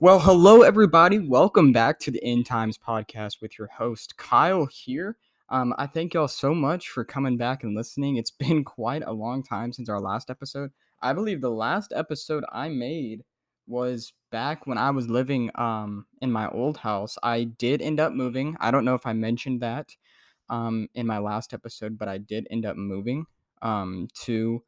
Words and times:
Well, 0.00 0.20
hello 0.20 0.62
everybody. 0.62 1.18
Welcome 1.18 1.72
back 1.72 1.98
to 2.00 2.12
the 2.12 2.22
End 2.22 2.46
Times 2.46 2.78
podcast 2.78 3.42
with 3.42 3.58
your 3.58 3.66
host 3.66 4.16
Kyle 4.16 4.66
here. 4.66 5.16
Um, 5.48 5.74
I 5.76 5.88
thank 5.88 6.14
y'all 6.14 6.28
so 6.28 6.54
much 6.54 6.88
for 6.88 7.04
coming 7.04 7.36
back 7.36 7.64
and 7.64 7.74
listening. 7.74 8.16
It's 8.16 8.30
been 8.46 8.62
quite 8.62 9.02
a 9.04 9.12
long 9.12 9.42
time 9.42 9.72
since 9.72 9.88
our 9.88 10.00
last 10.00 10.30
episode. 10.30 10.70
I 11.02 11.14
believe 11.14 11.40
the 11.40 11.50
last 11.50 11.92
episode 11.92 12.44
I 12.52 12.68
made 12.68 13.24
was 13.66 14.12
back 14.30 14.68
when 14.68 14.78
I 14.78 14.92
was 14.92 15.08
living 15.08 15.50
um 15.56 16.06
in 16.22 16.30
my 16.30 16.48
old 16.50 16.76
house. 16.76 17.18
I 17.24 17.42
did 17.42 17.82
end 17.82 17.98
up 17.98 18.12
moving. 18.12 18.56
I 18.60 18.70
don't 18.70 18.84
know 18.84 18.94
if 18.94 19.04
I 19.04 19.14
mentioned 19.14 19.62
that 19.62 19.96
um 20.48 20.86
in 20.94 21.08
my 21.08 21.18
last 21.18 21.52
episode, 21.52 21.98
but 21.98 22.06
I 22.06 22.18
did 22.18 22.46
end 22.52 22.66
up 22.66 22.76
moving 22.76 23.26
um 23.62 24.06
to 24.26 24.62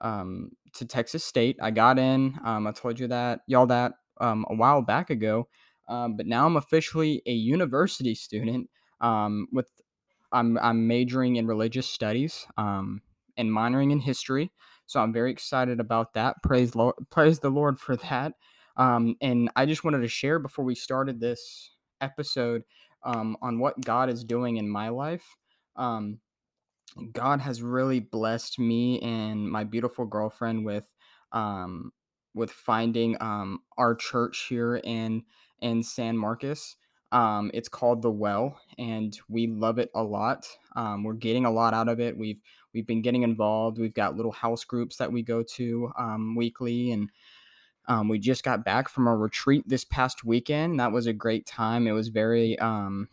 um 0.00 0.52
to 0.74 0.84
Texas 0.84 1.24
State. 1.24 1.56
I 1.60 1.72
got 1.72 1.98
in. 1.98 2.38
Um, 2.44 2.68
I 2.68 2.70
told 2.70 3.00
you 3.00 3.08
that 3.08 3.40
y'all 3.48 3.66
that 3.66 3.94
um, 4.20 4.46
a 4.50 4.54
while 4.54 4.82
back 4.82 5.10
ago, 5.10 5.48
um, 5.88 6.16
but 6.16 6.26
now 6.26 6.46
I'm 6.46 6.56
officially 6.56 7.22
a 7.26 7.32
university 7.32 8.14
student. 8.14 8.70
Um, 9.00 9.48
with 9.52 9.70
I'm 10.32 10.58
I'm 10.58 10.86
majoring 10.86 11.36
in 11.36 11.46
religious 11.46 11.86
studies 11.86 12.46
um, 12.56 13.02
and 13.36 13.50
minoring 13.50 13.92
in 13.92 14.00
history. 14.00 14.52
So 14.86 15.00
I'm 15.00 15.12
very 15.12 15.30
excited 15.30 15.80
about 15.80 16.14
that. 16.14 16.36
Praise 16.42 16.74
Lord, 16.74 16.94
praise 17.10 17.38
the 17.40 17.50
Lord 17.50 17.78
for 17.78 17.96
that. 17.96 18.34
Um, 18.76 19.16
and 19.20 19.50
I 19.56 19.66
just 19.66 19.84
wanted 19.84 20.00
to 20.02 20.08
share 20.08 20.38
before 20.38 20.64
we 20.64 20.74
started 20.74 21.20
this 21.20 21.72
episode 22.00 22.62
um, 23.04 23.36
on 23.42 23.58
what 23.58 23.80
God 23.80 24.08
is 24.08 24.24
doing 24.24 24.56
in 24.56 24.68
my 24.68 24.88
life. 24.88 25.36
Um, 25.76 26.20
God 27.12 27.40
has 27.40 27.62
really 27.62 28.00
blessed 28.00 28.58
me 28.58 29.00
and 29.00 29.48
my 29.50 29.64
beautiful 29.64 30.06
girlfriend 30.06 30.64
with 30.64 30.90
um 31.32 31.92
with 32.34 32.50
finding 32.50 33.16
um 33.20 33.60
our 33.76 33.94
church 33.94 34.46
here 34.48 34.76
in 34.76 35.24
in 35.60 35.82
San 35.82 36.16
Marcos. 36.16 36.76
Um 37.12 37.50
it's 37.54 37.68
called 37.68 38.02
The 38.02 38.10
Well 38.10 38.60
and 38.78 39.18
we 39.28 39.46
love 39.46 39.78
it 39.78 39.90
a 39.94 40.02
lot. 40.02 40.46
Um 40.76 41.04
we're 41.04 41.14
getting 41.14 41.44
a 41.44 41.50
lot 41.50 41.74
out 41.74 41.88
of 41.88 42.00
it. 42.00 42.16
We've 42.16 42.40
we've 42.74 42.86
been 42.86 43.02
getting 43.02 43.22
involved. 43.22 43.78
We've 43.78 43.94
got 43.94 44.16
little 44.16 44.32
house 44.32 44.64
groups 44.64 44.96
that 44.96 45.12
we 45.12 45.22
go 45.22 45.42
to 45.42 45.90
um 45.98 46.36
weekly 46.36 46.92
and 46.92 47.10
um, 47.88 48.08
we 48.08 48.18
just 48.18 48.44
got 48.44 48.66
back 48.66 48.88
from 48.90 49.06
a 49.06 49.16
retreat 49.16 49.64
this 49.66 49.84
past 49.84 50.22
weekend. 50.22 50.78
That 50.78 50.92
was 50.92 51.06
a 51.06 51.12
great 51.14 51.46
time. 51.46 51.86
It 51.86 51.92
was 51.92 52.08
very 52.08 52.58
um, 52.58 53.08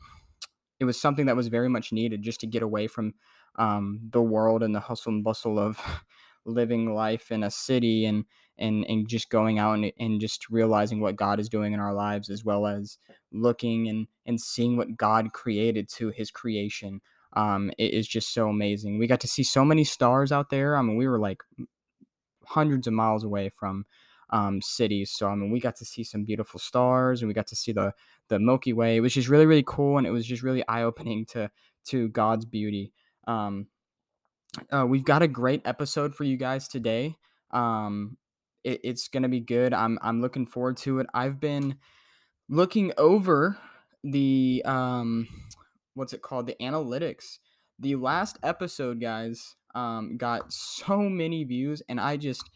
it 0.80 0.86
was 0.86 1.00
something 1.00 1.26
that 1.28 1.36
was 1.36 1.48
very 1.48 1.70
much 1.70 1.94
needed 1.94 2.22
just 2.22 2.42
to 2.42 2.48
get 2.48 2.62
away 2.62 2.88
from 2.88 3.14
um, 3.58 4.02
the 4.12 4.22
world 4.22 4.62
and 4.64 4.76
the 4.76 4.82
hustle 4.82 5.14
and 5.14 5.24
bustle 5.24 5.58
of 5.58 5.80
living 6.46 6.94
life 6.94 7.32
in 7.32 7.44
a 7.44 7.50
city 7.52 8.06
and 8.06 8.26
and 8.58 8.86
and 8.88 9.08
just 9.08 9.30
going 9.30 9.60
out 9.60 9.74
and, 9.74 9.92
and 10.00 10.22
just 10.22 10.50
realizing 10.50 11.00
what 11.00 11.16
God 11.16 11.40
is 11.40 11.50
doing 11.50 11.74
in 11.74 11.80
our 11.80 11.94
lives 11.94 12.30
as 12.30 12.44
well 12.44 12.68
as 12.68 12.98
looking 13.32 13.88
and 13.88 14.08
and 14.26 14.40
seeing 14.40 14.78
what 14.78 14.98
God 14.98 15.34
created 15.34 15.90
to 15.90 16.10
his 16.10 16.32
creation 16.32 17.02
um, 17.36 17.72
it 17.78 17.94
is 17.94 18.08
just 18.08 18.34
so 18.34 18.50
amazing. 18.50 18.98
We 18.98 19.08
got 19.08 19.20
to 19.22 19.28
see 19.28 19.44
so 19.44 19.66
many 19.66 19.84
stars 19.84 20.32
out 20.32 20.50
there. 20.50 20.78
I 20.78 20.82
mean, 20.82 20.96
we 20.96 21.08
were 21.08 21.20
like 21.20 21.44
hundreds 22.46 22.88
of 22.88 22.94
miles 22.94 23.24
away 23.24 23.50
from 23.50 23.86
um, 24.30 24.62
cities. 24.62 25.12
So 25.12 25.28
I 25.28 25.36
mean, 25.36 25.52
we 25.52 25.60
got 25.60 25.76
to 25.78 25.86
see 25.86 26.04
some 26.04 26.24
beautiful 26.24 26.60
stars, 26.60 27.22
and 27.22 27.28
we 27.28 27.34
got 27.34 27.48
to 27.48 27.56
see 27.56 27.74
the 27.74 27.94
the 28.30 28.40
Milky 28.40 28.74
Way, 28.74 29.02
which 29.02 29.18
is 29.18 29.30
really 29.30 29.46
really 29.46 29.64
cool, 29.66 29.98
and 29.98 30.08
it 30.08 30.12
was 30.12 30.26
just 30.26 30.44
really 30.44 30.66
eye 30.68 30.84
opening 30.84 31.26
to 31.28 31.52
to 31.88 32.08
God's 32.10 32.46
beauty. 32.46 32.94
Um, 33.28 33.68
uh, 34.72 34.86
we've 34.88 35.06
got 35.06 35.22
a 35.22 35.28
great 35.28 35.62
episode 35.66 36.16
for 36.16 36.24
you 36.24 36.38
guys 36.38 36.68
today. 36.68 37.18
Um, 37.52 38.18
it, 38.66 38.82
it's 38.84 39.08
gonna 39.08 39.30
be 39.30 39.40
good. 39.40 39.74
I'm 39.74 39.98
I'm 40.02 40.22
looking 40.22 40.46
forward 40.46 40.78
to 40.78 41.00
it. 41.00 41.08
I've 41.14 41.40
been 41.40 41.78
looking 42.50 42.92
over 42.98 43.58
the 44.04 44.62
um, 44.66 45.28
what's 45.94 46.14
it 46.14 46.22
called? 46.22 46.48
The 46.48 46.58
analytics. 46.60 47.38
The 47.80 47.96
last 47.96 48.38
episode, 48.44 49.00
guys, 49.00 49.56
um, 49.74 50.18
got 50.18 50.52
so 50.52 50.98
many 50.98 51.44
views, 51.44 51.82
and 51.88 52.00
I 52.00 52.18
just 52.18 52.50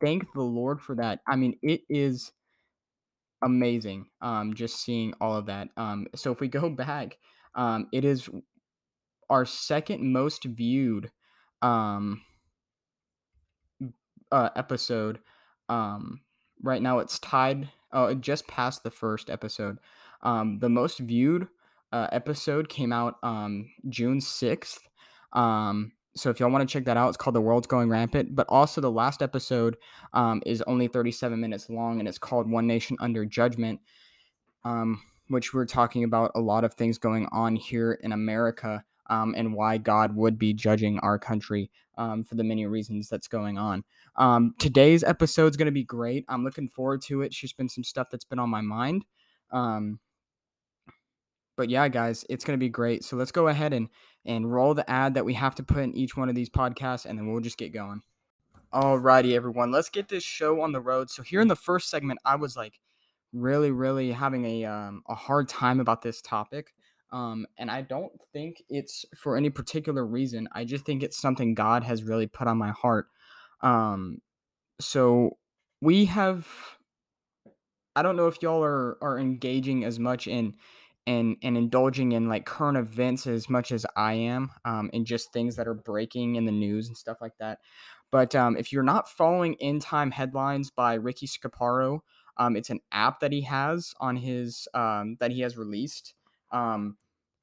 thank 0.00 0.24
the 0.34 0.42
Lord 0.42 0.80
for 0.80 0.94
that. 0.96 1.20
I 1.26 1.36
mean, 1.36 1.58
it 1.62 1.82
is 1.90 2.32
amazing 3.42 4.06
um, 4.22 4.54
just 4.54 4.82
seeing 4.82 5.12
all 5.20 5.36
of 5.36 5.46
that. 5.46 5.68
Um, 5.76 6.06
so 6.14 6.32
if 6.32 6.40
we 6.40 6.48
go 6.48 6.70
back, 6.70 7.18
um, 7.54 7.88
it 7.92 8.04
is 8.04 8.28
our 9.28 9.44
second 9.44 10.12
most 10.12 10.44
viewed 10.44 11.10
um, 11.62 12.22
uh, 14.30 14.50
episode. 14.56 15.18
Um, 15.68 16.20
right 16.62 16.82
now 16.82 16.98
it's 16.98 17.18
tied. 17.18 17.68
Oh, 17.92 18.06
it 18.06 18.20
just 18.20 18.46
passed 18.46 18.82
the 18.82 18.90
first 18.90 19.30
episode. 19.30 19.78
Um, 20.22 20.58
the 20.58 20.68
most 20.68 20.98
viewed 20.98 21.48
uh, 21.92 22.08
episode 22.12 22.68
came 22.68 22.92
out 22.92 23.16
um, 23.22 23.70
June 23.88 24.20
sixth. 24.20 24.88
Um, 25.32 25.92
so 26.14 26.30
if 26.30 26.40
y'all 26.40 26.50
want 26.50 26.66
to 26.66 26.72
check 26.72 26.86
that 26.86 26.96
out, 26.96 27.08
it's 27.08 27.16
called 27.16 27.36
"The 27.36 27.40
World's 27.40 27.66
Going 27.66 27.88
Rampant." 27.88 28.34
But 28.34 28.46
also, 28.48 28.80
the 28.80 28.90
last 28.90 29.22
episode 29.22 29.76
um, 30.14 30.42
is 30.46 30.62
only 30.62 30.88
37 30.88 31.38
minutes 31.38 31.68
long, 31.68 31.98
and 31.98 32.08
it's 32.08 32.18
called 32.18 32.50
"One 32.50 32.66
Nation 32.66 32.96
Under 33.00 33.24
Judgment," 33.24 33.80
um, 34.64 35.02
which 35.28 35.52
we're 35.52 35.66
talking 35.66 36.04
about 36.04 36.32
a 36.34 36.40
lot 36.40 36.64
of 36.64 36.74
things 36.74 36.98
going 36.98 37.28
on 37.32 37.56
here 37.56 37.92
in 38.02 38.12
America 38.12 38.84
um, 39.08 39.34
and 39.36 39.54
why 39.54 39.78
God 39.78 40.14
would 40.16 40.38
be 40.38 40.52
judging 40.52 40.98
our 41.00 41.18
country 41.18 41.70
um, 41.98 42.24
for 42.24 42.34
the 42.34 42.44
many 42.44 42.66
reasons 42.66 43.08
that's 43.08 43.28
going 43.28 43.58
on. 43.58 43.84
Um, 44.16 44.54
today's 44.58 45.04
episode 45.04 45.48
is 45.48 45.56
going 45.56 45.66
to 45.66 45.72
be 45.72 45.84
great. 45.84 46.24
I'm 46.28 46.44
looking 46.44 46.68
forward 46.68 47.02
to 47.02 47.22
it. 47.22 47.26
It's 47.26 47.36
just 47.36 47.56
been 47.56 47.68
some 47.68 47.84
stuff 47.84 48.08
that's 48.10 48.24
been 48.24 48.38
on 48.38 48.50
my 48.50 48.60
mind. 48.60 49.04
Um, 49.50 50.00
but 51.56 51.70
yeah, 51.70 51.88
guys, 51.88 52.24
it's 52.28 52.44
going 52.44 52.58
to 52.58 52.64
be 52.64 52.68
great. 52.68 53.02
So 53.04 53.16
let's 53.16 53.32
go 53.32 53.48
ahead 53.48 53.72
and 53.72 53.88
and 54.24 54.52
roll 54.52 54.74
the 54.74 54.88
ad 54.90 55.14
that 55.14 55.24
we 55.24 55.34
have 55.34 55.54
to 55.54 55.62
put 55.62 55.78
in 55.78 55.94
each 55.94 56.16
one 56.16 56.28
of 56.28 56.34
these 56.34 56.50
podcasts, 56.50 57.06
and 57.06 57.18
then 57.18 57.30
we'll 57.30 57.40
just 57.40 57.58
get 57.58 57.72
going. 57.72 58.02
Alrighty, 58.74 59.34
everyone, 59.34 59.70
let's 59.70 59.88
get 59.88 60.08
this 60.08 60.24
show 60.24 60.60
on 60.60 60.72
the 60.72 60.80
road. 60.80 61.08
So 61.08 61.22
here 61.22 61.40
in 61.40 61.48
the 61.48 61.56
first 61.56 61.88
segment, 61.88 62.18
I 62.24 62.34
was 62.34 62.56
like 62.56 62.80
really, 63.32 63.70
really 63.70 64.12
having 64.12 64.44
a 64.44 64.64
um, 64.64 65.02
a 65.08 65.14
hard 65.14 65.48
time 65.48 65.80
about 65.80 66.02
this 66.02 66.20
topic. 66.20 66.74
Um, 67.12 67.46
and 67.56 67.70
I 67.70 67.82
don't 67.82 68.12
think 68.32 68.62
it's 68.68 69.04
for 69.16 69.36
any 69.36 69.50
particular 69.50 70.04
reason. 70.04 70.48
I 70.52 70.64
just 70.64 70.84
think 70.84 71.02
it's 71.02 71.20
something 71.20 71.54
God 71.54 71.84
has 71.84 72.02
really 72.02 72.26
put 72.26 72.48
on 72.48 72.58
my 72.58 72.70
heart. 72.70 73.06
Um, 73.62 74.18
so 74.80 75.38
we 75.80 76.06
have 76.06 76.46
I 77.94 78.02
don't 78.02 78.16
know 78.16 78.26
if 78.26 78.42
y'all 78.42 78.62
are 78.62 78.98
are 79.00 79.18
engaging 79.18 79.84
as 79.84 79.98
much 79.98 80.26
in 80.26 80.54
and 81.06 81.36
and 81.42 81.56
indulging 81.56 82.12
in 82.12 82.28
like 82.28 82.44
current 82.44 82.76
events 82.76 83.26
as 83.26 83.48
much 83.48 83.72
as 83.72 83.86
I 83.96 84.14
am, 84.14 84.50
um, 84.64 84.90
and 84.92 85.06
just 85.06 85.32
things 85.32 85.56
that 85.56 85.68
are 85.68 85.74
breaking 85.74 86.36
in 86.36 86.44
the 86.44 86.52
news 86.52 86.88
and 86.88 86.96
stuff 86.96 87.18
like 87.20 87.38
that. 87.38 87.58
But 88.10 88.34
um, 88.34 88.56
if 88.56 88.72
you're 88.72 88.82
not 88.82 89.08
following 89.08 89.56
End 89.60 89.82
Time 89.82 90.10
Headlines 90.10 90.70
by 90.70 90.94
Ricky 90.94 91.26
Scaparo, 91.26 92.00
um, 92.36 92.56
it's 92.56 92.70
an 92.70 92.80
app 92.92 93.20
that 93.20 93.32
he 93.32 93.42
has 93.42 93.94
on 94.00 94.16
his 94.16 94.68
um, 94.74 95.16
that 95.20 95.30
he 95.30 95.40
has 95.40 95.56
released 95.56 96.14
um, 96.56 96.96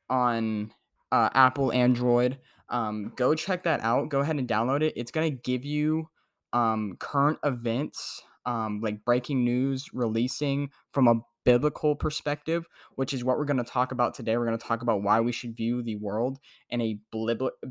on 0.10 0.72
uh, 1.12 1.30
Apple, 1.34 1.72
Android. 1.72 2.40
Um, 2.70 3.14
go 3.16 3.36
check 3.36 3.64
that 3.64 3.82
out. 3.82 4.10
Go 4.10 4.22
ahead 4.22 4.38
and 4.38 4.48
download 4.48 4.82
it. 4.82 4.94
It's 4.96 5.12
gonna 5.12 5.30
give 5.30 5.64
you 5.64 6.10
um, 6.54 6.96
current 7.00 7.40
events, 7.44 8.22
um, 8.46 8.82
like 8.82 9.04
breaking 9.06 9.44
news, 9.44 9.90
releasing 9.94 10.70
from 10.92 11.08
a 11.08 11.16
biblical 11.46 11.96
perspective, 11.96 12.66
which 12.96 13.14
is 13.14 13.24
what 13.24 13.38
we're 13.38 13.46
going 13.46 13.58
to 13.58 13.64
talk 13.64 13.92
about 13.92 14.14
today. 14.14 14.38
We're 14.38 14.46
going 14.46 14.58
to 14.58 14.66
talk 14.66 14.82
about 14.82 15.02
why 15.02 15.20
we 15.20 15.32
should 15.32 15.58
view 15.58 15.82
the 15.84 15.98
world 15.98 16.40
in 16.70 16.80
a 16.80 17.00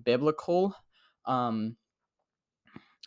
biblical, 0.04 0.74
um, 1.24 1.76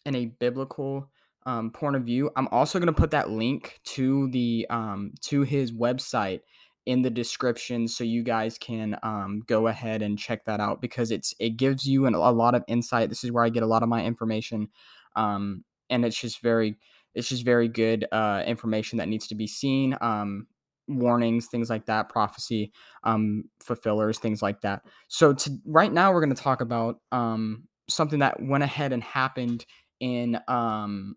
in 0.06 0.16
a 0.16 0.26
biblical 0.26 1.12
um, 1.46 1.72
point 1.72 1.96
of 1.96 2.04
view. 2.04 2.32
I'm 2.36 2.48
also 2.48 2.80
going 2.80 2.88
to 2.88 3.00
put 3.00 3.12
that 3.12 3.30
link 3.30 3.80
to 3.86 4.30
the 4.32 4.66
um, 4.70 5.14
to 5.24 5.44
his 5.44 5.72
website 5.72 6.40
in 6.86 7.02
the 7.02 7.10
description 7.10 7.88
so 7.88 8.04
you 8.04 8.22
guys 8.22 8.58
can 8.58 8.98
um, 9.02 9.42
go 9.48 9.68
ahead 9.68 10.02
and 10.02 10.20
check 10.20 10.46
that 10.46 10.60
out 10.60 10.82
because 10.82 11.12
it's 11.12 11.34
it 11.40 11.58
gives 11.58 11.86
you 11.86 12.06
an, 12.06 12.14
a 12.14 12.32
lot 12.32 12.56
of 12.56 12.64
insight. 12.68 13.10
This 13.10 13.24
is 13.24 13.32
where 13.32 13.44
I 13.44 13.50
get 13.50 13.64
a 13.64 13.68
lot 13.68 13.84
of 13.84 13.90
my 13.90 14.04
information, 14.04 14.70
um, 15.16 15.64
and 15.90 16.06
it's 16.06 16.20
just 16.20 16.42
very 16.42 16.78
it's 17.14 17.30
just 17.30 17.46
very 17.46 17.68
good 17.68 18.06
uh, 18.12 18.44
information 18.46 18.98
that 18.98 19.08
needs 19.08 19.28
to 19.28 19.36
be 19.36 19.48
seen. 19.48 19.96
Um, 20.02 20.48
warnings, 20.88 21.48
things 21.48 21.70
like 21.70 21.86
that, 21.88 22.10
prophecy 22.10 22.72
um, 23.04 23.46
fulfillers, 23.60 24.20
things 24.20 24.42
like 24.42 24.62
that. 24.62 24.84
So 25.08 25.34
to, 25.34 25.58
right 25.66 25.92
now 25.92 26.14
we're 26.14 26.24
going 26.24 26.36
to 26.36 26.42
talk 26.42 26.62
about 26.62 27.00
um, 27.12 27.64
something 27.90 28.20
that 28.20 28.42
went 28.42 28.64
ahead 28.64 28.94
and 28.94 29.04
happened 29.04 29.66
in 30.00 30.40
um, 30.48 31.16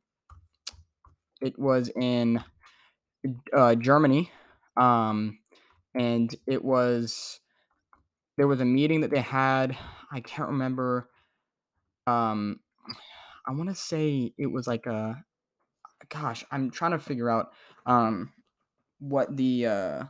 it 1.41 1.59
was 1.59 1.91
in 1.97 2.43
uh, 3.53 3.75
Germany. 3.75 4.31
Um, 4.77 5.39
and 5.95 6.35
it 6.47 6.65
was 6.65 7.41
there 8.37 8.47
was 8.47 8.61
a 8.61 8.65
meeting 8.65 9.01
that 9.01 9.11
they 9.11 9.21
had. 9.21 9.77
I 10.13 10.21
can't 10.21 10.51
remember. 10.51 11.09
Um, 12.07 12.61
I 13.47 13.53
want 13.53 13.69
to 13.69 13.75
say 13.75 14.33
it 14.39 14.47
was 14.47 14.67
like 14.67 14.87
a. 14.87 15.25
Gosh, 16.09 16.45
I'm 16.51 16.71
trying 16.71 16.93
to 16.93 16.99
figure 16.99 17.29
out. 17.29 17.53
Um, 17.85 18.33
what 18.99 19.37
the 19.37 19.67
uh 19.67 20.05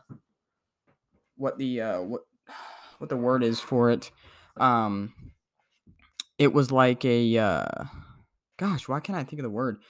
what 1.36 1.58
the 1.58 1.80
uh 1.80 2.00
what 2.00 2.22
what 2.98 3.10
the 3.10 3.16
word 3.16 3.42
is 3.42 3.60
for 3.60 3.90
it. 3.90 4.10
Um 4.56 5.14
it 6.38 6.52
was 6.52 6.70
like 6.70 7.04
a 7.04 7.38
uh 7.38 7.84
gosh, 8.58 8.88
why 8.88 9.00
can't 9.00 9.18
I 9.18 9.24
think 9.24 9.40
of 9.40 9.44
the 9.44 9.50
word? 9.50 9.80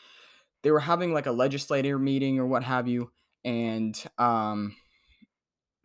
They 0.62 0.70
were 0.70 0.80
having 0.80 1.12
like 1.12 1.26
a 1.26 1.32
legislator 1.32 1.98
meeting 1.98 2.38
or 2.38 2.46
what 2.46 2.64
have 2.64 2.88
you 2.88 3.10
and 3.44 4.00
um 4.18 4.76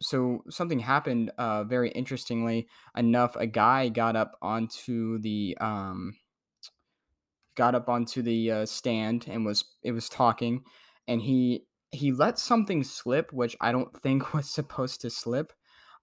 so 0.03 0.43
something 0.49 0.79
happened 0.79 1.31
uh 1.37 1.63
very 1.63 1.89
interestingly 1.91 2.67
enough 2.95 3.35
a 3.35 3.47
guy 3.47 3.89
got 3.89 4.15
up 4.15 4.37
onto 4.41 5.17
the 5.19 5.57
um 5.61 6.15
got 7.55 7.75
up 7.75 7.87
onto 7.87 8.21
the 8.21 8.51
uh, 8.51 8.65
stand 8.65 9.25
and 9.29 9.45
was 9.45 9.63
it 9.83 9.91
was 9.91 10.09
talking 10.09 10.63
and 11.07 11.21
he 11.21 11.65
he 11.91 12.11
let 12.11 12.37
something 12.39 12.83
slip 12.83 13.31
which 13.31 13.55
i 13.61 13.71
don't 13.71 13.95
think 14.01 14.33
was 14.33 14.49
supposed 14.49 15.01
to 15.01 15.09
slip. 15.09 15.53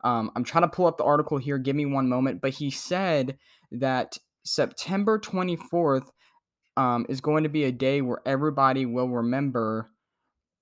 Um, 0.03 0.31
i'm 0.35 0.45
trying 0.45 0.63
to 0.63 0.69
pull 0.69 0.87
up 0.87 0.97
the 0.97 1.05
article 1.05 1.39
here 1.39 1.59
give 1.59 1.77
me 1.77 1.87
one 1.87 2.09
moment 2.09 2.41
but 2.41 2.55
he 2.55 2.71
said 2.71 3.37
that 3.71 4.17
september 4.45 5.19
24th 5.19 6.09
um, 6.77 7.05
is 7.09 7.21
going 7.21 7.43
to 7.43 7.51
be 7.51 7.65
a 7.65 7.73
day 7.73 8.01
where 8.01 8.23
everybody 8.25 8.87
will 8.87 9.09
remember 9.09 9.91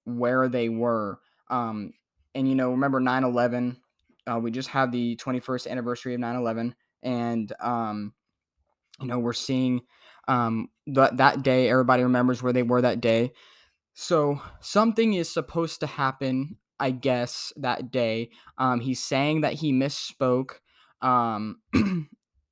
where 0.05 0.49
they 0.49 0.69
were. 0.69 1.20
Um, 1.50 1.93
and 2.38 2.49
you 2.49 2.55
know 2.55 2.70
remember 2.70 3.00
9-11 3.00 3.76
uh, 4.29 4.38
we 4.38 4.50
just 4.50 4.69
had 4.69 4.93
the 4.93 5.17
21st 5.17 5.69
anniversary 5.69 6.14
of 6.14 6.20
9-11 6.20 6.75
and 7.02 7.52
um, 7.61 8.12
you 9.00 9.06
know 9.06 9.19
we're 9.19 9.32
seeing 9.32 9.82
um, 10.29 10.69
that 10.87 11.17
that 11.17 11.43
day 11.43 11.69
everybody 11.69 12.02
remembers 12.02 12.43
where 12.43 12.52
they 12.52 12.62
were 12.62 12.82
that 12.82 13.00
day. 13.00 13.32
So 13.94 14.40
something 14.61 15.14
is 15.14 15.32
supposed 15.32 15.81
to 15.81 15.87
happen 15.87 16.56
i 16.81 16.93
guess 16.93 17.52
that 17.56 17.90
day. 17.90 18.31
Um, 18.56 18.79
he's 18.81 19.02
saying 19.02 19.40
that 19.40 19.55
he 19.55 19.73
misspoke. 19.73 20.52
Um, 21.02 21.61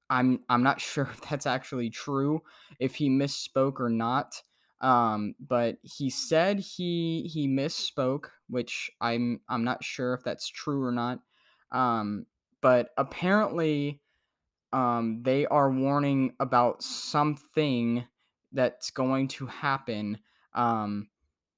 i'm 0.08 0.38
i'm 0.48 0.62
not 0.62 0.80
sure 0.92 1.08
if 1.12 1.20
that's 1.22 1.46
actually 1.46 1.90
true 1.90 2.40
if 2.78 2.94
he 2.94 3.10
misspoke 3.10 3.80
or 3.80 3.88
not 3.88 4.40
um, 4.80 5.34
but 5.40 5.76
he 5.82 6.10
said 6.10 6.58
he 6.58 7.30
he 7.32 7.48
misspoke 7.48 8.26
which 8.48 8.90
i'm 9.00 9.40
i'm 9.48 9.64
not 9.64 9.82
sure 9.82 10.14
if 10.14 10.22
that's 10.22 10.48
true 10.48 10.82
or 10.84 10.92
not 10.92 11.20
um, 11.72 12.26
but 12.60 12.90
apparently 12.96 14.00
um, 14.72 15.22
they 15.22 15.46
are 15.46 15.70
warning 15.70 16.34
about 16.40 16.82
something 16.82 18.04
that's 18.52 18.90
going 18.90 19.28
to 19.28 19.46
happen 19.46 20.18
um, 20.54 21.08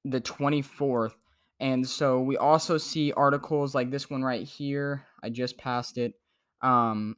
the 0.05 0.21
24th. 0.21 1.15
And 1.61 1.89
so 1.89 2.21
we 2.21 2.37
also 2.37 2.79
see 2.79 3.13
articles 3.13 3.75
like 3.75 3.91
this 3.91 4.09
one 4.09 4.23
right 4.23 4.47
here. 4.47 5.07
I 5.23 5.31
just 5.31 5.59
passed 5.59 5.99
it. 5.99 6.15
Um, 6.63 7.17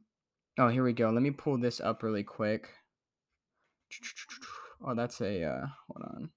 oh, 0.57 0.69
here 0.69 0.83
we 0.83 0.93
go. 0.93 1.09
Let 1.09 1.21
me 1.21 1.31
pull 1.31 1.57
this 1.57 1.79
up 1.79 2.03
really 2.03 2.23
quick. 2.23 2.69
Oh, 4.83 4.95
that's 4.95 5.21
a 5.21 5.43
uh, 5.43 5.65
hold 5.87 6.03
on. 6.03 6.29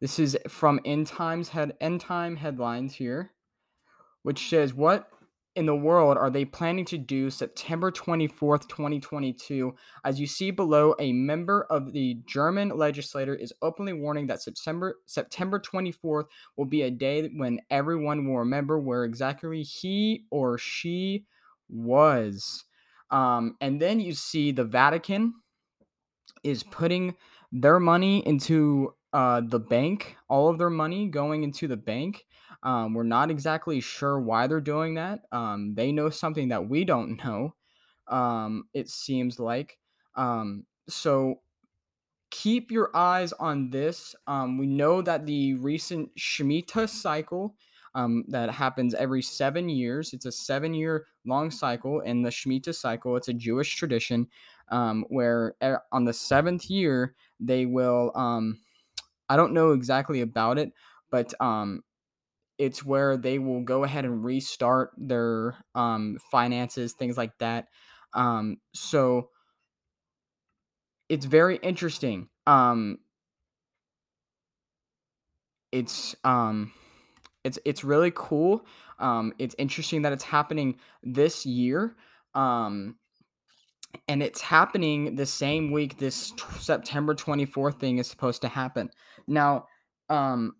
This 0.00 0.18
is 0.18 0.36
from 0.48 0.80
End 0.84 1.06
Times 1.06 1.50
head 1.50 1.74
End 1.80 2.00
Time 2.00 2.36
headlines 2.36 2.94
here, 2.94 3.32
which 4.22 4.48
says 4.50 4.74
what 4.74 5.08
in 5.54 5.66
the 5.66 5.76
world 5.76 6.16
are 6.16 6.30
they 6.30 6.44
planning 6.44 6.84
to 6.86 6.98
do 6.98 7.30
September 7.30 7.90
24th, 7.90 8.68
2022? 8.68 9.74
As 10.04 10.18
you 10.18 10.26
see 10.26 10.50
below, 10.50 10.94
a 10.98 11.12
member 11.12 11.66
of 11.70 11.92
the 11.92 12.18
German 12.26 12.70
legislature 12.70 13.34
is 13.34 13.52
openly 13.62 13.92
warning 13.92 14.26
that 14.26 14.42
September 14.42 14.96
September 15.06 15.58
24th 15.58 16.26
will 16.56 16.66
be 16.66 16.82
a 16.82 16.90
day 16.90 17.28
when 17.34 17.60
everyone 17.70 18.26
will 18.26 18.38
remember 18.38 18.78
where 18.78 19.04
exactly 19.04 19.62
he 19.62 20.26
or 20.30 20.58
she 20.58 21.24
was. 21.70 22.64
Um, 23.10 23.56
and 23.60 23.80
then 23.80 24.00
you 24.00 24.14
see 24.14 24.52
the 24.52 24.64
Vatican 24.64 25.34
is 26.42 26.62
putting 26.62 27.14
their 27.50 27.78
money 27.78 28.26
into 28.26 28.94
uh, 29.12 29.42
the 29.44 29.58
bank, 29.58 30.16
all 30.28 30.48
of 30.48 30.58
their 30.58 30.70
money 30.70 31.08
going 31.08 31.42
into 31.42 31.68
the 31.68 31.76
bank. 31.76 32.24
Um, 32.62 32.94
we're 32.94 33.02
not 33.02 33.30
exactly 33.30 33.80
sure 33.80 34.20
why 34.20 34.46
they're 34.46 34.60
doing 34.60 34.94
that. 34.94 35.20
Um, 35.32 35.74
they 35.74 35.92
know 35.92 36.10
something 36.10 36.48
that 36.48 36.68
we 36.68 36.84
don't 36.84 37.16
know. 37.24 37.54
Um, 38.08 38.64
it 38.72 38.88
seems 38.88 39.38
like. 39.38 39.78
Um, 40.14 40.66
so 40.88 41.40
keep 42.30 42.70
your 42.70 42.90
eyes 42.94 43.32
on 43.34 43.70
this. 43.70 44.14
Um, 44.26 44.58
we 44.58 44.66
know 44.66 45.02
that 45.02 45.26
the 45.26 45.54
recent 45.54 46.10
Shemitah 46.16 46.88
cycle 46.88 47.54
um, 47.94 48.24
that 48.28 48.50
happens 48.50 48.94
every 48.94 49.22
seven 49.22 49.68
years. 49.68 50.12
It's 50.12 50.24
a 50.24 50.32
seven-year 50.32 51.06
long 51.26 51.50
cycle, 51.50 52.02
and 52.04 52.24
the 52.24 52.30
Shemitah 52.30 52.74
cycle. 52.74 53.16
It's 53.16 53.28
a 53.28 53.34
Jewish 53.34 53.76
tradition 53.76 54.28
um, 54.72 55.06
where 55.10 55.56
on 55.92 56.06
the 56.06 56.14
seventh 56.14 56.70
year 56.70 57.16
they 57.40 57.66
will. 57.66 58.12
Um, 58.16 58.60
I 59.28 59.36
don't 59.36 59.54
know 59.54 59.72
exactly 59.72 60.20
about 60.20 60.58
it, 60.58 60.72
but 61.10 61.34
um, 61.40 61.84
it's 62.58 62.84
where 62.84 63.16
they 63.16 63.38
will 63.38 63.62
go 63.62 63.84
ahead 63.84 64.04
and 64.04 64.24
restart 64.24 64.92
their 64.96 65.56
um, 65.74 66.18
finances, 66.30 66.94
things 66.94 67.16
like 67.16 67.38
that. 67.38 67.68
Um, 68.14 68.58
so 68.74 69.30
it's 71.08 71.26
very 71.26 71.56
interesting. 71.56 72.28
Um, 72.46 72.98
it's 75.70 76.14
um, 76.24 76.72
it's 77.44 77.58
it's 77.64 77.84
really 77.84 78.12
cool. 78.14 78.66
Um, 78.98 79.32
it's 79.38 79.54
interesting 79.58 80.02
that 80.02 80.12
it's 80.12 80.24
happening 80.24 80.78
this 81.02 81.46
year. 81.46 81.96
Um, 82.34 82.96
and 84.08 84.22
it's 84.22 84.40
happening 84.40 85.16
the 85.16 85.26
same 85.26 85.70
week 85.70 85.98
this 85.98 86.30
t- 86.32 86.42
September 86.58 87.14
24th 87.14 87.78
thing 87.78 87.98
is 87.98 88.08
supposed 88.08 88.42
to 88.42 88.48
happen. 88.48 88.90
Now, 89.26 89.66
um, 90.08 90.54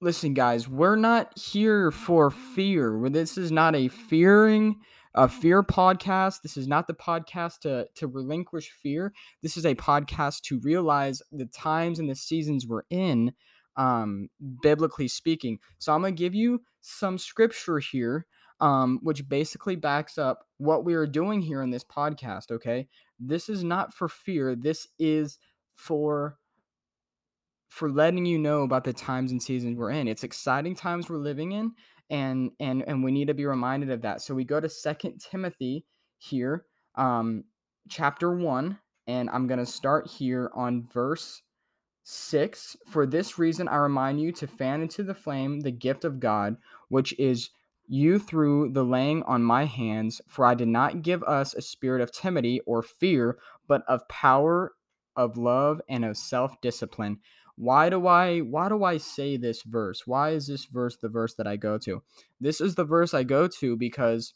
listen, 0.00 0.34
guys, 0.34 0.68
we're 0.68 0.96
not 0.96 1.36
here 1.38 1.90
for 1.90 2.30
fear. 2.30 3.08
This 3.10 3.36
is 3.38 3.52
not 3.52 3.74
a 3.74 3.88
fearing 3.88 4.76
a 5.14 5.28
fear 5.28 5.62
podcast. 5.62 6.42
This 6.42 6.56
is 6.56 6.68
not 6.68 6.86
the 6.86 6.94
podcast 6.94 7.60
to 7.60 7.86
to 7.96 8.06
relinquish 8.06 8.70
fear. 8.70 9.12
This 9.42 9.56
is 9.56 9.66
a 9.66 9.74
podcast 9.74 10.42
to 10.42 10.60
realize 10.60 11.22
the 11.32 11.46
times 11.46 11.98
and 11.98 12.08
the 12.08 12.14
seasons 12.14 12.66
we're 12.66 12.84
in, 12.90 13.32
um, 13.76 14.28
biblically 14.62 15.08
speaking. 15.08 15.58
So 15.78 15.92
I'm 15.92 16.02
gonna 16.02 16.12
give 16.12 16.34
you 16.34 16.62
some 16.80 17.18
scripture 17.18 17.78
here, 17.78 18.26
um, 18.60 19.00
which 19.02 19.28
basically 19.28 19.76
backs 19.76 20.18
up 20.18 20.46
what 20.58 20.84
we 20.84 20.94
are 20.94 21.06
doing 21.06 21.40
here 21.40 21.62
in 21.62 21.70
this 21.70 21.84
podcast. 21.84 22.50
Okay, 22.50 22.88
this 23.18 23.48
is 23.48 23.64
not 23.64 23.94
for 23.94 24.08
fear. 24.08 24.54
This 24.54 24.86
is 24.98 25.38
for 25.74 26.38
for 27.68 27.90
letting 27.90 28.26
you 28.26 28.38
know 28.38 28.62
about 28.62 28.84
the 28.84 28.92
times 28.92 29.30
and 29.30 29.42
seasons 29.42 29.78
we're 29.78 29.90
in. 29.90 30.08
It's 30.08 30.24
exciting 30.24 30.74
times 30.74 31.08
we're 31.08 31.18
living 31.18 31.52
in, 31.52 31.72
and 32.10 32.50
and 32.60 32.84
and 32.86 33.02
we 33.02 33.12
need 33.12 33.28
to 33.28 33.34
be 33.34 33.46
reminded 33.46 33.90
of 33.90 34.02
that. 34.02 34.20
So 34.20 34.34
we 34.34 34.44
go 34.44 34.60
to 34.60 34.68
Second 34.68 35.20
Timothy 35.20 35.86
here, 36.18 36.66
um, 36.96 37.44
chapter 37.88 38.36
one, 38.36 38.78
and 39.06 39.30
I'm 39.30 39.46
gonna 39.46 39.66
start 39.66 40.08
here 40.08 40.50
on 40.54 40.86
verse 40.92 41.42
six. 42.02 42.76
For 42.88 43.06
this 43.06 43.38
reason, 43.38 43.68
I 43.68 43.76
remind 43.76 44.20
you 44.20 44.32
to 44.32 44.46
fan 44.46 44.82
into 44.82 45.02
the 45.02 45.14
flame 45.14 45.60
the 45.60 45.70
gift 45.70 46.04
of 46.04 46.20
God, 46.20 46.56
which 46.88 47.18
is 47.18 47.50
you 47.90 48.18
through 48.18 48.70
the 48.72 48.84
laying 48.84 49.22
on 49.24 49.42
my 49.42 49.66
hands. 49.66 50.20
For 50.28 50.46
I 50.46 50.54
did 50.54 50.68
not 50.68 51.02
give 51.02 51.22
us 51.24 51.54
a 51.54 51.62
spirit 51.62 52.02
of 52.02 52.12
timidity 52.12 52.60
or 52.66 52.82
fear, 52.82 53.38
but 53.68 53.82
of 53.88 54.08
power, 54.08 54.72
of 55.16 55.36
love, 55.36 55.80
and 55.88 56.04
of 56.04 56.16
self 56.16 56.60
discipline 56.62 57.18
why 57.60 57.90
do 57.90 58.06
i 58.06 58.38
why 58.38 58.70
do 58.70 58.84
i 58.84 58.96
say 58.96 59.36
this 59.36 59.62
verse? 59.64 60.06
Why 60.06 60.30
is 60.30 60.46
this 60.46 60.64
verse 60.64 60.96
the 60.96 61.10
verse 61.10 61.34
that 61.34 61.46
i 61.46 61.56
go 61.56 61.76
to? 61.80 62.02
This 62.40 62.58
is 62.58 62.74
the 62.74 62.84
verse 62.84 63.12
i 63.12 63.22
go 63.22 63.48
to 63.48 63.76
because 63.76 64.32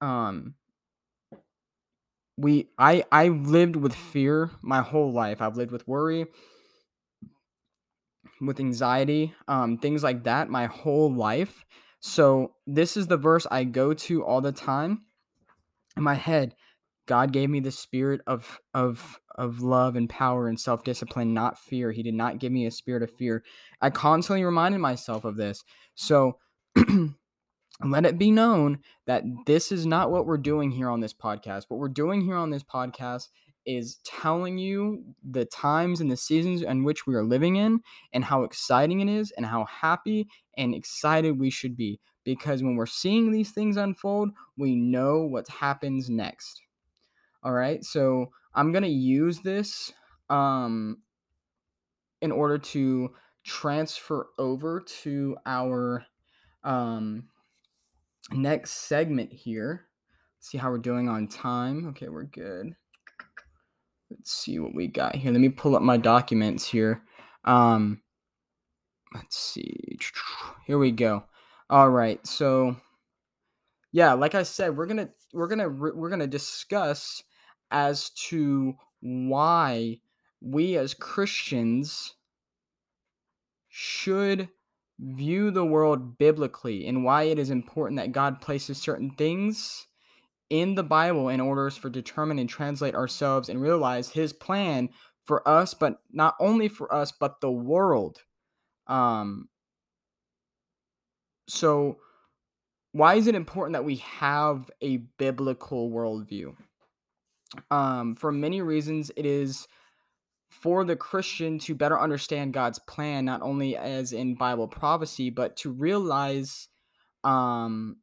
um 0.00 0.54
we 2.36 2.68
i 2.78 3.04
i 3.10 3.26
lived 3.28 3.74
with 3.74 3.92
fear 3.94 4.52
my 4.62 4.82
whole 4.82 5.12
life. 5.12 5.42
I've 5.42 5.56
lived 5.56 5.72
with 5.72 5.88
worry 5.88 6.26
with 8.40 8.60
anxiety 8.60 9.34
um 9.48 9.78
things 9.78 10.02
like 10.02 10.24
that 10.24 10.48
my 10.48 10.66
whole 10.66 11.12
life 11.12 11.64
so 12.00 12.54
this 12.66 12.96
is 12.96 13.06
the 13.06 13.16
verse 13.16 13.46
i 13.50 13.64
go 13.64 13.92
to 13.92 14.24
all 14.24 14.40
the 14.40 14.52
time 14.52 15.02
in 15.96 16.02
my 16.02 16.14
head 16.14 16.54
God 17.08 17.32
gave 17.32 17.50
me 17.50 17.58
the 17.58 17.72
spirit 17.72 18.20
of 18.26 18.60
of 18.74 19.18
of 19.34 19.62
love 19.62 19.96
and 19.96 20.10
power 20.10 20.48
and 20.48 20.60
self-discipline, 20.60 21.32
not 21.32 21.58
fear. 21.58 21.90
He 21.90 22.02
did 22.02 22.14
not 22.14 22.38
give 22.38 22.52
me 22.52 22.66
a 22.66 22.70
spirit 22.70 23.02
of 23.02 23.10
fear. 23.10 23.42
I 23.80 23.90
constantly 23.90 24.44
reminded 24.44 24.78
myself 24.78 25.24
of 25.24 25.36
this. 25.36 25.64
So 25.94 26.38
let 27.84 28.04
it 28.04 28.18
be 28.18 28.30
known 28.30 28.80
that 29.06 29.22
this 29.46 29.72
is 29.72 29.86
not 29.86 30.10
what 30.10 30.26
we're 30.26 30.38
doing 30.38 30.72
here 30.72 30.90
on 30.90 31.00
this 31.00 31.14
podcast. 31.14 31.64
What 31.68 31.78
we're 31.80 31.88
doing 31.88 32.20
here 32.20 32.36
on 32.36 32.50
this 32.50 32.64
podcast 32.64 33.28
is 33.68 33.96
telling 34.04 34.58
you 34.58 35.04
the 35.28 35.44
times 35.44 36.00
and 36.00 36.10
the 36.10 36.16
seasons 36.16 36.62
in 36.62 36.84
which 36.84 37.06
we 37.06 37.14
are 37.14 37.22
living 37.22 37.56
in 37.56 37.80
and 38.12 38.24
how 38.24 38.42
exciting 38.42 39.00
it 39.00 39.08
is 39.08 39.30
and 39.36 39.44
how 39.44 39.64
happy 39.64 40.26
and 40.56 40.74
excited 40.74 41.38
we 41.38 41.50
should 41.50 41.76
be 41.76 42.00
because 42.24 42.62
when 42.62 42.76
we're 42.76 42.86
seeing 42.86 43.30
these 43.30 43.50
things 43.50 43.76
unfold 43.76 44.30
we 44.56 44.74
know 44.74 45.22
what 45.22 45.46
happens 45.48 46.08
next 46.08 46.62
all 47.42 47.52
right 47.52 47.84
so 47.84 48.30
i'm 48.54 48.72
going 48.72 48.82
to 48.82 48.88
use 48.88 49.40
this 49.40 49.92
um 50.30 50.98
in 52.22 52.32
order 52.32 52.58
to 52.58 53.10
transfer 53.44 54.28
over 54.38 54.80
to 54.80 55.36
our 55.46 56.04
um 56.64 57.24
next 58.32 58.72
segment 58.72 59.32
here 59.32 59.88
see 60.40 60.58
how 60.58 60.70
we're 60.70 60.78
doing 60.78 61.08
on 61.08 61.28
time. 61.28 61.88
Okay, 61.88 62.08
we're 62.08 62.24
good. 62.24 62.74
Let's 64.10 64.32
see 64.32 64.58
what 64.58 64.74
we 64.74 64.86
got 64.86 65.16
here. 65.16 65.32
Let 65.32 65.40
me 65.40 65.50
pull 65.50 65.76
up 65.76 65.82
my 65.82 65.96
documents 65.96 66.66
here. 66.66 67.02
Um, 67.44 68.00
let's 69.14 69.36
see. 69.36 69.98
Here 70.66 70.78
we 70.78 70.90
go. 70.90 71.24
All 71.70 71.90
right. 71.90 72.24
So, 72.26 72.76
yeah, 73.92 74.14
like 74.14 74.34
I 74.34 74.42
said, 74.42 74.76
we're 74.76 74.86
gonna 74.86 75.10
we're 75.32 75.48
gonna 75.48 75.68
we're 75.68 76.10
gonna 76.10 76.26
discuss 76.26 77.22
as 77.70 78.10
to 78.10 78.74
why 79.00 80.00
we 80.40 80.76
as 80.76 80.94
Christians 80.94 82.14
should 83.68 84.48
view 84.98 85.50
the 85.50 85.64
world 85.64 86.18
biblically 86.18 86.86
and 86.86 87.04
why 87.04 87.24
it 87.24 87.38
is 87.38 87.50
important 87.50 87.98
that 87.98 88.12
God 88.12 88.40
places 88.40 88.78
certain 88.78 89.10
things 89.10 89.86
in 90.50 90.74
the 90.74 90.82
Bible 90.82 91.28
in 91.28 91.40
order 91.40 91.70
for 91.70 91.90
determine 91.90 92.38
and 92.38 92.48
translate 92.48 92.94
ourselves 92.94 93.48
and 93.48 93.60
realize 93.60 94.08
his 94.08 94.32
plan 94.32 94.88
for 95.26 95.46
us, 95.46 95.74
but 95.74 96.00
not 96.10 96.34
only 96.40 96.68
for 96.68 96.92
us, 96.92 97.12
but 97.12 97.40
the 97.40 97.50
world. 97.50 98.18
Um 98.86 99.48
so 101.48 101.98
why 102.92 103.14
is 103.14 103.26
it 103.26 103.34
important 103.34 103.74
that 103.74 103.84
we 103.84 103.96
have 103.96 104.70
a 104.80 104.98
biblical 105.18 105.90
worldview? 105.90 106.54
Um, 107.70 108.16
for 108.16 108.32
many 108.32 108.60
reasons, 108.60 109.10
it 109.16 109.26
is 109.26 109.66
for 110.50 110.84
the 110.84 110.96
Christian 110.96 111.58
to 111.60 111.74
better 111.74 112.00
understand 112.00 112.54
God's 112.54 112.78
plan, 112.80 113.24
not 113.24 113.42
only 113.42 113.76
as 113.76 114.12
in 114.12 114.34
Bible 114.34 114.68
prophecy, 114.68 115.30
but 115.30 115.56
to 115.58 115.70
realize 115.70 116.68
um, 117.24 117.96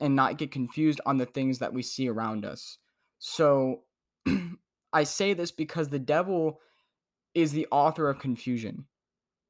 and 0.00 0.16
not 0.16 0.38
get 0.38 0.50
confused 0.50 1.00
on 1.06 1.18
the 1.18 1.26
things 1.26 1.58
that 1.58 1.72
we 1.72 1.82
see 1.82 2.08
around 2.08 2.44
us. 2.44 2.78
So 3.18 3.82
I 4.92 5.04
say 5.04 5.34
this 5.34 5.52
because 5.52 5.88
the 5.88 5.98
devil 5.98 6.60
is 7.34 7.52
the 7.52 7.68
author 7.70 8.08
of 8.08 8.18
confusion. 8.18 8.86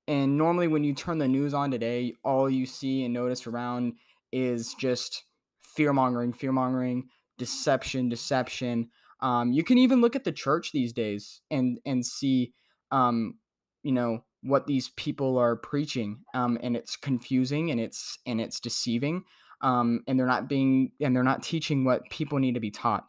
And 0.08 0.36
normally, 0.36 0.66
when 0.66 0.82
you 0.82 0.92
turn 0.92 1.18
the 1.18 1.28
news 1.28 1.54
on 1.54 1.70
today, 1.70 2.14
all 2.24 2.50
you 2.50 2.66
see 2.66 3.04
and 3.04 3.14
notice 3.14 3.46
around 3.46 3.94
is 4.32 4.74
just 4.74 5.24
fear 5.60 5.92
mongering, 5.92 6.32
fear 6.32 6.52
mongering, 6.52 7.08
deception, 7.38 8.08
deception. 8.08 8.88
Um, 9.20 9.52
you 9.52 9.62
can 9.62 9.78
even 9.78 10.00
look 10.00 10.16
at 10.16 10.24
the 10.24 10.32
church 10.32 10.72
these 10.72 10.92
days 10.92 11.42
and 11.50 11.78
and 11.86 12.04
see, 12.04 12.52
um, 12.90 13.38
you 13.84 13.92
know, 13.92 14.24
what 14.42 14.66
these 14.66 14.88
people 14.96 15.38
are 15.38 15.54
preaching, 15.54 16.24
um, 16.34 16.58
and 16.60 16.76
it's 16.76 16.96
confusing 16.96 17.70
and 17.70 17.80
it's 17.80 18.18
and 18.26 18.40
it's 18.40 18.58
deceiving 18.58 19.22
um, 19.62 20.02
and 20.06 20.18
they're 20.18 20.26
not 20.26 20.48
being 20.48 20.92
and 21.00 21.14
they're 21.14 21.22
not 21.22 21.42
teaching 21.42 21.84
what 21.84 22.02
people 22.10 22.38
need 22.38 22.54
to 22.54 22.60
be 22.60 22.70
taught. 22.70 23.06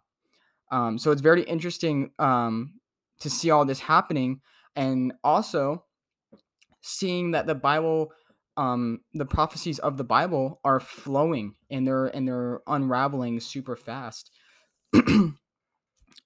Um, 0.72 0.98
so 0.98 1.12
it's 1.12 1.22
very 1.22 1.44
interesting 1.44 2.12
um, 2.20 2.74
to 3.20 3.30
see 3.30 3.52
all 3.52 3.66
this 3.66 3.80
happening, 3.80 4.42
and 4.76 5.14
also 5.24 5.84
seeing 6.82 7.32
that 7.32 7.46
the 7.46 7.56
Bible, 7.56 8.12
um, 8.58 9.00
the 9.14 9.26
prophecies 9.26 9.80
of 9.80 9.98
the 9.98 10.04
Bible 10.04 10.60
are 10.64 10.80
flowing 10.80 11.56
and 11.70 11.86
they're 11.86 12.08
and 12.08 12.28
they're 12.28 12.62
unraveling 12.68 13.40
super 13.40 13.76
fast. 13.76 14.32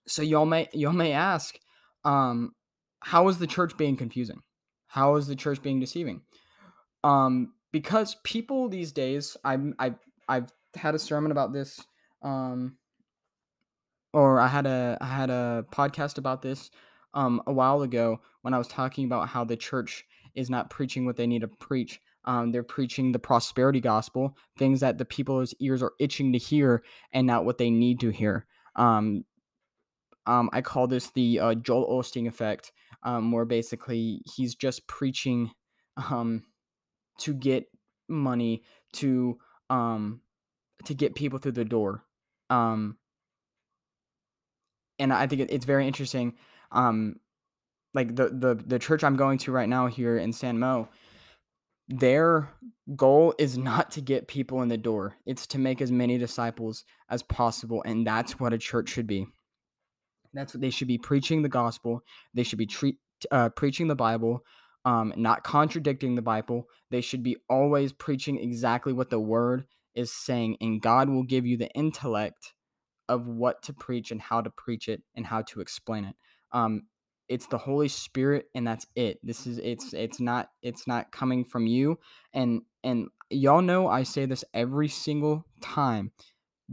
so 0.07 0.21
y'all 0.21 0.45
may 0.45 0.67
y'all 0.73 0.93
may 0.93 1.11
ask, 1.11 1.57
um, 2.03 2.53
how 2.99 3.27
is 3.27 3.37
the 3.37 3.47
church 3.47 3.77
being 3.77 3.97
confusing? 3.97 4.41
How 4.87 5.15
is 5.15 5.27
the 5.27 5.35
church 5.35 5.61
being 5.61 5.79
deceiving? 5.79 6.21
Um, 7.03 7.53
because 7.71 8.15
people 8.23 8.69
these 8.69 8.91
days, 8.91 9.35
I'm 9.43 9.75
I 9.77 9.95
I've 10.27 10.51
had 10.75 10.95
a 10.95 10.99
sermon 10.99 11.31
about 11.31 11.53
this, 11.53 11.81
um, 12.21 12.77
or 14.13 14.39
I 14.39 14.47
had 14.47 14.65
a 14.65 14.97
I 15.01 15.05
had 15.05 15.29
a 15.29 15.65
podcast 15.71 16.17
about 16.17 16.41
this 16.41 16.69
um, 17.13 17.41
a 17.47 17.53
while 17.53 17.81
ago 17.81 18.19
when 18.41 18.53
I 18.53 18.57
was 18.57 18.67
talking 18.67 19.05
about 19.05 19.29
how 19.29 19.43
the 19.43 19.57
church 19.57 20.05
is 20.35 20.49
not 20.49 20.69
preaching 20.69 21.05
what 21.05 21.15
they 21.15 21.27
need 21.27 21.41
to 21.41 21.47
preach. 21.47 21.99
Um, 22.25 22.51
they're 22.51 22.63
preaching 22.63 23.11
the 23.11 23.19
prosperity 23.19 23.79
gospel, 23.79 24.35
things 24.57 24.79
that 24.79 24.97
the 24.97 25.05
people's 25.05 25.53
ears 25.59 25.83
are 25.83 25.93
itching 25.99 26.33
to 26.33 26.39
hear, 26.39 26.83
and 27.13 27.27
not 27.27 27.45
what 27.45 27.57
they 27.57 27.69
need 27.69 27.99
to 27.99 28.09
hear. 28.09 28.45
Um, 28.75 29.25
um, 30.25 30.49
I 30.51 30.61
call 30.61 30.87
this 30.87 31.11
the 31.11 31.39
uh, 31.39 31.53
Joel 31.55 31.87
Osteen 31.87 32.27
effect, 32.27 32.71
um, 33.03 33.31
where 33.31 33.45
basically 33.45 34.21
he's 34.35 34.55
just 34.55 34.87
preaching 34.87 35.51
um, 35.97 36.43
to 37.19 37.33
get 37.33 37.65
money, 38.07 38.63
to 38.93 39.37
um 39.69 40.21
to 40.85 40.93
get 40.93 41.15
people 41.15 41.39
through 41.39 41.53
the 41.53 41.65
door. 41.65 42.03
Um 42.49 42.97
and 44.99 45.11
I 45.11 45.27
think 45.27 45.41
it, 45.41 45.51
it's 45.51 45.65
very 45.65 45.87
interesting. 45.87 46.35
Um 46.71 47.19
like 47.93 48.15
the 48.15 48.29
the 48.29 48.55
the 48.65 48.79
church 48.79 49.03
I'm 49.03 49.15
going 49.15 49.37
to 49.39 49.51
right 49.51 49.69
now 49.69 49.87
here 49.87 50.17
in 50.17 50.33
San 50.33 50.59
Mo, 50.59 50.89
their 51.87 52.49
goal 52.95 53.33
is 53.39 53.57
not 53.57 53.91
to 53.91 54.01
get 54.01 54.27
people 54.27 54.61
in 54.61 54.67
the 54.67 54.77
door. 54.77 55.15
It's 55.25 55.47
to 55.47 55.59
make 55.59 55.81
as 55.81 55.91
many 55.91 56.17
disciples 56.17 56.83
as 57.09 57.23
possible 57.23 57.81
and 57.85 58.05
that's 58.05 58.39
what 58.39 58.53
a 58.53 58.57
church 58.57 58.89
should 58.89 59.07
be. 59.07 59.27
That's 60.33 60.53
what 60.53 60.61
they 60.61 60.69
should 60.69 60.89
be 60.89 60.97
preaching 60.97 61.41
the 61.41 61.49
gospel. 61.49 62.03
They 62.33 62.43
should 62.43 62.59
be 62.59 62.65
treat, 62.65 62.97
uh, 63.31 63.49
preaching 63.49 63.87
the 63.87 63.95
Bible, 63.95 64.43
um, 64.85 65.13
not 65.17 65.43
contradicting 65.43 66.15
the 66.15 66.21
Bible. 66.21 66.69
They 66.91 67.01
should 67.01 67.23
be 67.23 67.37
always 67.49 67.91
preaching 67.91 68.39
exactly 68.39 68.93
what 68.93 69.09
the 69.09 69.19
word 69.19 69.65
is 69.95 70.11
saying, 70.13 70.57
and 70.61 70.81
God 70.81 71.09
will 71.09 71.23
give 71.23 71.45
you 71.45 71.57
the 71.57 71.71
intellect 71.71 72.53
of 73.09 73.27
what 73.27 73.63
to 73.63 73.73
preach 73.73 74.11
and 74.11 74.21
how 74.21 74.41
to 74.41 74.49
preach 74.49 74.87
it 74.87 75.01
and 75.15 75.25
how 75.25 75.41
to 75.41 75.59
explain 75.61 76.05
it. 76.05 76.15
Um, 76.51 76.83
it's 77.27 77.47
the 77.47 77.57
Holy 77.57 77.87
Spirit, 77.87 78.45
and 78.53 78.67
that's 78.67 78.85
it. 78.95 79.19
This 79.23 79.47
is 79.47 79.57
it's 79.57 79.93
it's 79.93 80.19
not 80.19 80.49
it's 80.61 80.85
not 80.85 81.11
coming 81.11 81.43
from 81.43 81.65
you, 81.65 81.97
and 82.33 82.61
and 82.83 83.07
y'all 83.31 83.63
know 83.63 83.87
I 83.87 84.03
say 84.03 84.27
this 84.27 84.43
every 84.53 84.87
single 84.87 85.45
time. 85.61 86.11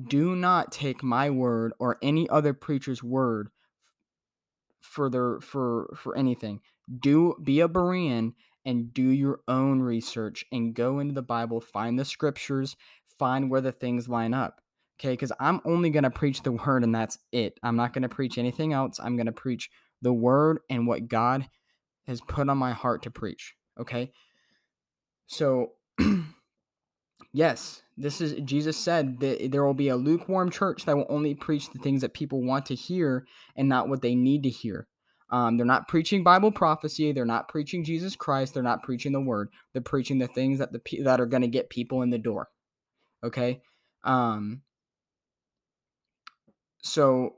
Do 0.08 0.36
not 0.36 0.72
take 0.72 1.02
my 1.02 1.30
word 1.30 1.72
or 1.78 1.98
any 2.02 2.28
other 2.28 2.52
preacher's 2.52 3.02
word 3.02 3.48
for 4.80 5.08
their 5.08 5.40
for 5.40 5.94
for 5.96 6.16
anything 6.16 6.60
do 7.00 7.36
be 7.42 7.60
a 7.60 7.68
Berean 7.68 8.34
and 8.64 8.92
do 8.94 9.02
your 9.02 9.40
own 9.48 9.80
research 9.80 10.44
and 10.52 10.74
go 10.74 10.98
into 10.98 11.14
the 11.14 11.22
Bible, 11.22 11.60
find 11.60 11.98
the 11.98 12.04
scriptures, 12.04 12.76
find 13.18 13.50
where 13.50 13.60
the 13.60 13.72
things 13.72 14.08
line 14.08 14.34
up. 14.34 14.60
Okay, 15.00 15.12
because 15.12 15.32
I'm 15.40 15.60
only 15.64 15.90
going 15.90 16.04
to 16.04 16.10
preach 16.10 16.42
the 16.42 16.52
word 16.52 16.84
and 16.84 16.94
that's 16.94 17.18
it. 17.32 17.58
I'm 17.62 17.76
not 17.76 17.92
going 17.92 18.02
to 18.02 18.08
preach 18.08 18.38
anything 18.38 18.72
else. 18.72 19.00
I'm 19.02 19.16
going 19.16 19.26
to 19.26 19.32
preach 19.32 19.70
the 20.00 20.12
word 20.12 20.60
and 20.70 20.86
what 20.86 21.08
God 21.08 21.48
has 22.06 22.20
put 22.20 22.48
on 22.48 22.58
my 22.58 22.72
heart 22.72 23.02
to 23.02 23.10
preach. 23.10 23.54
Okay, 23.80 24.12
so 25.26 25.72
yes, 27.32 27.82
this 27.96 28.20
is 28.20 28.34
Jesus 28.44 28.76
said 28.76 29.20
that 29.20 29.50
there 29.50 29.64
will 29.64 29.74
be 29.74 29.88
a 29.88 29.96
lukewarm 29.96 30.50
church 30.50 30.84
that 30.84 30.96
will 30.96 31.06
only 31.08 31.34
preach 31.34 31.70
the 31.70 31.78
things 31.78 32.02
that 32.02 32.14
people 32.14 32.42
want 32.42 32.66
to 32.66 32.74
hear 32.74 33.26
and 33.56 33.68
not 33.68 33.88
what 33.88 34.02
they 34.02 34.14
need 34.14 34.42
to 34.42 34.50
hear. 34.50 34.86
Um, 35.32 35.56
they're 35.56 35.64
not 35.64 35.88
preaching 35.88 36.22
Bible 36.22 36.52
prophecy. 36.52 37.10
They're 37.10 37.24
not 37.24 37.48
preaching 37.48 37.84
Jesus 37.84 38.14
Christ. 38.14 38.52
They're 38.52 38.62
not 38.62 38.82
preaching 38.82 39.12
the 39.12 39.20
word. 39.20 39.48
They're 39.72 39.80
preaching 39.80 40.18
the 40.18 40.28
things 40.28 40.58
that 40.58 40.72
the 40.72 41.02
that 41.02 41.20
are 41.20 41.26
going 41.26 41.40
to 41.40 41.48
get 41.48 41.70
people 41.70 42.02
in 42.02 42.10
the 42.10 42.18
door. 42.18 42.48
Okay. 43.24 43.62
Um, 44.04 44.60
so 46.82 47.36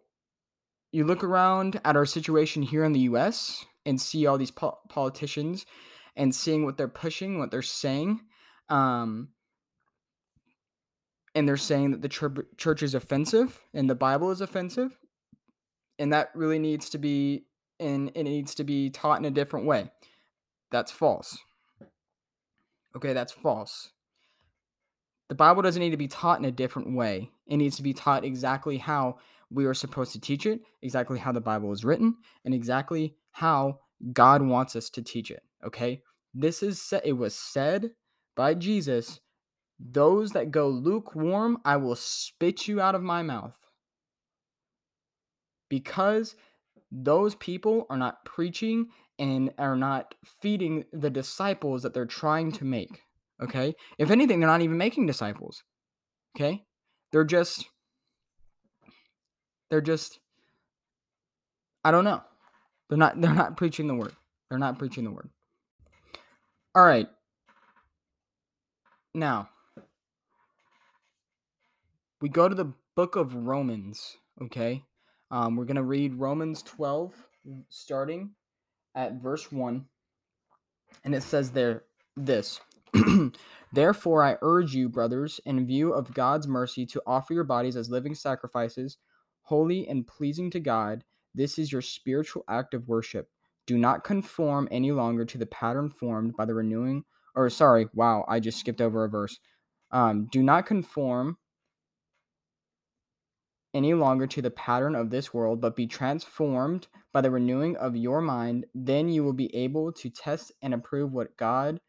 you 0.90 1.04
look 1.04 1.22
around 1.22 1.80
at 1.84 1.96
our 1.96 2.04
situation 2.04 2.62
here 2.62 2.84
in 2.84 2.92
the 2.92 3.00
U.S. 3.00 3.64
and 3.86 4.00
see 4.00 4.26
all 4.26 4.38
these 4.38 4.50
po- 4.50 4.78
politicians 4.88 5.64
and 6.16 6.34
seeing 6.34 6.64
what 6.64 6.76
they're 6.76 6.88
pushing, 6.88 7.38
what 7.38 7.52
they're 7.52 7.62
saying. 7.62 8.20
Um, 8.68 9.28
and 11.36 11.48
they're 11.48 11.56
saying 11.56 11.92
that 11.92 12.02
the 12.02 12.08
church, 12.08 12.38
church 12.56 12.82
is 12.82 12.94
offensive 12.94 13.60
and 13.72 13.88
the 13.88 13.94
Bible 13.94 14.30
is 14.30 14.40
offensive. 14.40 14.98
And 15.98 16.12
that 16.12 16.30
really 16.34 16.58
needs 16.58 16.90
to 16.90 16.98
be 16.98 17.44
and 17.80 18.10
it 18.14 18.24
needs 18.24 18.54
to 18.56 18.64
be 18.64 18.90
taught 18.90 19.18
in 19.18 19.24
a 19.24 19.30
different 19.30 19.66
way. 19.66 19.90
That's 20.70 20.92
false. 20.92 21.38
Okay, 22.96 23.12
that's 23.12 23.32
false. 23.32 23.90
The 25.28 25.34
Bible 25.34 25.62
doesn't 25.62 25.80
need 25.80 25.90
to 25.90 25.96
be 25.96 26.08
taught 26.08 26.38
in 26.38 26.44
a 26.44 26.52
different 26.52 26.94
way. 26.94 27.30
It 27.46 27.56
needs 27.56 27.76
to 27.76 27.82
be 27.82 27.94
taught 27.94 28.24
exactly 28.24 28.78
how 28.78 29.18
we 29.50 29.64
are 29.64 29.74
supposed 29.74 30.12
to 30.12 30.20
teach 30.20 30.46
it, 30.46 30.60
exactly 30.82 31.18
how 31.18 31.32
the 31.32 31.40
Bible 31.40 31.72
is 31.72 31.84
written, 31.84 32.16
and 32.44 32.54
exactly 32.54 33.16
how 33.32 33.80
God 34.12 34.42
wants 34.42 34.76
us 34.76 34.90
to 34.90 35.02
teach 35.02 35.30
it. 35.30 35.42
Okay? 35.64 36.02
This 36.34 36.62
is 36.62 36.92
it 37.04 37.12
was 37.12 37.34
said 37.34 37.90
by 38.36 38.54
Jesus, 38.54 39.20
those 39.78 40.32
that 40.32 40.50
go 40.50 40.68
lukewarm, 40.68 41.58
I 41.64 41.76
will 41.76 41.96
spit 41.96 42.68
you 42.68 42.80
out 42.80 42.94
of 42.94 43.02
my 43.02 43.22
mouth. 43.22 43.56
Because 45.68 46.36
those 46.94 47.34
people 47.34 47.86
are 47.90 47.96
not 47.96 48.24
preaching 48.24 48.86
and 49.18 49.52
are 49.58 49.76
not 49.76 50.14
feeding 50.40 50.84
the 50.92 51.10
disciples 51.10 51.82
that 51.82 51.92
they're 51.92 52.06
trying 52.06 52.52
to 52.52 52.64
make. 52.64 53.00
Okay? 53.42 53.74
If 53.98 54.10
anything, 54.10 54.38
they're 54.38 54.48
not 54.48 54.62
even 54.62 54.78
making 54.78 55.06
disciples. 55.06 55.64
Okay? 56.36 56.64
They're 57.10 57.24
just 57.24 57.66
they're 59.70 59.80
just 59.80 60.20
I 61.84 61.90
don't 61.90 62.04
know. 62.04 62.22
They're 62.88 62.98
not 62.98 63.20
they're 63.20 63.34
not 63.34 63.56
preaching 63.56 63.88
the 63.88 63.94
word. 63.94 64.12
They're 64.48 64.58
not 64.58 64.78
preaching 64.78 65.04
the 65.04 65.10
word. 65.10 65.30
All 66.76 66.84
right. 66.84 67.08
Now, 69.14 69.48
we 72.20 72.28
go 72.28 72.48
to 72.48 72.54
the 72.54 72.72
book 72.96 73.14
of 73.14 73.34
Romans, 73.34 74.16
okay? 74.42 74.82
Um, 75.30 75.56
we're 75.56 75.64
going 75.64 75.76
to 75.76 75.82
read 75.82 76.14
Romans 76.14 76.62
12, 76.62 77.14
starting 77.68 78.30
at 78.94 79.14
verse 79.14 79.50
1. 79.50 79.84
And 81.04 81.14
it 81.14 81.22
says 81.22 81.50
there 81.50 81.84
this 82.16 82.60
Therefore, 83.72 84.22
I 84.22 84.36
urge 84.42 84.74
you, 84.74 84.88
brothers, 84.88 85.40
in 85.44 85.66
view 85.66 85.92
of 85.92 86.14
God's 86.14 86.46
mercy, 86.46 86.86
to 86.86 87.02
offer 87.06 87.34
your 87.34 87.44
bodies 87.44 87.76
as 87.76 87.90
living 87.90 88.14
sacrifices, 88.14 88.98
holy 89.42 89.88
and 89.88 90.06
pleasing 90.06 90.50
to 90.52 90.60
God. 90.60 91.04
This 91.34 91.58
is 91.58 91.72
your 91.72 91.82
spiritual 91.82 92.44
act 92.48 92.74
of 92.74 92.86
worship. 92.86 93.28
Do 93.66 93.76
not 93.76 94.04
conform 94.04 94.68
any 94.70 94.92
longer 94.92 95.24
to 95.24 95.38
the 95.38 95.46
pattern 95.46 95.90
formed 95.90 96.36
by 96.36 96.44
the 96.44 96.54
renewing, 96.54 97.04
or 97.34 97.50
sorry, 97.50 97.88
wow, 97.94 98.24
I 98.28 98.38
just 98.38 98.60
skipped 98.60 98.80
over 98.80 99.04
a 99.04 99.08
verse. 99.08 99.38
Um, 99.90 100.28
do 100.30 100.42
not 100.42 100.66
conform 100.66 101.38
any 103.74 103.92
longer 103.92 104.26
to 104.28 104.40
the 104.40 104.50
pattern 104.50 104.94
of 104.94 105.10
this 105.10 105.34
world, 105.34 105.60
but 105.60 105.76
be 105.76 105.86
transformed 105.86 106.86
by 107.12 107.20
the 107.20 107.30
renewing 107.30 107.76
of 107.76 107.96
your 107.96 108.20
mind. 108.20 108.66
Then 108.74 109.08
you 109.08 109.24
will 109.24 109.32
be 109.32 109.54
able 109.54 109.92
to 109.92 110.08
test 110.08 110.52
and 110.62 110.72
approve 110.72 111.12
what 111.12 111.36
God, 111.36 111.80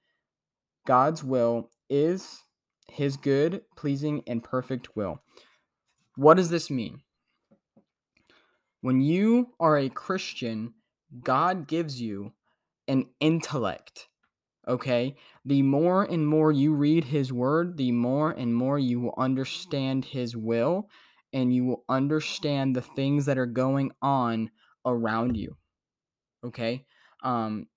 God's 0.85 1.23
will 1.23 1.69
is, 1.89 2.43
His 2.91 3.15
good, 3.15 3.61
pleasing, 3.77 4.23
and 4.27 4.43
perfect 4.43 4.95
will. 4.95 5.21
What 6.15 6.37
does 6.37 6.49
this 6.49 6.69
mean? 6.69 7.01
When 8.81 9.01
you 9.01 9.53
are 9.59 9.77
a 9.77 9.89
Christian, 9.89 10.73
God 11.23 11.67
gives 11.67 12.01
you 12.01 12.33
an 12.87 13.07
intellect. 13.19 14.07
Okay? 14.67 15.15
The 15.43 15.61
more 15.61 16.03
and 16.03 16.27
more 16.27 16.51
you 16.51 16.73
read 16.73 17.05
His 17.05 17.31
Word, 17.31 17.77
the 17.77 17.91
more 17.91 18.31
and 18.31 18.55
more 18.55 18.79
you 18.79 18.99
will 18.99 19.13
understand 19.17 20.05
His 20.05 20.35
will 20.35 20.89
and 21.35 21.53
you 21.53 21.65
will 21.65 21.83
understand 21.87 22.75
the 22.75 22.81
things 22.81 23.25
that 23.25 23.37
are 23.37 23.45
going 23.45 23.91
on 24.01 24.49
around 24.85 25.37
you. 25.37 25.55
Okay? 26.43 26.85
Um 27.23 27.67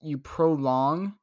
you 0.00 0.18
prolong 0.18 1.14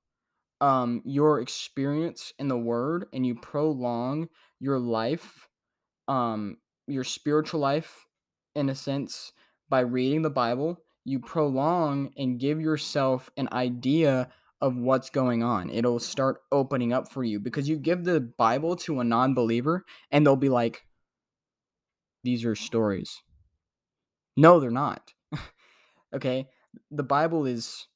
um 0.62 1.02
your 1.04 1.42
experience 1.42 2.34
in 2.40 2.48
the 2.48 2.58
word 2.58 3.08
and 3.12 3.26
you 3.26 3.36
prolong 3.36 4.30
your 4.60 4.80
life 4.80 5.50
um 6.08 6.58
your 6.88 7.04
spiritual 7.04 7.60
life 7.60 8.06
in 8.56 8.70
a 8.70 8.76
sense 8.76 9.32
by 9.70 9.82
reading 9.82 10.22
the 10.22 10.30
Bible, 10.30 10.82
you 11.06 11.20
prolong 11.20 12.12
and 12.18 12.40
give 12.40 12.60
yourself 12.60 13.30
an 13.38 13.48
idea 13.52 14.30
of 14.62 14.76
what's 14.76 15.10
going 15.10 15.44
on. 15.44 15.70
It'll 15.70 16.00
start 16.00 16.42
opening 16.52 16.92
up 16.92 17.10
for 17.10 17.24
you 17.24 17.40
because 17.40 17.70
you 17.70 17.78
give 17.78 18.04
the 18.04 18.20
Bible 18.20 18.76
to 18.78 19.00
a 19.00 19.04
non 19.04 19.34
believer 19.34 19.86
and 20.12 20.26
they'll 20.26 20.36
be 20.36 20.50
like, 20.50 20.84
these 22.24 22.46
are 22.46 22.56
stories. 22.56 23.22
No, 24.36 24.60
they're 24.60 24.72
not. 24.72 25.14
okay. 26.14 26.48
The 26.92 27.04
Bible 27.04 27.46
is 27.46 27.88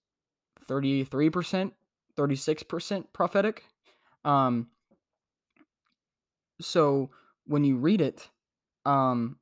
33%, 0.69 1.71
36% 2.17 3.03
prophetic. 3.13 3.63
Um, 4.25 4.67
so 6.61 7.09
when 7.45 7.63
you 7.63 7.77
read 7.77 8.01
it, 8.01 8.29
um, 8.85 9.37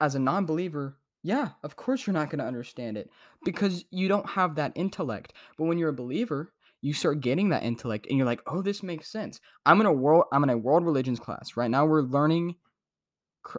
as 0.00 0.14
a 0.14 0.18
non 0.18 0.46
believer, 0.46 0.96
yeah, 1.22 1.50
of 1.62 1.76
course 1.76 2.06
you're 2.06 2.14
not 2.14 2.30
going 2.30 2.38
to 2.38 2.44
understand 2.44 2.96
it 2.96 3.10
because 3.44 3.84
you 3.90 4.08
don't 4.08 4.28
have 4.28 4.54
that 4.54 4.72
intellect. 4.74 5.32
But 5.56 5.64
when 5.64 5.78
you're 5.78 5.88
a 5.88 5.94
believer, 5.94 6.52
you 6.80 6.92
start 6.92 7.20
getting 7.20 7.48
that 7.48 7.64
intellect 7.64 8.06
and 8.08 8.16
you're 8.16 8.26
like, 8.26 8.42
"Oh, 8.46 8.62
this 8.62 8.82
makes 8.82 9.10
sense." 9.10 9.40
I'm 9.66 9.80
in 9.80 9.86
a 9.86 9.92
world 9.92 10.24
I'm 10.32 10.44
in 10.44 10.50
a 10.50 10.56
world 10.56 10.84
religions 10.84 11.18
class. 11.18 11.56
Right 11.56 11.70
now 11.70 11.86
we're 11.86 12.02
learning 12.02 12.54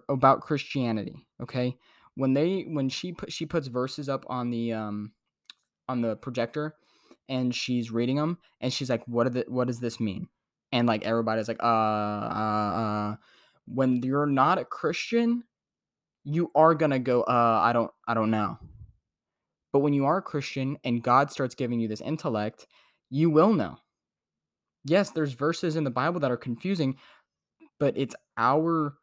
about 0.07 0.41
Christianity, 0.41 1.27
okay? 1.41 1.77
When 2.15 2.33
they 2.33 2.63
when 2.63 2.89
she 2.89 3.13
put 3.13 3.31
she 3.31 3.45
puts 3.45 3.67
verses 3.67 4.09
up 4.09 4.25
on 4.27 4.49
the 4.49 4.73
um 4.73 5.13
on 5.87 6.01
the 6.01 6.15
projector 6.15 6.75
and 7.27 7.53
she's 7.53 7.91
reading 7.91 8.17
them 8.17 8.37
and 8.61 8.73
she's 8.73 8.89
like, 8.89 9.03
"What 9.07 9.31
the, 9.33 9.45
what 9.47 9.67
does 9.67 9.79
this 9.79 9.99
mean?" 9.99 10.27
And 10.71 10.87
like 10.87 11.05
everybody's 11.05 11.47
like, 11.47 11.61
"Uh 11.61 11.65
uh 11.65 12.71
uh 12.75 13.15
when 13.65 14.01
you're 14.03 14.25
not 14.25 14.57
a 14.57 14.65
Christian, 14.65 15.43
you 16.23 16.51
are 16.55 16.75
to 16.75 16.99
go, 16.99 17.21
"Uh, 17.23 17.59
I 17.63 17.73
don't 17.73 17.91
I 18.07 18.13
don't 18.13 18.31
know." 18.31 18.57
But 19.71 19.79
when 19.79 19.93
you 19.93 20.05
are 20.05 20.17
a 20.17 20.21
Christian 20.21 20.77
and 20.83 21.03
God 21.03 21.31
starts 21.31 21.55
giving 21.55 21.79
you 21.79 21.87
this 21.87 22.01
intellect, 22.01 22.65
you 23.09 23.29
will 23.29 23.53
know. 23.53 23.77
Yes, 24.83 25.11
there's 25.11 25.33
verses 25.33 25.75
in 25.75 25.83
the 25.83 25.91
Bible 25.91 26.19
that 26.21 26.31
are 26.31 26.37
confusing, 26.37 26.97
but 27.79 27.97
it's 27.97 28.15
our 28.37 28.95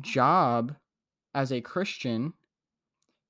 job 0.00 0.74
as 1.34 1.52
a 1.52 1.60
Christian 1.60 2.32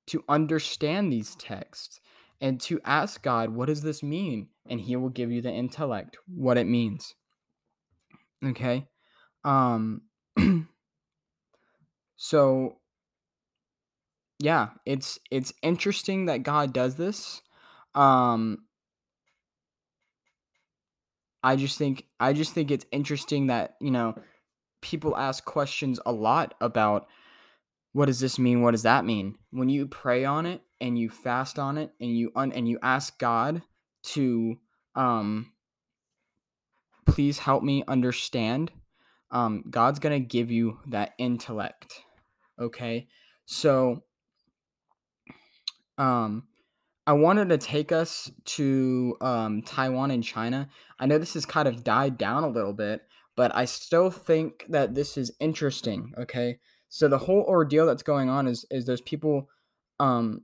to 0.07 0.23
understand 0.27 1.11
these 1.11 1.35
texts 1.35 2.01
and 2.39 2.59
to 2.61 2.81
ask 2.83 3.21
God, 3.21 3.49
what 3.51 3.67
does 3.67 3.81
this 3.81 4.01
mean? 4.01 4.47
And 4.67 4.81
he 4.81 4.95
will 4.95 5.09
give 5.09 5.31
you 5.31 5.41
the 5.41 5.51
intellect, 5.51 6.17
what 6.27 6.57
it 6.57 6.67
means. 6.67 7.15
Okay? 8.43 8.87
Um 9.43 10.01
so 12.17 12.77
yeah, 14.39 14.69
it's 14.85 15.19
it's 15.29 15.53
interesting 15.61 16.25
that 16.25 16.43
God 16.43 16.73
does 16.73 16.95
this. 16.95 17.41
Um 17.93 18.65
I 21.43 21.55
just 21.55 21.77
think 21.77 22.05
I 22.19 22.33
just 22.33 22.53
think 22.53 22.71
it's 22.71 22.85
interesting 22.91 23.47
that, 23.47 23.75
you 23.79 23.91
know, 23.91 24.15
people 24.81 25.15
ask 25.17 25.45
questions 25.45 25.99
a 26.05 26.11
lot 26.11 26.53
about 26.61 27.07
what 27.93 28.05
does 28.05 28.19
this 28.19 28.39
mean? 28.39 28.61
What 28.61 28.71
does 28.71 28.83
that 28.83 29.05
mean? 29.05 29.35
When 29.51 29.69
you 29.69 29.87
pray 29.87 30.25
on 30.25 30.45
it 30.45 30.61
and 30.79 30.97
you 30.97 31.09
fast 31.09 31.59
on 31.59 31.77
it 31.77 31.91
and 31.99 32.15
you 32.15 32.31
un- 32.35 32.53
and 32.53 32.67
you 32.67 32.79
ask 32.81 33.17
God 33.19 33.61
to 34.03 34.57
um 34.95 35.51
please 37.05 37.39
help 37.39 37.63
me 37.63 37.83
understand, 37.87 38.71
um 39.29 39.63
God's 39.69 39.99
going 39.99 40.21
to 40.21 40.25
give 40.25 40.51
you 40.51 40.79
that 40.87 41.13
intellect. 41.17 42.01
Okay? 42.59 43.07
So 43.45 44.03
um 45.97 46.47
I 47.07 47.13
wanted 47.13 47.49
to 47.49 47.57
take 47.57 47.91
us 47.91 48.31
to 48.45 49.17
um, 49.21 49.63
Taiwan 49.63 50.11
and 50.11 50.23
China. 50.23 50.69
I 50.99 51.07
know 51.07 51.17
this 51.17 51.33
has 51.33 51.45
kind 51.45 51.67
of 51.67 51.83
died 51.83 52.17
down 52.17 52.43
a 52.43 52.49
little 52.49 52.73
bit, 52.73 53.01
but 53.41 53.55
I 53.55 53.65
still 53.65 54.11
think 54.11 54.67
that 54.69 54.93
this 54.93 55.17
is 55.17 55.31
interesting. 55.39 56.13
Okay, 56.15 56.59
so 56.89 57.07
the 57.07 57.17
whole 57.17 57.41
ordeal 57.47 57.87
that's 57.87 58.03
going 58.03 58.29
on 58.29 58.45
is 58.45 58.67
is 58.69 58.85
there's 58.85 59.01
people, 59.01 59.49
um, 59.99 60.43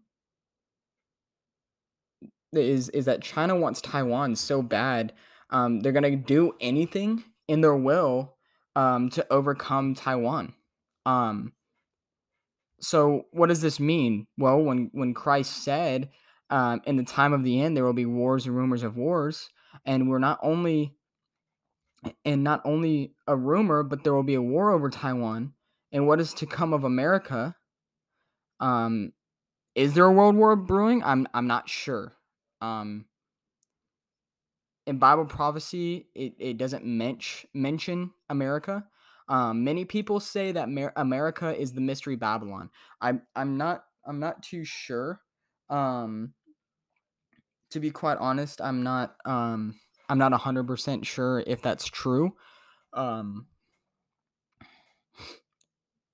is 2.53 2.89
is 2.89 3.05
that 3.05 3.21
China 3.21 3.55
wants 3.55 3.81
Taiwan 3.81 4.35
so 4.35 4.63
bad, 4.63 5.13
um, 5.51 5.81
they're 5.81 5.91
gonna 5.91 6.15
do 6.15 6.55
anything 6.59 7.23
in 7.47 7.61
their 7.61 7.75
will, 7.75 8.33
um, 8.75 9.11
to 9.11 9.31
overcome 9.31 9.93
Taiwan. 9.93 10.55
Um, 11.05 11.53
so 12.81 13.25
what 13.31 13.49
does 13.49 13.61
this 13.61 13.79
mean? 13.79 14.25
Well, 14.39 14.59
when 14.63 14.89
when 14.91 15.13
Christ 15.13 15.63
said, 15.63 16.09
um, 16.49 16.81
"In 16.87 16.95
the 16.97 17.03
time 17.03 17.33
of 17.33 17.43
the 17.43 17.61
end, 17.61 17.77
there 17.77 17.85
will 17.85 17.93
be 17.93 18.07
wars 18.07 18.47
and 18.47 18.55
rumors 18.55 18.81
of 18.81 18.97
wars," 18.97 19.49
and 19.85 20.09
we're 20.09 20.17
not 20.17 20.39
only 20.41 20.96
and 22.25 22.43
not 22.43 22.61
only 22.65 23.13
a 23.27 23.35
rumor, 23.35 23.83
but 23.83 24.03
there 24.03 24.13
will 24.13 24.23
be 24.23 24.35
a 24.35 24.41
war 24.41 24.71
over 24.71 24.89
Taiwan. 24.89 25.53
And 25.91 26.07
what 26.07 26.19
is 26.19 26.33
to 26.35 26.45
come 26.45 26.73
of 26.73 26.83
America? 26.83 27.55
Um, 28.59 29.13
is 29.75 29.93
there 29.93 30.05
a 30.05 30.11
world 30.11 30.35
war 30.35 30.55
brewing? 30.55 31.03
I'm 31.03 31.27
I'm 31.33 31.47
not 31.47 31.69
sure. 31.69 32.13
Um, 32.61 33.05
in 34.87 34.97
Bible 34.97 35.25
prophecy, 35.25 36.07
it, 36.15 36.33
it 36.39 36.57
doesn't 36.57 36.85
mench, 36.85 37.45
mention 37.53 38.11
America. 38.29 38.85
Um, 39.29 39.65
many 39.65 39.83
people 39.83 40.21
say 40.21 40.53
that 40.53 40.69
Mer- 40.69 40.93
America 40.95 41.55
is 41.55 41.73
the 41.73 41.81
mystery 41.81 42.15
Babylon. 42.15 42.69
I'm 43.01 43.21
I'm 43.35 43.57
not 43.57 43.83
I'm 44.05 44.19
not 44.19 44.41
too 44.41 44.63
sure. 44.63 45.21
Um, 45.69 46.33
to 47.71 47.79
be 47.81 47.91
quite 47.91 48.17
honest, 48.19 48.61
I'm 48.61 48.83
not 48.83 49.15
um 49.25 49.75
I'm 50.09 50.17
not 50.17 50.33
hundred 50.33 50.67
percent 50.67 51.05
sure 51.05 51.43
if 51.45 51.61
that's 51.61 51.85
true. 51.85 52.33
Um, 52.93 53.47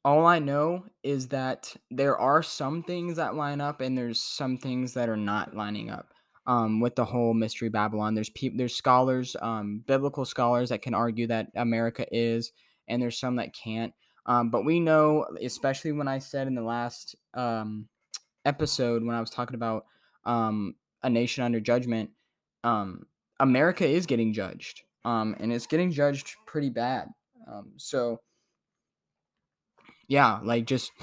all 0.05 0.25
I 0.25 0.39
know 0.39 0.85
is 1.03 1.29
that 1.29 1.73
there 1.89 2.17
are 2.17 2.43
some 2.43 2.83
things 2.83 3.15
that 3.17 3.35
line 3.35 3.61
up, 3.61 3.81
and 3.81 3.97
there's 3.97 4.21
some 4.21 4.57
things 4.57 4.93
that 4.93 5.09
are 5.09 5.17
not 5.17 5.55
lining 5.55 5.89
up. 5.89 6.13
Um, 6.45 6.81
with 6.81 6.95
the 6.95 7.05
whole 7.05 7.33
mystery 7.33 7.69
Babylon, 7.69 8.15
there's 8.15 8.29
people, 8.29 8.57
there's 8.57 8.75
scholars, 8.75 9.33
um, 9.41 9.81
biblical 9.87 10.25
scholars 10.25 10.69
that 10.69 10.81
can 10.81 10.93
argue 10.93 11.25
that 11.27 11.47
America 11.55 12.05
is, 12.11 12.51
and 12.89 13.01
there's 13.01 13.17
some 13.17 13.37
that 13.37 13.55
can't. 13.55 13.93
Um, 14.25 14.49
but 14.49 14.65
we 14.65 14.81
know, 14.81 15.25
especially 15.41 15.93
when 15.93 16.09
I 16.09 16.19
said 16.19 16.47
in 16.47 16.55
the 16.55 16.61
last 16.61 17.15
um, 17.33 17.87
episode 18.45 19.05
when 19.05 19.15
I 19.15 19.21
was 19.21 19.29
talking 19.29 19.55
about 19.55 19.85
um, 20.25 20.75
a 21.01 21.09
nation 21.09 21.45
under 21.45 21.61
judgment, 21.61 22.09
um, 22.65 23.05
America 23.43 23.85
is 23.85 24.05
getting 24.05 24.31
judged, 24.31 24.83
um, 25.03 25.35
and 25.37 25.51
it's 25.51 25.67
getting 25.67 25.91
judged 25.91 26.37
pretty 26.47 26.69
bad. 26.69 27.09
Um, 27.45 27.73
so 27.75 28.21
yeah, 30.07 30.39
like 30.41 30.65
just 30.65 30.93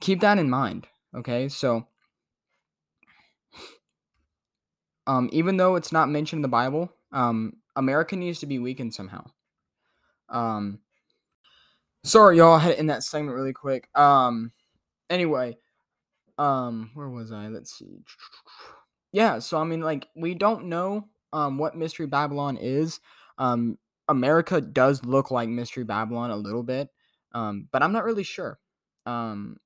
keep 0.00 0.20
that 0.20 0.38
in 0.38 0.48
mind. 0.48 0.86
Okay, 1.14 1.50
so 1.50 1.86
um, 5.06 5.28
even 5.30 5.58
though 5.58 5.76
it's 5.76 5.92
not 5.92 6.08
mentioned 6.08 6.38
in 6.38 6.42
the 6.42 6.48
Bible, 6.48 6.90
um, 7.12 7.58
America 7.76 8.16
needs 8.16 8.40
to 8.40 8.46
be 8.46 8.58
weakened 8.58 8.94
somehow. 8.94 9.26
Um, 10.30 10.80
sorry, 12.02 12.38
y'all, 12.38 12.54
I 12.54 12.60
had 12.60 12.70
to 12.70 12.78
end 12.78 12.88
that 12.88 13.02
segment 13.02 13.36
really 13.36 13.52
quick. 13.52 13.90
Um, 13.94 14.52
anyway, 15.10 15.58
um, 16.38 16.92
where 16.94 17.10
was 17.10 17.30
I? 17.30 17.48
Let's 17.48 17.78
see. 17.78 18.00
Yeah, 19.12 19.38
so 19.38 19.58
I 19.58 19.64
mean, 19.64 19.82
like, 19.82 20.08
we 20.16 20.32
don't 20.32 20.66
know 20.68 21.08
um 21.34 21.58
what 21.58 21.76
Mystery 21.76 22.06
Babylon 22.06 22.56
is. 22.56 23.00
Um, 23.36 23.78
America 24.08 24.60
does 24.60 25.04
look 25.04 25.30
like 25.30 25.48
Mystery 25.48 25.84
Babylon 25.84 26.30
a 26.30 26.36
little 26.36 26.62
bit, 26.62 26.88
um, 27.32 27.68
but 27.72 27.82
I'm 27.82 27.92
not 27.92 28.04
really 28.04 28.22
sure. 28.22 28.58
Um, 29.06 29.58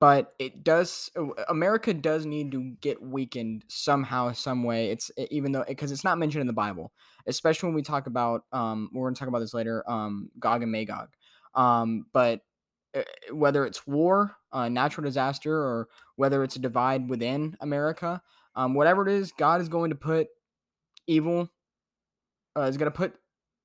but 0.00 0.32
it 0.38 0.64
does. 0.64 1.10
America 1.48 1.92
does 1.92 2.24
need 2.24 2.50
to 2.52 2.72
get 2.80 3.02
weakened 3.02 3.64
somehow, 3.68 4.32
some 4.32 4.64
way. 4.64 4.90
It's 4.90 5.10
even 5.30 5.52
though 5.52 5.64
because 5.68 5.92
it's 5.92 6.04
not 6.04 6.18
mentioned 6.18 6.40
in 6.40 6.46
the 6.46 6.54
Bible, 6.54 6.92
especially 7.26 7.68
when 7.68 7.74
we 7.74 7.82
talk 7.82 8.06
about. 8.06 8.44
Um, 8.52 8.88
we're 8.94 9.06
gonna 9.06 9.16
talk 9.16 9.28
about 9.28 9.40
this 9.40 9.54
later. 9.54 9.84
Um, 9.88 10.30
Gog 10.38 10.62
and 10.62 10.72
Magog. 10.72 11.10
Um, 11.54 12.06
but 12.14 12.40
uh, 12.94 13.02
whether 13.32 13.66
it's 13.66 13.86
war, 13.86 14.36
uh, 14.52 14.70
natural 14.70 15.04
disaster, 15.04 15.54
or 15.54 15.88
whether 16.16 16.42
it's 16.42 16.56
a 16.56 16.60
divide 16.60 17.10
within 17.10 17.56
America, 17.60 18.22
um, 18.54 18.74
whatever 18.74 19.06
it 19.06 19.12
is, 19.12 19.32
God 19.32 19.60
is 19.60 19.68
going 19.68 19.90
to 19.90 19.96
put 19.96 20.28
evil. 21.06 21.48
Uh, 22.56 22.62
is 22.62 22.76
going 22.76 22.90
to 22.90 22.96
put 22.96 23.14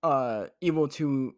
uh 0.03 0.45
evil 0.61 0.87
to 0.87 1.33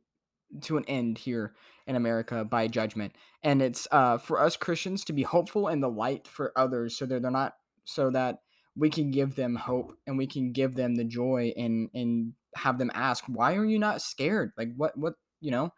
to 0.61 0.77
an 0.77 0.85
end 0.85 1.17
here 1.17 1.53
in 1.85 1.95
America 1.95 2.43
by 2.45 2.67
judgment. 2.67 3.13
And 3.43 3.61
it's 3.61 3.87
uh, 3.91 4.17
for 4.17 4.39
us 4.41 4.57
Christians 4.57 5.05
to 5.05 5.13
be 5.13 5.23
hopeful 5.23 5.67
and 5.67 5.81
the 5.81 5.89
light 5.89 6.27
for 6.27 6.51
others 6.55 6.97
so 6.97 7.05
that 7.05 7.21
they're 7.21 7.31
not 7.31 7.53
so 7.85 8.09
that 8.11 8.39
we 8.75 8.89
can 8.89 9.11
give 9.11 9.35
them 9.35 9.55
hope 9.55 9.97
and 10.05 10.17
we 10.17 10.27
can 10.27 10.51
give 10.51 10.75
them 10.75 10.95
the 10.95 11.03
joy 11.03 11.53
and 11.57 11.89
and 11.93 12.33
have 12.55 12.77
them 12.77 12.91
ask, 12.93 13.23
why 13.27 13.55
are 13.55 13.65
you 13.65 13.79
not 13.79 14.01
scared? 14.01 14.51
Like 14.57 14.69
what 14.75 14.97
what 14.97 15.13
you 15.39 15.51
know? 15.51 15.73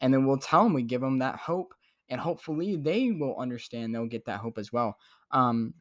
And 0.00 0.12
then 0.12 0.26
we'll 0.26 0.38
tell 0.38 0.64
them 0.64 0.74
we 0.74 0.82
give 0.82 1.00
them 1.00 1.18
that 1.20 1.36
hope 1.36 1.74
and 2.08 2.20
hopefully 2.20 2.76
they 2.76 3.10
will 3.10 3.36
understand 3.38 3.94
they'll 3.94 4.06
get 4.06 4.26
that 4.26 4.40
hope 4.40 4.58
as 4.58 4.72
well. 4.72 4.96
Um 5.30 5.74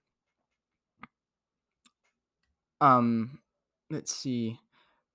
um 2.79 3.39
let's 3.93 4.15
see 4.15 4.59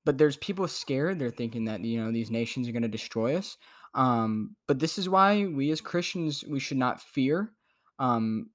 but 0.04 0.18
there's 0.18 0.36
people 0.38 0.66
scared 0.68 1.18
they're 1.18 1.30
thinking 1.30 1.64
that 1.64 1.84
you 1.84 2.02
know 2.02 2.12
these 2.12 2.30
nations 2.30 2.68
are 2.68 2.72
going 2.72 2.82
to 2.82 2.88
destroy 2.88 3.36
us 3.36 3.56
um 3.94 4.54
but 4.66 4.78
this 4.78 4.98
is 4.98 5.08
why 5.08 5.46
we 5.46 5.70
as 5.70 5.80
christians 5.80 6.44
we 6.48 6.60
should 6.60 6.76
not 6.76 7.00
fear 7.00 7.52
um 7.98 8.50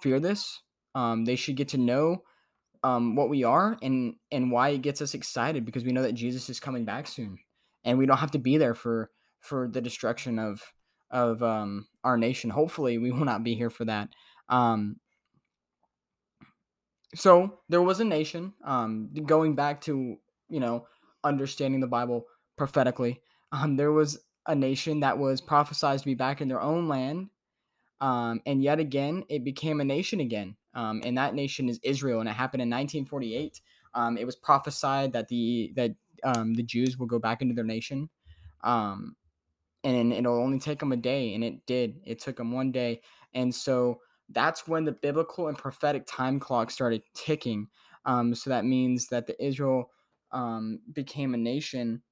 fear 0.00 0.18
this 0.20 0.62
um 0.94 1.24
they 1.24 1.36
should 1.36 1.56
get 1.56 1.68
to 1.68 1.78
know 1.78 2.22
um 2.82 3.16
what 3.16 3.28
we 3.28 3.44
are 3.44 3.76
and 3.82 4.14
and 4.30 4.50
why 4.50 4.70
it 4.70 4.82
gets 4.82 5.02
us 5.02 5.14
excited 5.14 5.64
because 5.64 5.84
we 5.84 5.92
know 5.92 6.02
that 6.02 6.14
jesus 6.14 6.48
is 6.48 6.60
coming 6.60 6.84
back 6.84 7.06
soon 7.06 7.38
and 7.84 7.98
we 7.98 8.06
don't 8.06 8.18
have 8.18 8.32
to 8.32 8.38
be 8.38 8.58
there 8.58 8.74
for 8.74 9.10
for 9.40 9.68
the 9.68 9.80
destruction 9.80 10.38
of 10.38 10.60
of 11.10 11.42
um 11.42 11.86
our 12.04 12.18
nation. 12.18 12.50
Hopefully 12.50 12.98
we 12.98 13.10
will 13.10 13.24
not 13.24 13.44
be 13.44 13.54
here 13.54 13.70
for 13.70 13.84
that 13.86 14.08
um 14.48 14.96
so 17.16 17.60
there 17.68 17.82
was 17.82 18.00
a 18.00 18.04
nation 18.04 18.54
um 18.64 19.10
going 19.26 19.54
back 19.54 19.80
to 19.80 20.16
you 20.48 20.60
know 20.60 20.86
understanding 21.24 21.80
the 21.80 21.86
bible 21.86 22.26
prophetically 22.56 23.20
um 23.52 23.76
there 23.76 23.92
was 23.92 24.18
a 24.48 24.54
nation 24.54 25.00
that 25.00 25.18
was 25.18 25.40
prophesied 25.40 25.98
to 25.98 26.04
be 26.04 26.14
back 26.14 26.40
in 26.40 26.48
their 26.48 26.62
own 26.62 26.88
land 26.88 27.28
um 28.00 28.40
and 28.46 28.62
yet 28.62 28.78
again 28.80 29.24
it 29.28 29.44
became 29.44 29.80
a 29.80 29.84
nation 29.84 30.20
again 30.20 30.56
um 30.74 31.02
and 31.04 31.18
that 31.18 31.34
nation 31.34 31.68
is 31.68 31.80
israel 31.82 32.20
and 32.20 32.28
it 32.28 32.34
happened 32.34 32.62
in 32.62 32.70
1948 32.70 33.60
um 33.94 34.18
it 34.18 34.26
was 34.26 34.36
prophesied 34.36 35.12
that 35.12 35.28
the 35.28 35.72
that 35.76 35.92
um 36.24 36.54
the 36.54 36.62
jews 36.62 36.98
will 36.98 37.06
go 37.06 37.18
back 37.18 37.42
into 37.42 37.54
their 37.54 37.64
nation 37.64 38.10
and 39.84 40.12
it'll 40.12 40.42
only 40.42 40.58
take 40.58 40.80
them 40.80 40.92
a 40.92 40.96
day 40.96 41.34
and 41.34 41.44
it 41.44 41.64
did. 41.66 42.00
It 42.04 42.18
took 42.20 42.36
them 42.36 42.52
one 42.52 42.72
day 42.72 43.02
and 43.34 43.54
so 43.54 44.00
that's 44.30 44.66
when 44.66 44.84
the 44.84 44.92
biblical 44.92 45.48
and 45.48 45.58
prophetic 45.58 46.04
time 46.06 46.40
clock 46.40 46.70
started 46.70 47.02
ticking 47.14 47.68
um, 48.04 48.34
so 48.34 48.50
that 48.50 48.64
means 48.64 49.08
that 49.08 49.26
the 49.26 49.44
israel 49.44 49.90
um, 50.32 50.80
became 50.92 51.34
a 51.34 51.38
nation 51.38 52.02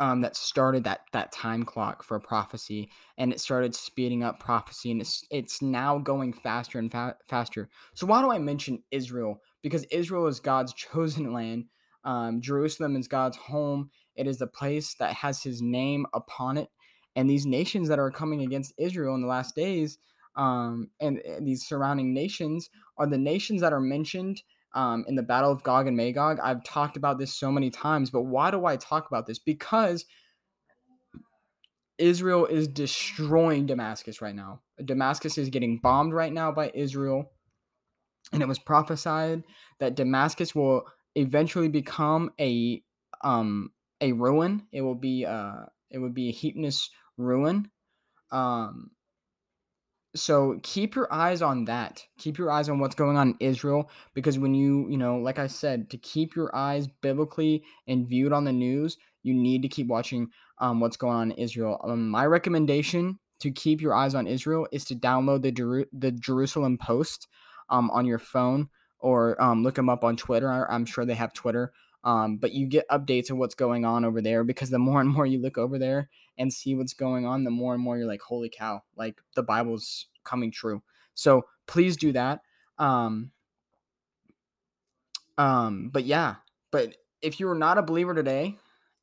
um, 0.00 0.22
that 0.22 0.34
started 0.34 0.84
that 0.84 1.02
that 1.12 1.30
time 1.30 1.62
clock 1.62 2.02
for 2.02 2.18
prophecy, 2.18 2.90
and 3.18 3.32
it 3.32 3.40
started 3.40 3.74
speeding 3.74 4.22
up 4.24 4.40
prophecy, 4.40 4.90
and 4.90 5.00
it's 5.00 5.24
it's 5.30 5.60
now 5.62 5.98
going 5.98 6.32
faster 6.32 6.78
and 6.78 6.90
fa- 6.90 7.16
faster. 7.28 7.68
So 7.94 8.06
why 8.06 8.22
do 8.22 8.30
I 8.30 8.38
mention 8.38 8.82
Israel? 8.90 9.42
Because 9.62 9.84
Israel 9.90 10.26
is 10.26 10.40
God's 10.40 10.72
chosen 10.72 11.32
land. 11.34 11.66
Um, 12.04 12.40
Jerusalem 12.40 12.96
is 12.96 13.08
God's 13.08 13.36
home. 13.36 13.90
It 14.16 14.26
is 14.26 14.38
the 14.38 14.46
place 14.46 14.94
that 14.94 15.14
has 15.14 15.42
His 15.42 15.60
name 15.60 16.06
upon 16.14 16.56
it, 16.56 16.70
and 17.14 17.28
these 17.28 17.44
nations 17.46 17.88
that 17.88 17.98
are 17.98 18.10
coming 18.10 18.40
against 18.42 18.72
Israel 18.78 19.14
in 19.14 19.20
the 19.20 19.28
last 19.28 19.54
days, 19.54 19.98
um, 20.36 20.90
and, 21.00 21.18
and 21.18 21.46
these 21.46 21.66
surrounding 21.66 22.14
nations 22.14 22.70
are 22.98 23.06
the 23.06 23.18
nations 23.18 23.60
that 23.60 23.72
are 23.72 23.80
mentioned 23.80 24.42
um, 24.74 25.04
in 25.08 25.16
the 25.16 25.22
Battle 25.22 25.50
of 25.50 25.62
Gog 25.62 25.86
and 25.86 25.96
Magog. 25.96 26.38
I've 26.42 26.64
talked 26.64 26.96
about 26.96 27.18
this 27.18 27.34
so 27.34 27.50
many 27.50 27.70
times, 27.70 28.10
but 28.10 28.22
why 28.22 28.50
do 28.50 28.66
I 28.66 28.76
talk 28.76 29.08
about 29.08 29.26
this? 29.26 29.38
Because 29.38 30.04
Israel 31.98 32.46
is 32.46 32.66
destroying 32.66 33.66
Damascus 33.66 34.22
right 34.22 34.34
now. 34.34 34.62
Damascus 34.84 35.36
is 35.36 35.50
getting 35.50 35.78
bombed 35.78 36.14
right 36.14 36.32
now 36.32 36.50
by 36.50 36.70
Israel. 36.74 37.30
And 38.32 38.42
it 38.42 38.48
was 38.48 38.58
prophesied 38.58 39.42
that 39.80 39.96
Damascus 39.96 40.54
will 40.54 40.84
eventually 41.14 41.68
become 41.68 42.30
a 42.40 42.82
um 43.22 43.72
a 44.00 44.12
ruin. 44.12 44.66
It 44.72 44.82
will 44.82 44.94
be 44.94 45.26
uh 45.26 45.64
it 45.90 45.98
would 45.98 46.14
be 46.14 46.28
a 46.28 46.32
heapness 46.32 46.90
ruin. 47.18 47.70
Um 48.30 48.92
so 50.14 50.58
keep 50.62 50.96
your 50.96 51.12
eyes 51.12 51.40
on 51.40 51.66
that. 51.66 52.04
Keep 52.18 52.38
your 52.38 52.50
eyes 52.50 52.68
on 52.68 52.78
what's 52.80 52.94
going 52.94 53.16
on 53.16 53.28
in 53.28 53.36
israel 53.40 53.90
because 54.14 54.38
when 54.38 54.54
you 54.54 54.88
you 54.90 54.98
know 54.98 55.18
like 55.18 55.38
i 55.38 55.46
said 55.46 55.88
to 55.90 55.98
keep 55.98 56.34
your 56.34 56.54
eyes 56.54 56.88
biblically 57.00 57.62
and 57.86 58.08
viewed 58.08 58.32
on 58.32 58.44
the 58.44 58.52
news 58.52 58.96
you 59.22 59.34
need 59.34 59.62
to 59.62 59.68
keep 59.68 59.86
watching 59.86 60.28
um, 60.58 60.80
what's 60.80 60.96
going 60.96 61.16
on 61.16 61.30
in 61.32 61.38
israel. 61.38 61.80
Um, 61.84 62.08
my 62.08 62.26
recommendation 62.26 63.18
to 63.40 63.50
keep 63.50 63.80
your 63.80 63.94
eyes 63.94 64.14
on 64.14 64.26
israel 64.26 64.66
is 64.72 64.84
to 64.86 64.94
download 64.94 65.42
the, 65.42 65.86
the 65.92 66.12
jerusalem 66.12 66.78
post 66.78 67.28
um, 67.68 67.90
on 67.90 68.04
your 68.04 68.18
phone 68.18 68.68
or 68.98 69.40
um, 69.40 69.62
look 69.62 69.76
them 69.76 69.88
up 69.88 70.04
on 70.04 70.16
twitter. 70.16 70.70
I'm 70.70 70.86
sure 70.86 71.04
they 71.04 71.14
have 71.14 71.32
twitter 71.32 71.72
um, 72.04 72.38
but 72.38 72.52
you 72.52 72.66
get 72.66 72.88
updates 72.88 73.30
of 73.30 73.36
what's 73.36 73.54
going 73.54 73.84
on 73.84 74.04
over 74.04 74.20
there 74.20 74.44
because 74.44 74.70
the 74.70 74.78
more 74.78 75.00
and 75.00 75.10
more 75.10 75.26
you 75.26 75.40
look 75.40 75.58
over 75.58 75.78
there 75.78 76.08
and 76.38 76.52
see 76.52 76.74
what's 76.74 76.94
going 76.94 77.26
on, 77.26 77.44
the 77.44 77.50
more 77.50 77.74
and 77.74 77.82
more 77.82 77.98
you're 77.98 78.06
like, 78.06 78.22
holy 78.22 78.48
cow, 78.48 78.82
like 78.96 79.20
the 79.34 79.42
Bible's 79.42 80.06
coming 80.24 80.50
true. 80.50 80.82
So 81.14 81.46
please 81.66 81.96
do 81.96 82.12
that. 82.12 82.40
Um, 82.78 83.30
um, 85.36 85.90
but 85.92 86.04
yeah, 86.04 86.36
but 86.70 86.96
if 87.20 87.40
you're 87.40 87.54
not 87.54 87.78
a 87.78 87.82
believer 87.82 88.14
today, 88.14 88.56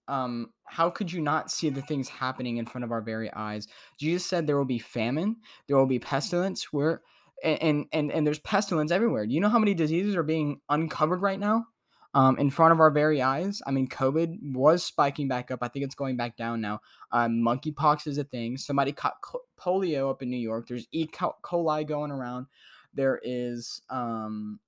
um, 0.08 0.52
how 0.66 0.90
could 0.90 1.12
you 1.12 1.22
not 1.22 1.52
see 1.52 1.70
the 1.70 1.82
things 1.82 2.10
happening 2.10 2.58
in 2.58 2.66
front 2.66 2.86
of 2.86 2.92
our 2.92 3.02
very 3.02 3.32
eyes? 3.34 3.68
Jesus 4.00 4.26
said 4.26 4.48
there 4.48 4.58
will 4.58 4.66
be 4.66 4.80
famine, 4.80 5.38
there 5.68 5.78
will 5.78 5.86
be 5.86 6.00
pestilence, 6.00 6.72
where 6.74 7.02
and 7.44 7.86
and 7.92 8.12
and 8.12 8.26
there's 8.26 8.40
pestilence 8.40 8.92
everywhere. 8.92 9.26
Do 9.26 9.34
you 9.34 9.42
know 9.42 9.50
how 9.50 9.60
many 9.60 9.74
diseases 9.74 10.16
are 10.16 10.24
being 10.24 10.60
uncovered 10.70 11.22
right 11.22 11.40
now? 11.40 11.68
Um, 12.14 12.38
in 12.40 12.50
front 12.50 12.72
of 12.74 12.80
our 12.80 12.90
very 12.90 13.22
eyes. 13.22 13.62
I 13.66 13.72
mean, 13.72 13.88
COVID 13.88 14.54
was 14.54 14.84
spiking 14.84 15.28
back 15.28 15.52
up. 15.52 15.60
I 15.62 15.68
think 15.68 15.86
it's 15.86 15.96
going 15.96 16.18
back 16.18 16.38
down 16.38 16.62
now. 16.62 16.82
Um, 17.12 17.42
monkeypox 17.42 18.08
is 18.08 18.18
a 18.18 18.24
thing. 18.24 18.58
Somebody 18.58 18.92
caught 18.92 19.18
polio 19.60 20.10
up 20.10 20.22
in 20.22 20.30
New 20.30 20.38
York. 20.38 20.68
There's 20.68 20.88
E. 20.92 21.08
coli 21.08 21.88
going 21.88 22.12
around. 22.12 22.48
There 22.94 23.20
is, 23.24 23.82
um, 23.90 24.60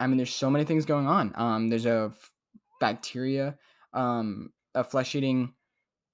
I 0.00 0.06
mean, 0.06 0.16
there's 0.16 0.34
so 0.34 0.50
many 0.50 0.64
things 0.64 0.84
going 0.84 1.06
on. 1.06 1.32
Um, 1.36 1.68
there's 1.68 1.86
a 1.86 2.12
f- 2.12 2.32
bacteria, 2.80 3.56
um, 3.94 4.52
a 4.74 4.84
flesh 4.84 5.14
eating 5.14 5.54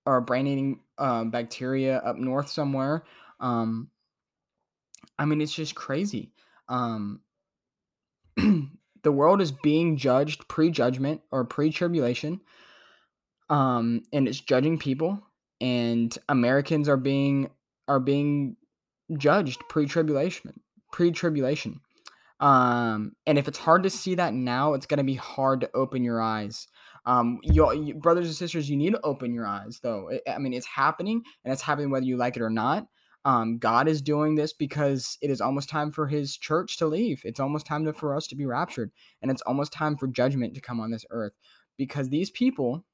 or 0.06 0.20
brain 0.20 0.46
eating 0.46 0.80
uh, 0.98 1.24
bacteria 1.24 1.98
up 1.98 2.16
north 2.16 2.48
somewhere. 2.48 3.04
Um, 3.40 3.90
I 5.18 5.24
mean, 5.24 5.40
it's 5.40 5.54
just 5.54 5.74
crazy. 5.74 6.32
Um, 6.68 7.20
the 9.04 9.12
world 9.12 9.40
is 9.40 9.52
being 9.52 9.96
judged 9.96 10.48
pre-judgment 10.48 11.20
or 11.30 11.44
pre-tribulation 11.44 12.40
um 13.50 14.02
and 14.12 14.26
it's 14.26 14.40
judging 14.40 14.78
people 14.78 15.22
and 15.60 16.18
americans 16.28 16.88
are 16.88 16.96
being 16.96 17.48
are 17.86 18.00
being 18.00 18.56
judged 19.16 19.60
pre-tribulation 19.68 20.60
pre-tribulation. 20.94 21.80
Um 22.38 23.16
and 23.26 23.36
if 23.36 23.48
it's 23.48 23.58
hard 23.58 23.82
to 23.82 23.90
see 23.90 24.14
that 24.14 24.32
now 24.32 24.74
it's 24.74 24.86
going 24.86 24.98
to 24.98 25.04
be 25.04 25.14
hard 25.14 25.60
to 25.62 25.70
open 25.74 26.04
your 26.04 26.22
eyes. 26.22 26.68
Um 27.04 27.40
you, 27.42 27.72
you, 27.72 27.94
brothers 27.94 28.26
and 28.26 28.34
sisters 28.34 28.70
you 28.70 28.76
need 28.76 28.92
to 28.92 29.00
open 29.02 29.34
your 29.34 29.44
eyes 29.44 29.80
though. 29.82 30.10
I 30.28 30.38
mean 30.38 30.52
it's 30.52 30.66
happening 30.66 31.22
and 31.44 31.52
it's 31.52 31.62
happening 31.62 31.90
whether 31.90 32.06
you 32.06 32.16
like 32.16 32.36
it 32.36 32.42
or 32.42 32.50
not 32.50 32.86
um, 33.24 33.58
God 33.58 33.88
is 33.88 34.02
doing 34.02 34.34
this 34.34 34.52
because 34.52 35.16
it 35.22 35.30
is 35.30 35.40
almost 35.40 35.68
time 35.68 35.90
for 35.90 36.06
his 36.06 36.36
church 36.36 36.76
to 36.78 36.86
leave. 36.86 37.22
It's 37.24 37.40
almost 37.40 37.66
time 37.66 37.84
to, 37.86 37.92
for 37.92 38.14
us 38.14 38.26
to 38.28 38.36
be 38.36 38.44
raptured. 38.44 38.90
And 39.22 39.30
it's 39.30 39.42
almost 39.42 39.72
time 39.72 39.96
for 39.96 40.06
judgment 40.06 40.54
to 40.54 40.60
come 40.60 40.78
on 40.78 40.90
this 40.90 41.06
earth 41.10 41.32
because 41.78 42.10
these 42.10 42.30
people 42.30 42.84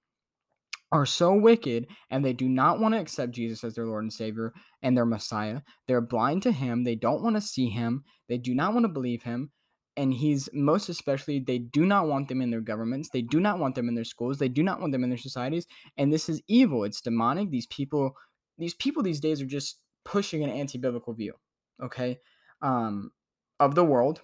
are 0.93 1.07
so 1.07 1.35
wicked 1.35 1.87
and 2.11 2.25
they 2.25 2.33
do 2.33 2.49
not 2.49 2.81
want 2.81 2.95
to 2.95 3.01
accept 3.01 3.33
Jesus 3.33 3.63
as 3.65 3.75
their 3.75 3.87
Lord 3.87 4.05
and 4.05 4.13
Savior 4.13 4.53
and 4.83 4.97
their 4.97 5.07
Messiah. 5.07 5.61
They're 5.87 6.01
blind 6.01 6.43
to 6.45 6.53
him. 6.53 6.85
They 6.85 6.97
don't 6.97 7.23
want 7.23 7.37
to 7.37 7.43
see 7.43 7.69
him. 7.69 8.05
They 8.29 8.39
do 8.39 8.55
not 8.55 8.73
want 8.73 8.85
to 8.85 8.89
believe 8.89 9.23
him. 9.23 9.51
And 9.97 10.15
he's 10.15 10.49
most 10.53 10.89
especially, 10.89 11.41
they 11.41 11.59
do 11.59 11.85
not 11.85 12.07
want 12.07 12.29
them 12.29 12.41
in 12.41 12.51
their 12.51 12.61
governments. 12.61 13.11
They 13.13 13.23
do 13.23 13.41
not 13.41 13.59
want 13.59 13.75
them 13.75 13.89
in 13.89 13.95
their 13.95 14.05
schools. 14.05 14.39
They 14.39 14.49
do 14.49 14.63
not 14.63 14.81
want 14.81 14.93
them 14.93 15.03
in 15.05 15.11
their 15.11 15.19
societies. 15.19 15.67
And 15.97 16.13
this 16.13 16.29
is 16.29 16.41
evil. 16.49 16.85
It's 16.85 17.01
demonic. 17.01 17.51
These 17.51 17.67
people, 17.67 18.13
these 18.57 18.75
people 18.75 19.03
these 19.03 19.21
days 19.21 19.43
are 19.43 19.47
just 19.47 19.81
pushing 20.11 20.43
an 20.43 20.51
anti-biblical 20.51 21.15
view, 21.15 21.35
okay, 21.81 22.19
um, 22.63 23.13
of 23.61 23.77
the 23.77 23.85
world. 23.85 24.23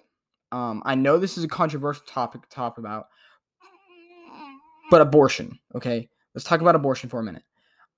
Um, 0.51 0.83
I 0.85 0.95
know 0.95 1.17
this 1.17 1.37
is 1.37 1.45
a 1.45 1.47
controversial 1.47 2.03
topic 2.05 2.41
to 2.41 2.49
talk 2.49 2.77
about, 2.77 3.07
but 4.91 5.01
abortion, 5.01 5.59
okay. 5.73 6.09
Let's 6.35 6.45
talk 6.45 6.61
about 6.61 6.75
abortion 6.75 7.09
for 7.09 7.19
a 7.19 7.23
minute. 7.23 7.43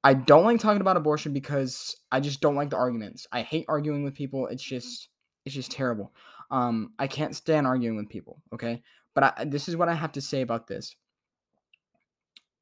I 0.04 0.14
don't 0.14 0.46
like 0.46 0.60
talking 0.60 0.82
about 0.82 0.98
abortion 0.98 1.34
because 1.34 1.96
I 2.12 2.20
just 2.20 2.40
don't 2.42 2.56
like 2.56 2.70
the 2.70 2.78
arguments. 2.78 3.28
I 3.32 3.42
hate 3.42 3.66
arguing 3.68 4.04
with 4.04 4.14
people. 4.14 4.48
It's 4.48 4.64
just 4.64 5.10
it's 5.46 5.56
just 5.56 5.72
terrible. 5.72 6.14
Um, 6.52 6.94
I 6.98 7.08
can't 7.08 7.36
stand 7.36 7.68
arguing 7.68 7.98
with 7.98 8.08
people. 8.08 8.42
Okay, 8.54 8.82
but 9.14 9.24
I, 9.24 9.46
this 9.46 9.68
is 9.68 9.76
what 9.76 9.90
I 9.90 9.96
have 9.96 10.14
to 10.14 10.22
say 10.22 10.42
about 10.42 10.68
this. 10.68 10.96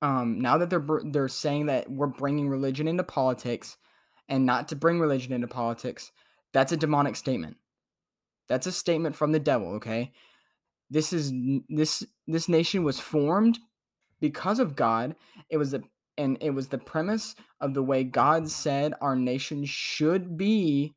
Um, 0.02 0.40
now 0.40 0.58
that 0.58 0.70
they're 0.70 0.86
they're 1.12 1.28
saying 1.28 1.68
that 1.68 1.92
we're 1.92 2.08
bringing 2.08 2.50
religion 2.50 2.88
into 2.88 3.04
politics, 3.04 3.78
and 4.30 4.46
not 4.46 4.68
to 4.70 4.76
bring 4.76 5.00
religion 5.00 5.34
into 5.34 5.48
politics, 5.48 6.12
that's 6.54 6.72
a 6.72 6.78
demonic 6.78 7.16
statement. 7.16 7.58
That's 8.48 8.68
a 8.68 8.72
statement 8.72 9.16
from 9.16 9.32
the 9.32 9.40
devil, 9.40 9.76
okay? 9.76 10.12
This 10.90 11.12
is 11.12 11.34
this 11.70 12.06
this 12.28 12.48
nation 12.48 12.84
was 12.84 13.00
formed 13.00 13.60
because 14.22 14.60
of 14.60 14.76
God. 14.76 15.16
It 15.50 15.58
was 15.58 15.72
the 15.72 15.84
and 16.18 16.38
it 16.42 16.52
was 16.52 16.70
the 16.70 16.78
premise 16.78 17.36
of 17.62 17.74
the 17.74 17.84
way 17.84 18.04
God 18.04 18.50
said 18.50 18.94
our 19.02 19.16
nation 19.16 19.66
should 19.66 20.38
be, 20.38 20.96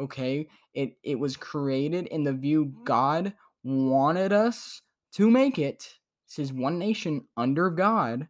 okay? 0.00 0.48
It 0.72 0.96
it 1.02 1.18
was 1.18 1.36
created 1.36 2.06
in 2.06 2.22
the 2.22 2.32
view 2.32 2.74
God 2.84 3.34
wanted 3.64 4.32
us 4.32 4.82
to 5.14 5.30
make 5.30 5.58
it. 5.58 5.94
This 6.28 6.46
is 6.46 6.52
one 6.52 6.78
nation 6.78 7.26
under 7.36 7.70
God, 7.70 8.28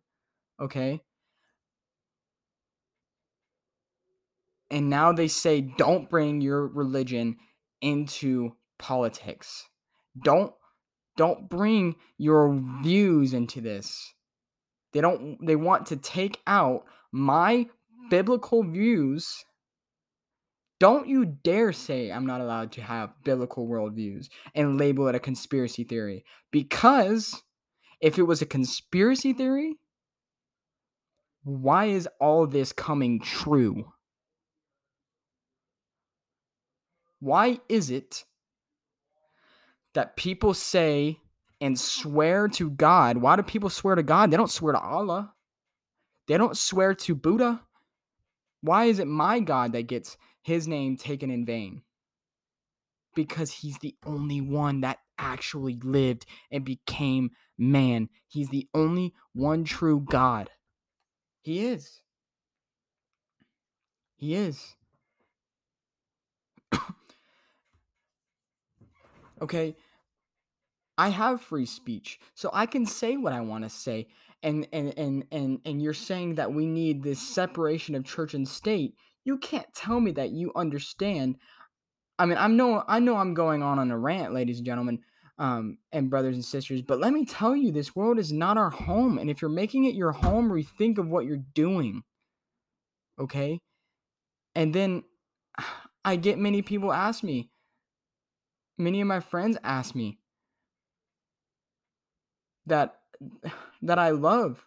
okay? 0.60 1.02
And 4.70 4.90
now 4.90 5.12
they 5.12 5.28
say 5.28 5.60
don't 5.60 6.10
bring 6.10 6.40
your 6.40 6.66
religion 6.66 7.36
into 7.80 8.56
politics. 8.78 9.68
Don't 10.22 10.52
don't 11.16 11.48
bring 11.48 11.96
your 12.18 12.58
views 12.82 13.34
into 13.34 13.60
this. 13.60 14.14
They 14.92 15.00
don't 15.00 15.38
they 15.44 15.56
want 15.56 15.86
to 15.86 15.96
take 15.96 16.40
out 16.46 16.84
my 17.12 17.66
biblical 18.10 18.62
views. 18.62 19.44
Don't 20.80 21.08
you 21.08 21.24
dare 21.24 21.72
say 21.72 22.10
i'm 22.10 22.26
not 22.26 22.40
allowed 22.40 22.72
to 22.72 22.82
have 22.82 23.14
biblical 23.24 23.66
worldviews 23.66 24.28
and 24.54 24.76
label 24.76 25.08
it 25.08 25.14
a 25.14 25.20
conspiracy 25.20 25.84
theory 25.84 26.24
because 26.50 27.42
if 28.00 28.18
it 28.18 28.24
was 28.24 28.42
a 28.42 28.46
conspiracy 28.46 29.32
theory 29.32 29.78
why 31.44 31.86
is 31.86 32.08
all 32.20 32.46
this 32.46 32.72
coming 32.72 33.20
true 33.20 33.93
Why 37.24 37.58
is 37.70 37.88
it 37.88 38.26
that 39.94 40.14
people 40.14 40.52
say 40.52 41.20
and 41.58 41.80
swear 41.80 42.48
to 42.48 42.68
God? 42.68 43.16
Why 43.16 43.36
do 43.36 43.42
people 43.42 43.70
swear 43.70 43.94
to 43.94 44.02
God? 44.02 44.30
They 44.30 44.36
don't 44.36 44.50
swear 44.50 44.74
to 44.74 44.78
Allah. 44.78 45.32
They 46.28 46.36
don't 46.36 46.54
swear 46.54 46.92
to 46.92 47.14
Buddha. 47.14 47.62
Why 48.60 48.84
is 48.84 48.98
it 48.98 49.06
my 49.06 49.40
God 49.40 49.72
that 49.72 49.86
gets 49.86 50.18
his 50.42 50.68
name 50.68 50.98
taken 50.98 51.30
in 51.30 51.46
vain? 51.46 51.80
Because 53.14 53.50
he's 53.50 53.78
the 53.78 53.94
only 54.04 54.42
one 54.42 54.82
that 54.82 54.98
actually 55.16 55.78
lived 55.82 56.26
and 56.50 56.62
became 56.62 57.30
man. 57.56 58.10
He's 58.28 58.50
the 58.50 58.68
only 58.74 59.14
one 59.32 59.64
true 59.64 60.00
God. 60.00 60.50
He 61.40 61.64
is. 61.64 62.02
He 64.14 64.34
is. 64.34 64.76
Okay. 69.44 69.76
I 70.96 71.10
have 71.10 71.42
free 71.42 71.66
speech, 71.66 72.18
so 72.34 72.48
I 72.52 72.64
can 72.66 72.86
say 72.86 73.16
what 73.18 73.34
I 73.34 73.42
want 73.42 73.64
to 73.64 73.70
say. 73.70 74.08
And 74.42 74.66
and 74.72 74.96
and 74.96 75.24
and 75.30 75.60
and 75.64 75.82
you're 75.82 75.92
saying 75.92 76.36
that 76.36 76.52
we 76.52 76.66
need 76.66 77.02
this 77.02 77.20
separation 77.20 77.94
of 77.94 78.04
church 78.04 78.32
and 78.34 78.48
state. 78.48 78.94
You 79.24 79.36
can't 79.38 79.66
tell 79.74 80.00
me 80.00 80.12
that 80.12 80.30
you 80.30 80.52
understand. 80.56 81.36
I 82.18 82.26
mean, 82.26 82.38
I 82.38 82.46
know 82.46 82.84
I 82.88 83.00
know 83.00 83.16
I'm 83.16 83.34
going 83.34 83.62
on 83.62 83.78
on 83.78 83.90
a 83.90 83.98
rant, 83.98 84.32
ladies 84.32 84.58
and 84.58 84.66
gentlemen, 84.66 85.00
um, 85.38 85.78
and 85.92 86.08
brothers 86.08 86.36
and 86.36 86.44
sisters. 86.44 86.80
But 86.80 87.00
let 87.00 87.12
me 87.12 87.26
tell 87.26 87.54
you, 87.54 87.70
this 87.70 87.94
world 87.94 88.18
is 88.18 88.32
not 88.32 88.56
our 88.56 88.70
home, 88.70 89.18
and 89.18 89.28
if 89.28 89.42
you're 89.42 89.50
making 89.50 89.84
it 89.84 89.94
your 89.94 90.12
home, 90.12 90.50
rethink 90.50 90.96
of 90.98 91.08
what 91.08 91.26
you're 91.26 91.44
doing. 91.54 92.02
Okay, 93.18 93.58
and 94.54 94.74
then 94.74 95.02
I 96.06 96.16
get 96.16 96.38
many 96.38 96.62
people 96.62 96.92
ask 96.92 97.22
me, 97.22 97.50
many 98.78 99.00
of 99.00 99.06
my 99.06 99.20
friends 99.20 99.56
ask 99.62 99.94
me 99.94 100.18
that 102.66 102.96
that 103.82 103.98
I 103.98 104.10
love. 104.10 104.66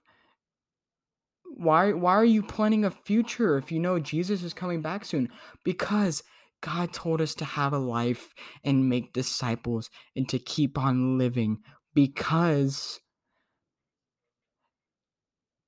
Why 1.44 1.94
why 1.94 2.14
are 2.14 2.26
you 2.26 2.44
planning 2.44 2.86
a 2.86 2.92
future 2.92 3.58
if 3.58 3.72
you 3.72 3.80
know 3.80 4.00
Jesus 4.00 4.44
is 4.44 4.54
coming 4.54 4.82
back 4.82 5.06
soon? 5.06 5.30
Because 5.64 6.24
God 6.62 6.94
told 6.94 7.22
us 7.22 7.36
to 7.36 7.46
have 7.46 7.74
a 7.74 7.80
life 7.80 8.34
and 8.64 8.90
make 8.90 9.14
disciples 9.14 9.90
and 10.16 10.28
to 10.30 10.40
keep 10.40 10.78
on 10.78 11.18
living 11.18 11.60
because 11.94 13.00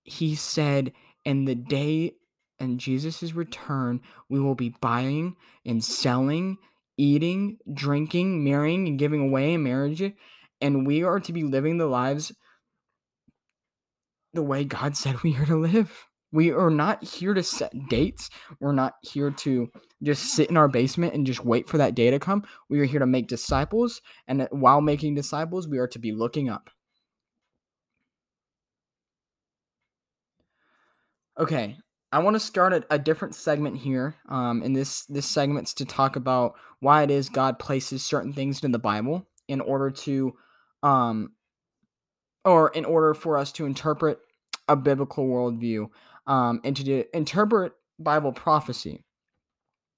he 0.03 0.35
said 0.35 0.91
in 1.25 1.45
the 1.45 1.55
day 1.55 2.13
and 2.59 2.79
Jesus' 2.79 3.33
return, 3.33 4.01
we 4.29 4.39
will 4.39 4.55
be 4.55 4.75
buying 4.81 5.35
and 5.65 5.83
selling 5.83 6.57
eating, 6.99 7.57
drinking, 7.73 8.43
marrying, 8.43 8.87
and 8.87 8.99
giving 8.99 9.21
away 9.21 9.53
in 9.53 9.63
marriage. 9.63 10.03
And 10.61 10.85
we 10.85 11.03
are 11.03 11.19
to 11.21 11.33
be 11.33 11.43
living 11.43 11.77
the 11.77 11.87
lives 11.87 12.33
the 14.33 14.43
way 14.43 14.65
God 14.65 14.95
said 14.97 15.23
we 15.23 15.35
are 15.37 15.45
to 15.45 15.55
live. 15.55 16.05
We 16.31 16.51
are 16.51 16.69
not 16.69 17.03
here 17.03 17.33
to 17.33 17.41
set 17.41 17.73
dates. 17.89 18.29
We're 18.59 18.73
not 18.73 18.93
here 19.01 19.31
to 19.31 19.71
just 20.03 20.35
sit 20.35 20.49
in 20.49 20.57
our 20.57 20.67
basement 20.67 21.15
and 21.15 21.25
just 21.25 21.43
wait 21.43 21.67
for 21.67 21.79
that 21.79 21.95
day 21.95 22.11
to 22.11 22.19
come. 22.19 22.43
We 22.69 22.79
are 22.81 22.85
here 22.85 22.99
to 22.99 23.07
make 23.07 23.27
disciples. 23.27 24.01
And 24.27 24.47
while 24.51 24.81
making 24.81 25.15
disciples, 25.15 25.67
we 25.67 25.79
are 25.79 25.87
to 25.87 25.97
be 25.99 26.11
looking 26.11 26.49
up. 26.49 26.69
Okay, 31.39 31.77
I 32.11 32.19
want 32.19 32.35
to 32.35 32.39
start 32.39 32.73
a, 32.73 32.83
a, 32.89 32.97
different 32.97 33.35
segment 33.35 33.77
here. 33.77 34.15
Um, 34.27 34.63
and 34.63 34.75
this 34.75 35.05
this 35.05 35.27
segment's 35.27 35.73
to 35.75 35.85
talk 35.85 36.15
about 36.15 36.55
why 36.79 37.03
it 37.03 37.11
is 37.11 37.29
God 37.29 37.59
places 37.59 38.03
certain 38.03 38.33
things 38.33 38.63
in 38.63 38.71
the 38.71 38.79
Bible 38.79 39.27
in 39.47 39.61
order 39.61 39.91
to, 39.91 40.33
um, 40.81 41.33
or 42.45 42.69
in 42.69 42.85
order 42.85 43.13
for 43.13 43.37
us 43.37 43.51
to 43.53 43.65
interpret 43.65 44.19
a 44.67 44.75
biblical 44.75 45.27
worldview 45.27 45.89
um, 46.25 46.61
and 46.63 46.75
to 46.77 47.05
interpret 47.15 47.73
Bible 47.99 48.31
prophecy. 48.31 49.03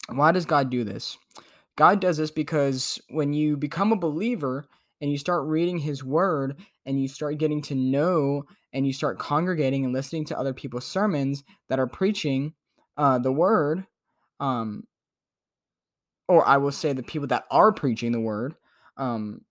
Why 0.09 0.31
does 0.31 0.45
God 0.45 0.69
do 0.69 0.83
this? 0.83 1.17
God 1.77 2.01
does 2.01 2.17
this 2.17 2.31
because 2.31 2.99
when 3.09 3.33
you 3.33 3.55
become 3.55 3.91
a 3.91 3.97
believer 3.97 4.65
and 4.99 5.09
you 5.11 5.17
start 5.17 5.45
reading 5.45 5.77
His 5.77 6.03
Word 6.03 6.57
and 6.85 7.01
you 7.01 7.07
start 7.07 7.37
getting 7.37 7.61
to 7.63 7.75
know 7.75 8.45
and 8.73 8.85
you 8.85 8.93
start 8.93 9.19
congregating 9.19 9.85
and 9.85 9.93
listening 9.93 10.25
to 10.25 10.37
other 10.37 10.53
people's 10.53 10.85
sermons 10.85 11.43
that 11.69 11.79
are 11.79 11.87
preaching 11.87 12.53
uh, 12.97 13.19
the 13.19 13.31
Word, 13.31 13.85
um, 14.39 14.85
or 16.27 16.47
I 16.47 16.57
will 16.57 16.71
say 16.71 16.93
the 16.93 17.03
people 17.03 17.27
that 17.27 17.45
are 17.51 17.71
preaching 17.71 18.11
the 18.11 18.19
Word, 18.19 18.55
um, 18.97 19.41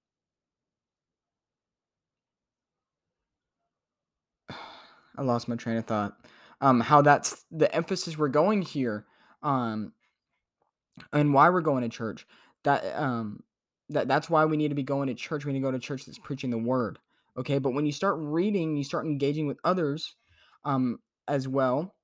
I 4.50 5.22
lost 5.22 5.48
my 5.48 5.56
train 5.56 5.76
of 5.76 5.86
thought. 5.86 6.14
Um, 6.62 6.80
how 6.80 7.00
that's 7.00 7.44
the 7.50 7.74
emphasis 7.74 8.18
we're 8.18 8.28
going 8.28 8.60
here, 8.60 9.06
um, 9.42 9.92
and 11.12 11.32
why 11.32 11.48
we're 11.48 11.62
going 11.62 11.82
to 11.82 11.88
church. 11.88 12.26
That 12.64 12.84
um, 13.00 13.42
that 13.88 14.08
that's 14.08 14.28
why 14.28 14.44
we 14.44 14.58
need 14.58 14.68
to 14.68 14.74
be 14.74 14.82
going 14.82 15.08
to 15.08 15.14
church. 15.14 15.44
We 15.44 15.52
need 15.52 15.60
to 15.60 15.62
go 15.64 15.70
to 15.72 15.78
church 15.78 16.04
that's 16.04 16.18
preaching 16.18 16.50
the 16.50 16.58
word. 16.58 16.98
Okay, 17.38 17.58
but 17.58 17.72
when 17.72 17.86
you 17.86 17.92
start 17.92 18.16
reading, 18.18 18.76
you 18.76 18.84
start 18.84 19.06
engaging 19.06 19.46
with 19.46 19.58
others, 19.64 20.16
um, 20.64 20.98
as 21.28 21.48
well. 21.48 21.94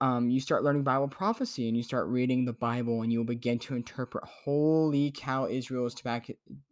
Um, 0.00 0.28
you 0.28 0.40
start 0.40 0.62
learning 0.62 0.82
Bible 0.82 1.08
prophecy 1.08 1.68
and 1.68 1.76
you 1.76 1.82
start 1.82 2.08
reading 2.08 2.44
the 2.44 2.52
Bible 2.52 3.00
and 3.00 3.10
you'll 3.10 3.24
begin 3.24 3.58
to 3.60 3.74
interpret. 3.74 4.24
Holy 4.24 5.10
cow, 5.10 5.46
Israel 5.46 5.86
is 5.86 5.94
back 5.94 6.28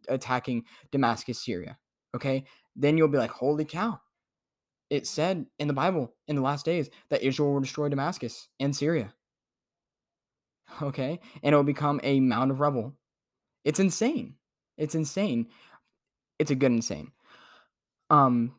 attacking 0.07 0.65
Damascus, 0.91 1.43
Syria. 1.43 1.77
Okay, 2.15 2.45
then 2.75 2.97
you'll 2.97 3.07
be 3.07 3.17
like, 3.17 3.31
holy 3.31 3.65
cow, 3.65 3.99
it 4.89 5.07
said 5.07 5.47
in 5.57 5.67
the 5.67 5.73
Bible 5.73 6.13
in 6.27 6.35
the 6.35 6.41
last 6.43 6.65
days 6.65 6.89
that 7.09 7.23
Israel 7.23 7.53
will 7.53 7.61
destroy 7.61 7.89
Damascus 7.89 8.47
and 8.59 8.75
Syria. 8.75 9.13
Okay, 10.81 11.19
and 11.41 11.53
it 11.53 11.55
will 11.55 11.63
become 11.63 11.99
a 12.03 12.19
mound 12.19 12.51
of 12.51 12.59
rubble. 12.59 12.95
It's 13.63 13.79
insane. 13.79 14.35
It's 14.77 14.95
insane. 14.95 15.47
It's 16.37 16.51
a 16.51 16.55
good 16.55 16.71
insane. 16.71 17.11
Um, 18.09 18.55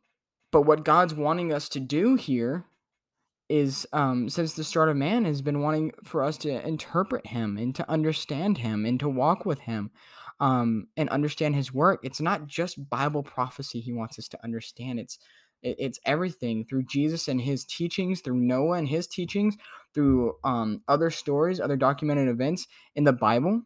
but 0.53 0.63
what 0.63 0.85
God's 0.85 1.15
wanting 1.15 1.53
us 1.53 1.69
to 1.71 1.81
do 1.81 2.15
here 2.15 2.65
is 3.49 3.87
um, 3.93 4.29
since 4.29 4.55
the 4.55 4.65
start 4.65 4.89
of 4.89 4.97
man 4.97 5.25
has 5.25 5.41
been 5.41 5.61
wanting 5.61 5.93
for 6.05 6.23
us 6.23 6.37
to 6.39 6.67
interpret 6.67 7.27
him 7.27 7.57
and 7.57 7.75
to 7.77 7.89
understand 7.91 8.59
him 8.59 8.85
and 8.85 8.99
to 9.01 9.09
walk 9.09 9.47
with 9.47 9.61
him 9.61 9.91
um, 10.41 10.89
and 10.97 11.09
understand 11.11 11.55
his 11.55 11.73
work 11.73 12.01
it's 12.03 12.21
not 12.21 12.47
just 12.47 12.91
bible 12.91 13.23
prophecy 13.23 13.81
he 13.81 13.93
wants 13.93 14.19
us 14.19 14.29
to 14.29 14.43
understand. 14.45 14.99
It's 14.99 15.19
it's 15.63 15.99
everything 16.05 16.65
through 16.65 16.85
jesus 16.85 17.29
and 17.29 17.41
his 17.41 17.65
teachings 17.65 18.21
through 18.21 18.37
noah 18.37 18.77
and 18.77 18.87
his 18.87 19.07
teachings 19.07 19.57
through 19.95 20.35
um, 20.45 20.83
other 20.87 21.11
stories 21.11 21.61
other 21.61 21.77
documented 21.77 22.29
events 22.29 22.67
in 22.95 23.05
the 23.05 23.13
bible. 23.13 23.63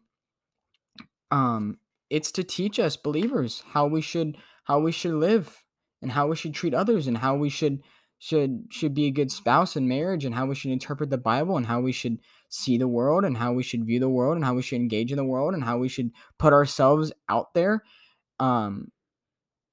Um, 1.31 1.79
it's 2.09 2.31
to 2.33 2.43
teach 2.43 2.79
us 2.79 2.97
believers 2.97 3.63
how 3.71 3.87
we 3.87 4.01
should 4.01 4.37
how 4.63 4.79
we 4.79 4.91
should 4.91 5.13
live 5.13 5.60
and 6.01 6.11
how 6.11 6.27
we 6.27 6.35
should 6.35 6.53
treat 6.53 6.73
others 6.73 7.07
and 7.07 7.17
how 7.17 7.35
we 7.35 7.49
should 7.49 7.81
should 8.19 8.65
should 8.69 8.93
be 8.93 9.05
a 9.05 9.11
good 9.11 9.31
spouse 9.31 9.75
in 9.75 9.87
marriage 9.87 10.25
and 10.25 10.35
how 10.35 10.45
we 10.45 10.53
should 10.53 10.71
interpret 10.71 11.09
the 11.09 11.17
Bible 11.17 11.57
and 11.57 11.65
how 11.65 11.81
we 11.81 11.91
should 11.91 12.19
see 12.49 12.77
the 12.77 12.87
world 12.87 13.25
and 13.25 13.37
how 13.37 13.51
we 13.51 13.63
should 13.63 13.85
view 13.85 13.99
the 13.99 14.09
world 14.09 14.35
and 14.35 14.45
how 14.45 14.53
we 14.53 14.61
should 14.61 14.79
engage 14.79 15.11
in 15.11 15.17
the 15.17 15.25
world 15.25 15.53
and 15.53 15.63
how 15.63 15.77
we 15.77 15.89
should 15.89 16.11
put 16.37 16.53
ourselves 16.53 17.11
out 17.29 17.53
there. 17.53 17.83
Um, 18.39 18.91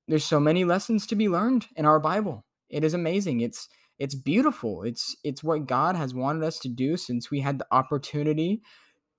there's 0.06 0.24
so 0.24 0.40
many 0.40 0.64
lessons 0.64 1.06
to 1.08 1.14
be 1.14 1.28
learned 1.28 1.66
in 1.76 1.84
our 1.84 2.00
Bible. 2.00 2.46
It 2.70 2.84
is 2.84 2.94
amazing. 2.94 3.40
It's 3.40 3.68
it's 3.98 4.14
beautiful. 4.14 4.82
It's 4.82 5.16
it's 5.24 5.44
what 5.44 5.66
God 5.66 5.96
has 5.96 6.14
wanted 6.14 6.42
us 6.42 6.58
to 6.60 6.68
do 6.68 6.96
since 6.96 7.30
we 7.30 7.40
had 7.40 7.58
the 7.58 7.66
opportunity. 7.70 8.62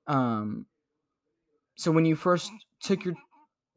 Um, 0.07 0.65
so 1.75 1.91
when 1.91 2.05
you 2.05 2.15
first 2.15 2.51
took 2.81 3.05
your 3.05 3.15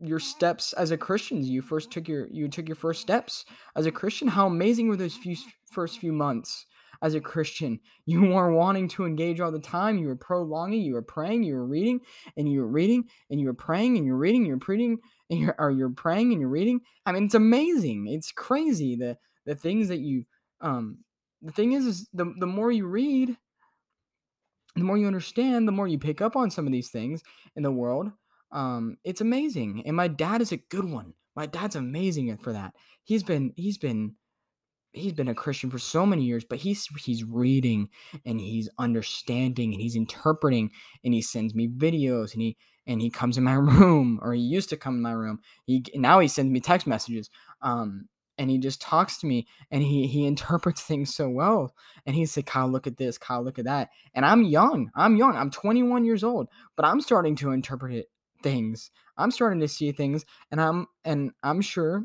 your 0.02 0.18
steps 0.18 0.72
as 0.74 0.90
a 0.90 0.98
Christian. 0.98 1.44
You 1.44 1.62
first 1.62 1.90
took 1.90 2.08
your 2.08 2.26
you 2.30 2.48
took 2.48 2.68
your 2.68 2.76
first 2.76 3.00
steps 3.00 3.44
as 3.76 3.86
a 3.86 3.92
Christian. 3.92 4.28
How 4.28 4.46
amazing 4.46 4.88
were 4.88 4.96
those 4.96 5.14
few 5.14 5.36
first 5.70 5.98
few 5.98 6.12
months 6.12 6.66
as 7.02 7.14
a 7.14 7.20
Christian? 7.20 7.78
You 8.04 8.22
were 8.22 8.52
wanting 8.52 8.88
to 8.88 9.06
engage 9.06 9.38
all 9.38 9.52
the 9.52 9.60
time. 9.60 9.96
You 9.96 10.08
were 10.08 10.16
prolonging. 10.16 10.82
You 10.82 10.94
were 10.94 11.02
praying. 11.02 11.44
You 11.44 11.54
were 11.54 11.66
reading, 11.66 12.00
and 12.36 12.50
you 12.50 12.60
were 12.60 12.66
reading, 12.66 13.04
and 13.30 13.40
you 13.40 13.46
were 13.46 13.54
praying, 13.54 13.96
and 13.96 14.04
you're 14.04 14.16
reading. 14.16 14.44
You're 14.44 14.58
reading, 14.66 14.98
and 15.30 15.38
you're 15.38 15.54
or 15.58 15.70
you're 15.70 15.90
praying 15.90 16.32
and 16.32 16.40
you're 16.40 16.50
reading. 16.50 16.80
I 17.06 17.12
mean, 17.12 17.24
it's 17.24 17.34
amazing. 17.34 18.08
It's 18.08 18.32
crazy 18.32 18.96
the 18.96 19.16
the 19.46 19.54
things 19.54 19.88
that 19.88 20.00
you 20.00 20.24
um. 20.60 20.98
The 21.44 21.52
thing 21.52 21.72
is, 21.72 21.86
is 21.86 22.08
the 22.12 22.32
the 22.38 22.46
more 22.46 22.70
you 22.70 22.86
read, 22.86 23.36
the 24.76 24.84
more 24.84 24.96
you 24.96 25.06
understand, 25.06 25.66
the 25.66 25.72
more 25.72 25.88
you 25.88 25.98
pick 25.98 26.20
up 26.20 26.36
on 26.36 26.50
some 26.50 26.66
of 26.66 26.72
these 26.72 26.90
things 26.90 27.22
in 27.56 27.62
the 27.62 27.72
world 27.72 28.12
um, 28.52 28.98
it's 29.02 29.20
amazing. 29.20 29.82
And 29.86 29.96
my 29.96 30.08
dad 30.08 30.40
is 30.42 30.52
a 30.52 30.58
good 30.58 30.84
one. 30.84 31.14
My 31.34 31.46
dad's 31.46 31.76
amazing 31.76 32.36
for 32.38 32.52
that. 32.52 32.74
He's 33.04 33.22
been 33.22 33.52
he's 33.56 33.78
been 33.78 34.14
he's 34.92 35.14
been 35.14 35.28
a 35.28 35.34
Christian 35.34 35.70
for 35.70 35.78
so 35.78 36.04
many 36.04 36.24
years, 36.24 36.44
but 36.44 36.58
he's 36.58 36.86
he's 36.98 37.24
reading 37.24 37.88
and 38.26 38.38
he's 38.38 38.68
understanding 38.78 39.72
and 39.72 39.80
he's 39.80 39.96
interpreting 39.96 40.70
and 41.02 41.14
he 41.14 41.22
sends 41.22 41.54
me 41.54 41.68
videos 41.68 42.34
and 42.34 42.42
he 42.42 42.56
and 42.86 43.00
he 43.00 43.10
comes 43.10 43.38
in 43.38 43.44
my 43.44 43.54
room 43.54 44.20
or 44.22 44.34
he 44.34 44.42
used 44.42 44.68
to 44.70 44.76
come 44.76 44.96
in 44.96 45.02
my 45.02 45.12
room. 45.12 45.40
He 45.64 45.84
now 45.94 46.20
he 46.20 46.28
sends 46.28 46.50
me 46.50 46.60
text 46.60 46.86
messages. 46.86 47.30
Um 47.62 48.08
and 48.38 48.50
he 48.50 48.58
just 48.58 48.80
talks 48.80 49.18
to 49.18 49.26
me 49.26 49.46
and 49.70 49.82
he 49.82 50.06
he 50.06 50.26
interprets 50.26 50.82
things 50.82 51.14
so 51.14 51.30
well. 51.30 51.74
And 52.04 52.14
he 52.14 52.26
said, 52.26 52.44
Kyle, 52.44 52.68
look 52.68 52.86
at 52.86 52.98
this, 52.98 53.16
Kyle, 53.16 53.42
look 53.42 53.58
at 53.58 53.64
that. 53.64 53.88
And 54.14 54.26
I'm 54.26 54.44
young. 54.44 54.90
I'm 54.94 55.16
young. 55.16 55.34
I'm 55.36 55.50
21 55.50 56.04
years 56.04 56.22
old, 56.22 56.48
but 56.76 56.84
I'm 56.84 57.00
starting 57.00 57.36
to 57.36 57.52
interpret 57.52 57.94
it 57.94 58.06
things. 58.42 58.90
I'm 59.16 59.30
starting 59.30 59.60
to 59.60 59.68
see 59.68 59.92
things, 59.92 60.24
and 60.50 60.60
I'm 60.60 60.86
and 61.04 61.32
I'm 61.42 61.60
sure. 61.60 62.04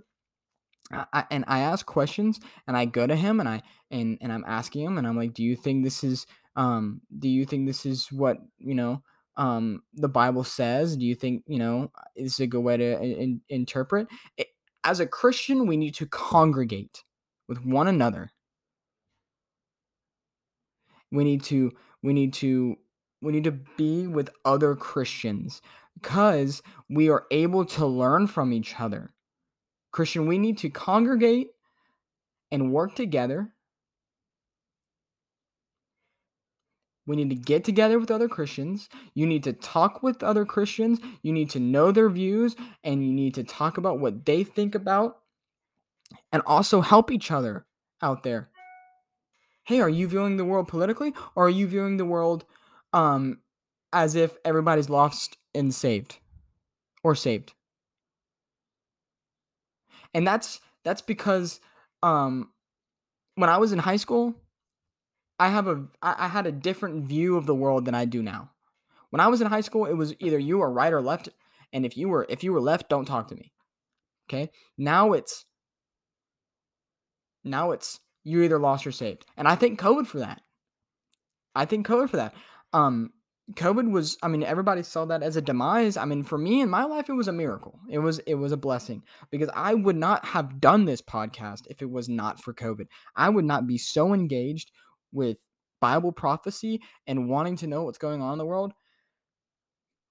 I, 0.90 1.26
and 1.32 1.44
I 1.50 1.60
ask 1.60 1.86
questions, 1.86 2.40
and 2.66 2.78
I 2.78 2.86
go 2.86 3.06
to 3.06 3.16
him, 3.16 3.42
and 3.42 3.50
I 3.50 3.62
and 3.92 4.18
and 4.22 4.32
I'm 4.32 4.46
asking 4.48 4.86
him, 4.86 4.98
and 4.98 5.06
I'm 5.06 5.18
like, 5.18 5.34
"Do 5.34 5.44
you 5.44 5.56
think 5.56 5.84
this 5.84 6.04
is 6.04 6.26
um? 6.56 7.02
Do 7.18 7.28
you 7.28 7.46
think 7.46 7.68
this 7.68 7.86
is 7.86 8.12
what 8.12 8.38
you 8.58 8.76
know?" 8.76 9.04
um 9.38 9.84
the 9.94 10.10
bible 10.10 10.44
says 10.44 10.98
do 10.98 11.06
you 11.06 11.16
think 11.16 11.44
you 11.48 11.60
know 11.60 11.92
is 12.16 12.40
a 12.40 12.48
good 12.48 12.62
way 12.62 12.76
to 12.76 13.02
in, 13.02 13.40
interpret 13.50 14.08
it, 14.36 14.48
as 14.84 15.00
a 15.00 15.06
christian 15.06 15.68
we 15.68 15.78
need 15.78 15.94
to 15.94 16.06
congregate 16.08 17.04
with 17.48 17.64
one 17.64 17.88
another 17.88 18.32
we 21.12 21.24
need 21.24 21.44
to 21.44 21.72
we 22.04 22.14
need 22.14 22.34
to 22.34 22.76
we 23.22 23.32
need 23.32 23.44
to 23.44 23.52
be 23.78 24.08
with 24.08 24.30
other 24.44 24.76
christians 24.76 25.62
because 26.02 26.62
we 26.90 27.10
are 27.10 27.26
able 27.32 27.66
to 27.66 27.86
learn 27.86 28.28
from 28.28 28.54
each 28.54 28.80
other. 28.80 29.14
Christian, 29.92 30.28
we 30.28 30.38
need 30.38 30.60
to 30.60 30.70
congregate 30.70 31.50
and 32.52 32.72
work 32.72 32.96
together. 32.96 33.54
We 37.06 37.16
need 37.16 37.30
to 37.30 37.36
get 37.36 37.64
together 37.64 37.98
with 38.00 38.12
other 38.12 38.28
Christians. 38.28 38.90
You 39.14 39.26
need 39.26 39.44
to 39.46 39.54
talk 39.54 40.04
with 40.04 40.24
other 40.24 40.46
Christians. 40.46 41.00
You 41.22 41.32
need 41.32 41.50
to 41.52 41.60
know 41.60 41.92
their 41.92 42.10
views 42.10 42.56
and 42.84 43.04
you 43.06 43.14
need 43.14 43.34
to 43.36 43.44
talk 43.44 43.78
about 43.78 44.00
what 44.00 44.26
they 44.26 44.44
think 44.44 44.76
about 44.76 45.18
and 46.32 46.44
also 46.46 46.82
help 46.82 47.12
each 47.12 47.32
other 47.32 47.66
out 48.02 48.24
there. 48.24 48.50
Hey, 49.64 49.80
are 49.80 49.90
you 49.90 50.08
viewing 50.08 50.38
the 50.38 50.46
world 50.46 50.68
politically 50.68 51.14
or 51.36 51.48
are 51.48 51.50
you 51.50 51.68
viewing 51.68 51.98
the 51.98 52.06
world 52.06 52.46
um, 52.94 53.40
as 53.94 54.16
if 54.16 54.38
everybody's 54.46 54.90
lost 54.90 55.38
and 55.58 55.74
saved 55.74 56.20
or 57.04 57.16
saved. 57.16 57.54
And 60.14 60.26
that's 60.26 60.62
that's 60.84 61.02
because 61.02 61.60
um 62.04 62.50
when 63.36 63.50
I 63.50 63.58
was 63.58 63.72
in 63.72 63.80
high 63.80 63.98
school, 63.98 64.36
I 65.40 65.50
have 65.50 65.68
a 65.68 65.86
I 66.02 66.28
had 66.28 66.48
a 66.48 66.52
different 66.52 67.06
view 67.06 67.38
of 67.38 67.46
the 67.46 67.56
world 67.56 67.86
than 67.86 67.96
I 67.96 68.06
do 68.06 68.24
now. 68.24 68.52
When 69.10 69.20
I 69.20 69.28
was 69.28 69.42
in 69.42 69.48
high 69.48 69.62
school, 69.62 69.86
it 69.86 69.94
was 69.94 70.14
either 70.20 70.40
you 70.40 70.62
are 70.62 70.72
right 70.72 70.94
or 70.94 71.02
left, 71.02 71.30
and 71.72 71.86
if 71.86 71.98
you 71.98 72.10
were 72.10 72.26
if 72.30 72.44
you 72.44 72.54
were 72.54 72.62
left, 72.62 72.90
don't 72.90 73.06
talk 73.06 73.28
to 73.30 73.36
me. 73.36 73.52
Okay? 74.30 74.50
Now 74.78 75.14
it's 75.14 75.46
now 77.44 77.72
it's 77.72 78.00
you're 78.24 78.44
either 78.44 78.60
lost 78.60 78.86
or 78.86 78.92
saved. 78.92 79.26
And 79.38 79.48
I 79.48 79.56
think 79.56 79.80
COVID 79.80 80.08
for 80.08 80.20
that. 80.20 80.42
I 81.56 81.66
think 81.66 81.88
COVID 81.88 82.10
for 82.10 82.18
that. 82.18 82.34
Um 82.74 83.12
COVID 83.54 83.92
was 83.92 84.18
I 84.22 84.28
mean 84.28 84.44
everybody 84.44 84.84
saw 84.84 85.06
that 85.06 85.24
as 85.24 85.38
a 85.38 85.42
demise. 85.42 85.96
I 85.96 86.06
mean 86.06 86.24
for 86.24 86.38
me 86.38 86.62
in 86.62 86.70
my 86.70 86.84
life 86.84 87.10
it 87.10 87.14
was 87.14 87.30
a 87.30 87.34
miracle. 87.34 87.80
It 87.90 88.00
was 88.00 88.20
it 88.20 88.36
was 88.36 88.52
a 88.52 88.58
blessing 88.58 89.04
because 89.32 89.50
I 89.54 89.74
would 89.74 89.96
not 89.96 90.26
have 90.26 90.60
done 90.60 90.86
this 90.86 91.02
podcast 91.02 91.68
if 91.70 91.82
it 91.82 91.90
was 91.90 92.10
not 92.10 92.42
for 92.42 92.54
COVID. 92.54 92.88
I 93.16 93.30
would 93.30 93.46
not 93.46 93.66
be 93.66 93.78
so 93.78 94.14
engaged 94.14 94.72
with 95.14 95.38
Bible 95.80 96.12
prophecy 96.12 96.82
and 97.06 97.30
wanting 97.30 97.56
to 97.58 97.68
know 97.68 97.84
what's 97.84 97.98
going 97.98 98.22
on 98.22 98.34
in 98.34 98.38
the 98.38 98.46
world 98.46 98.74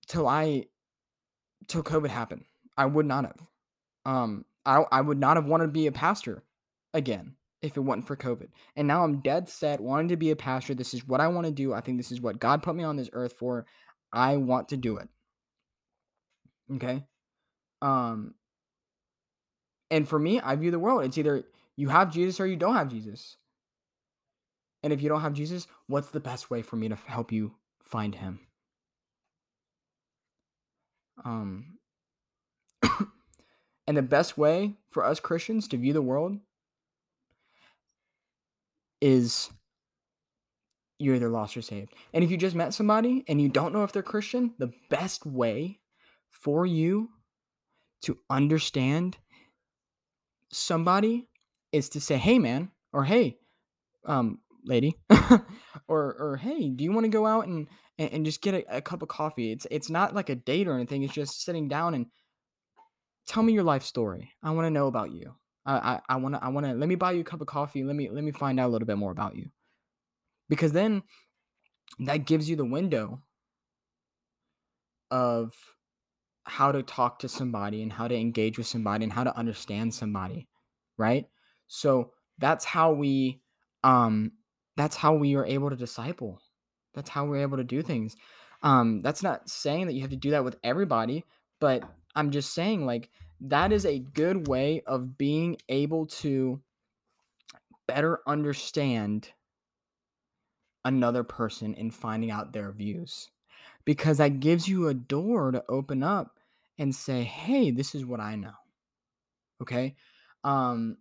till 0.08 0.26
I 0.26 0.64
till 1.68 1.82
COVID 1.82 2.08
happened. 2.08 2.44
I 2.76 2.86
would 2.86 3.06
not 3.06 3.26
have. 3.26 3.40
Um 4.06 4.46
I 4.64 4.84
I 4.90 5.02
would 5.02 5.18
not 5.18 5.36
have 5.36 5.46
wanted 5.46 5.66
to 5.66 5.72
be 5.72 5.86
a 5.88 5.92
pastor 5.92 6.42
again 6.94 7.36
if 7.66 7.76
it 7.76 7.80
wasn't 7.80 8.06
for 8.06 8.16
COVID. 8.16 8.48
And 8.76 8.88
now 8.88 9.04
I'm 9.04 9.20
dead 9.20 9.48
set 9.48 9.80
wanting 9.80 10.08
to 10.08 10.16
be 10.16 10.30
a 10.30 10.36
pastor. 10.36 10.74
This 10.74 10.94
is 10.94 11.06
what 11.06 11.20
I 11.20 11.28
want 11.28 11.46
to 11.46 11.52
do. 11.52 11.72
I 11.72 11.80
think 11.80 11.98
this 11.98 12.12
is 12.12 12.20
what 12.20 12.40
God 12.40 12.62
put 12.62 12.76
me 12.76 12.84
on 12.84 12.96
this 12.96 13.10
earth 13.12 13.34
for. 13.38 13.66
I 14.12 14.36
want 14.36 14.68
to 14.70 14.76
do 14.76 14.98
it. 14.98 15.08
Okay? 16.74 17.04
Um 17.82 18.34
and 19.90 20.08
for 20.08 20.18
me, 20.18 20.40
I 20.40 20.56
view 20.56 20.70
the 20.70 20.78
world. 20.78 21.04
It's 21.04 21.18
either 21.18 21.44
you 21.76 21.88
have 21.88 22.12
Jesus 22.12 22.40
or 22.40 22.46
you 22.46 22.56
don't 22.56 22.74
have 22.74 22.88
Jesus. 22.88 23.36
And 24.82 24.92
if 24.92 25.00
you 25.00 25.08
don't 25.08 25.20
have 25.20 25.32
Jesus, 25.32 25.66
what's 25.86 26.08
the 26.08 26.20
best 26.20 26.50
way 26.50 26.62
for 26.62 26.76
me 26.76 26.88
to 26.88 26.96
help 27.06 27.32
you 27.32 27.54
find 27.80 28.14
him? 28.14 28.40
Um 31.24 31.78
and 33.86 33.96
the 33.96 34.02
best 34.02 34.36
way 34.36 34.74
for 34.90 35.04
us 35.04 35.20
Christians 35.20 35.68
to 35.68 35.76
view 35.76 35.92
the 35.92 36.02
world 36.02 36.38
is 39.00 39.50
you're 40.98 41.16
either 41.16 41.28
lost 41.28 41.56
or 41.56 41.62
saved. 41.62 41.92
And 42.14 42.24
if 42.24 42.30
you 42.30 42.36
just 42.36 42.56
met 42.56 42.72
somebody 42.74 43.24
and 43.28 43.40
you 43.40 43.48
don't 43.48 43.72
know 43.72 43.84
if 43.84 43.92
they're 43.92 44.02
Christian, 44.02 44.54
the 44.58 44.72
best 44.88 45.26
way 45.26 45.80
for 46.30 46.64
you 46.64 47.10
to 48.02 48.18
understand 48.30 49.18
somebody 50.50 51.28
is 51.72 51.88
to 51.90 52.00
say, 52.00 52.16
"Hey, 52.16 52.38
man," 52.38 52.70
or 52.92 53.04
"Hey, 53.04 53.38
um, 54.04 54.40
lady," 54.64 54.94
or 55.88 56.16
or 56.18 56.38
"Hey, 56.40 56.70
do 56.70 56.84
you 56.84 56.92
want 56.92 57.04
to 57.04 57.10
go 57.10 57.26
out 57.26 57.46
and, 57.46 57.68
and 57.98 58.12
and 58.12 58.24
just 58.24 58.40
get 58.40 58.54
a, 58.54 58.76
a 58.78 58.80
cup 58.80 59.02
of 59.02 59.08
coffee?" 59.08 59.52
It's 59.52 59.66
it's 59.70 59.90
not 59.90 60.14
like 60.14 60.30
a 60.30 60.34
date 60.34 60.68
or 60.68 60.74
anything. 60.74 61.02
It's 61.02 61.12
just 61.12 61.42
sitting 61.42 61.68
down 61.68 61.94
and 61.94 62.06
tell 63.26 63.42
me 63.42 63.52
your 63.52 63.64
life 63.64 63.82
story. 63.82 64.32
I 64.42 64.50
want 64.52 64.66
to 64.66 64.70
know 64.70 64.86
about 64.86 65.10
you. 65.10 65.34
I 65.66 66.00
I 66.08 66.16
want 66.16 66.34
to 66.34 66.44
I 66.44 66.48
want 66.48 66.66
to 66.66 66.72
let 66.74 66.88
me 66.88 66.94
buy 66.94 67.12
you 67.12 67.20
a 67.20 67.24
cup 67.24 67.40
of 67.40 67.46
coffee. 67.46 67.82
Let 67.82 67.96
me 67.96 68.08
let 68.08 68.22
me 68.24 68.32
find 68.32 68.60
out 68.60 68.68
a 68.68 68.72
little 68.72 68.86
bit 68.86 68.98
more 68.98 69.10
about 69.10 69.36
you. 69.36 69.50
Because 70.48 70.72
then 70.72 71.02
that 71.98 72.26
gives 72.26 72.48
you 72.48 72.56
the 72.56 72.64
window 72.64 73.22
of 75.10 75.54
how 76.44 76.70
to 76.70 76.82
talk 76.82 77.18
to 77.18 77.28
somebody 77.28 77.82
and 77.82 77.92
how 77.92 78.06
to 78.06 78.14
engage 78.14 78.58
with 78.58 78.66
somebody 78.66 79.04
and 79.04 79.12
how 79.12 79.24
to 79.24 79.36
understand 79.36 79.92
somebody, 79.92 80.48
right? 80.96 81.26
So 81.66 82.12
that's 82.38 82.64
how 82.64 82.92
we 82.92 83.40
um 83.82 84.32
that's 84.76 84.96
how 84.96 85.14
we 85.14 85.34
are 85.34 85.44
able 85.44 85.70
to 85.70 85.76
disciple. 85.76 86.40
That's 86.94 87.10
how 87.10 87.24
we're 87.26 87.42
able 87.42 87.56
to 87.56 87.64
do 87.64 87.82
things. 87.82 88.16
Um 88.62 89.00
that's 89.00 89.22
not 89.22 89.48
saying 89.48 89.86
that 89.86 89.94
you 89.94 90.02
have 90.02 90.10
to 90.10 90.16
do 90.16 90.30
that 90.30 90.44
with 90.44 90.56
everybody, 90.62 91.24
but 91.60 91.82
I'm 92.14 92.30
just 92.30 92.54
saying 92.54 92.86
like 92.86 93.10
that 93.40 93.72
is 93.72 93.84
a 93.84 93.98
good 93.98 94.48
way 94.48 94.82
of 94.86 95.18
being 95.18 95.56
able 95.68 96.06
to 96.06 96.60
better 97.86 98.20
understand 98.26 99.30
another 100.84 101.24
person 101.24 101.74
and 101.74 101.94
finding 101.94 102.30
out 102.30 102.52
their 102.52 102.72
views 102.72 103.28
because 103.84 104.18
that 104.18 104.40
gives 104.40 104.68
you 104.68 104.88
a 104.88 104.94
door 104.94 105.50
to 105.50 105.64
open 105.68 106.02
up 106.02 106.38
and 106.78 106.94
say 106.94 107.22
hey 107.24 107.70
this 107.70 107.94
is 107.94 108.04
what 108.04 108.20
i 108.20 108.36
know. 108.36 108.54
Okay? 109.60 109.96
Um 110.44 110.96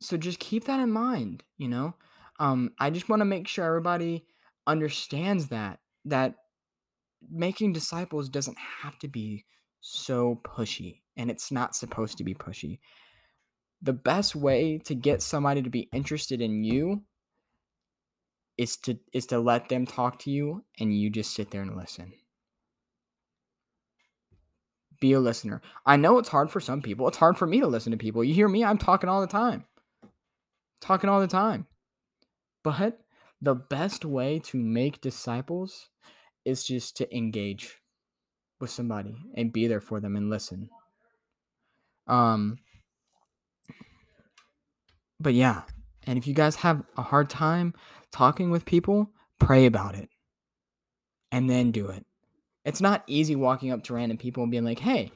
so 0.00 0.16
just 0.16 0.38
keep 0.38 0.64
that 0.64 0.80
in 0.80 0.90
mind 0.90 1.42
you 1.56 1.68
know? 1.68 1.94
Um 2.40 2.72
i 2.78 2.90
just 2.90 3.08
want 3.08 3.20
to 3.20 3.26
make 3.26 3.48
sure 3.48 3.64
everybody 3.64 4.26
understands 4.66 5.48
that 5.48 5.78
that 6.04 6.34
making 7.30 7.72
disciples 7.72 8.28
doesn't 8.28 8.58
have 8.58 8.98
to 8.98 9.08
be 9.08 9.44
so 9.80 10.40
pushy 10.44 11.00
and 11.16 11.30
it's 11.30 11.50
not 11.50 11.74
supposed 11.74 12.18
to 12.18 12.24
be 12.24 12.34
pushy. 12.34 12.78
The 13.82 13.92
best 13.92 14.34
way 14.34 14.78
to 14.84 14.94
get 14.94 15.22
somebody 15.22 15.62
to 15.62 15.70
be 15.70 15.88
interested 15.92 16.40
in 16.40 16.64
you 16.64 17.02
is 18.56 18.76
to 18.78 18.98
is 19.12 19.26
to 19.26 19.38
let 19.38 19.68
them 19.68 19.86
talk 19.86 20.18
to 20.20 20.30
you 20.30 20.64
and 20.80 20.96
you 20.96 21.10
just 21.10 21.34
sit 21.34 21.50
there 21.50 21.62
and 21.62 21.76
listen. 21.76 22.12
Be 25.00 25.12
a 25.12 25.20
listener. 25.20 25.62
I 25.86 25.96
know 25.96 26.18
it's 26.18 26.28
hard 26.28 26.50
for 26.50 26.58
some 26.58 26.82
people. 26.82 27.06
It's 27.06 27.16
hard 27.16 27.38
for 27.38 27.46
me 27.46 27.60
to 27.60 27.68
listen 27.68 27.92
to 27.92 27.98
people. 27.98 28.24
You 28.24 28.34
hear 28.34 28.48
me? 28.48 28.64
I'm 28.64 28.78
talking 28.78 29.08
all 29.08 29.20
the 29.20 29.28
time. 29.28 29.64
Talking 30.80 31.08
all 31.08 31.20
the 31.20 31.28
time. 31.28 31.66
But 32.64 32.98
the 33.40 33.54
best 33.54 34.04
way 34.04 34.40
to 34.40 34.58
make 34.58 35.00
disciples 35.00 35.90
is 36.44 36.64
just 36.64 36.96
to 36.96 37.16
engage 37.16 37.78
with 38.60 38.70
somebody 38.70 39.16
and 39.34 39.52
be 39.52 39.66
there 39.66 39.80
for 39.80 40.00
them 40.00 40.16
and 40.16 40.30
listen. 40.30 40.70
Um 42.06 42.58
but 45.20 45.34
yeah, 45.34 45.62
and 46.06 46.16
if 46.16 46.26
you 46.26 46.34
guys 46.34 46.56
have 46.56 46.82
a 46.96 47.02
hard 47.02 47.28
time 47.28 47.74
talking 48.12 48.50
with 48.50 48.64
people, 48.64 49.10
pray 49.38 49.66
about 49.66 49.94
it. 49.94 50.08
And 51.32 51.50
then 51.50 51.70
do 51.70 51.88
it. 51.88 52.06
It's 52.64 52.80
not 52.80 53.04
easy 53.06 53.36
walking 53.36 53.70
up 53.70 53.82
to 53.84 53.94
random 53.94 54.16
people 54.16 54.42
and 54.42 54.50
being 54.50 54.64
like, 54.64 54.78
"Hey, 54.78 55.10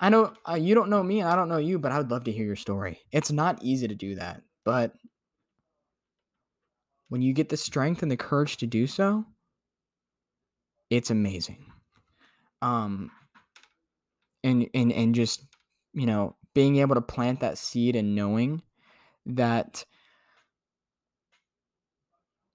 I 0.00 0.08
know 0.08 0.32
uh, 0.48 0.54
you 0.54 0.74
don't 0.74 0.90
know 0.90 1.02
me 1.02 1.20
and 1.20 1.28
I 1.28 1.36
don't 1.36 1.48
know 1.48 1.58
you, 1.58 1.78
but 1.78 1.92
I 1.92 1.98
would 1.98 2.10
love 2.10 2.24
to 2.24 2.32
hear 2.32 2.46
your 2.46 2.56
story." 2.56 3.00
It's 3.12 3.30
not 3.30 3.62
easy 3.62 3.86
to 3.86 3.94
do 3.94 4.16
that, 4.16 4.42
but 4.64 4.92
when 7.08 7.22
you 7.22 7.32
get 7.32 7.48
the 7.48 7.56
strength 7.56 8.02
and 8.02 8.10
the 8.10 8.16
courage 8.16 8.56
to 8.58 8.66
do 8.66 8.86
so, 8.86 9.24
it's 10.88 11.10
amazing 11.10 11.69
um 12.62 13.10
and 14.44 14.68
and 14.74 14.92
and 14.92 15.14
just 15.14 15.44
you 15.92 16.06
know 16.06 16.36
being 16.54 16.76
able 16.76 16.94
to 16.94 17.00
plant 17.00 17.40
that 17.40 17.58
seed 17.58 17.96
and 17.96 18.14
knowing 18.14 18.62
that 19.26 19.84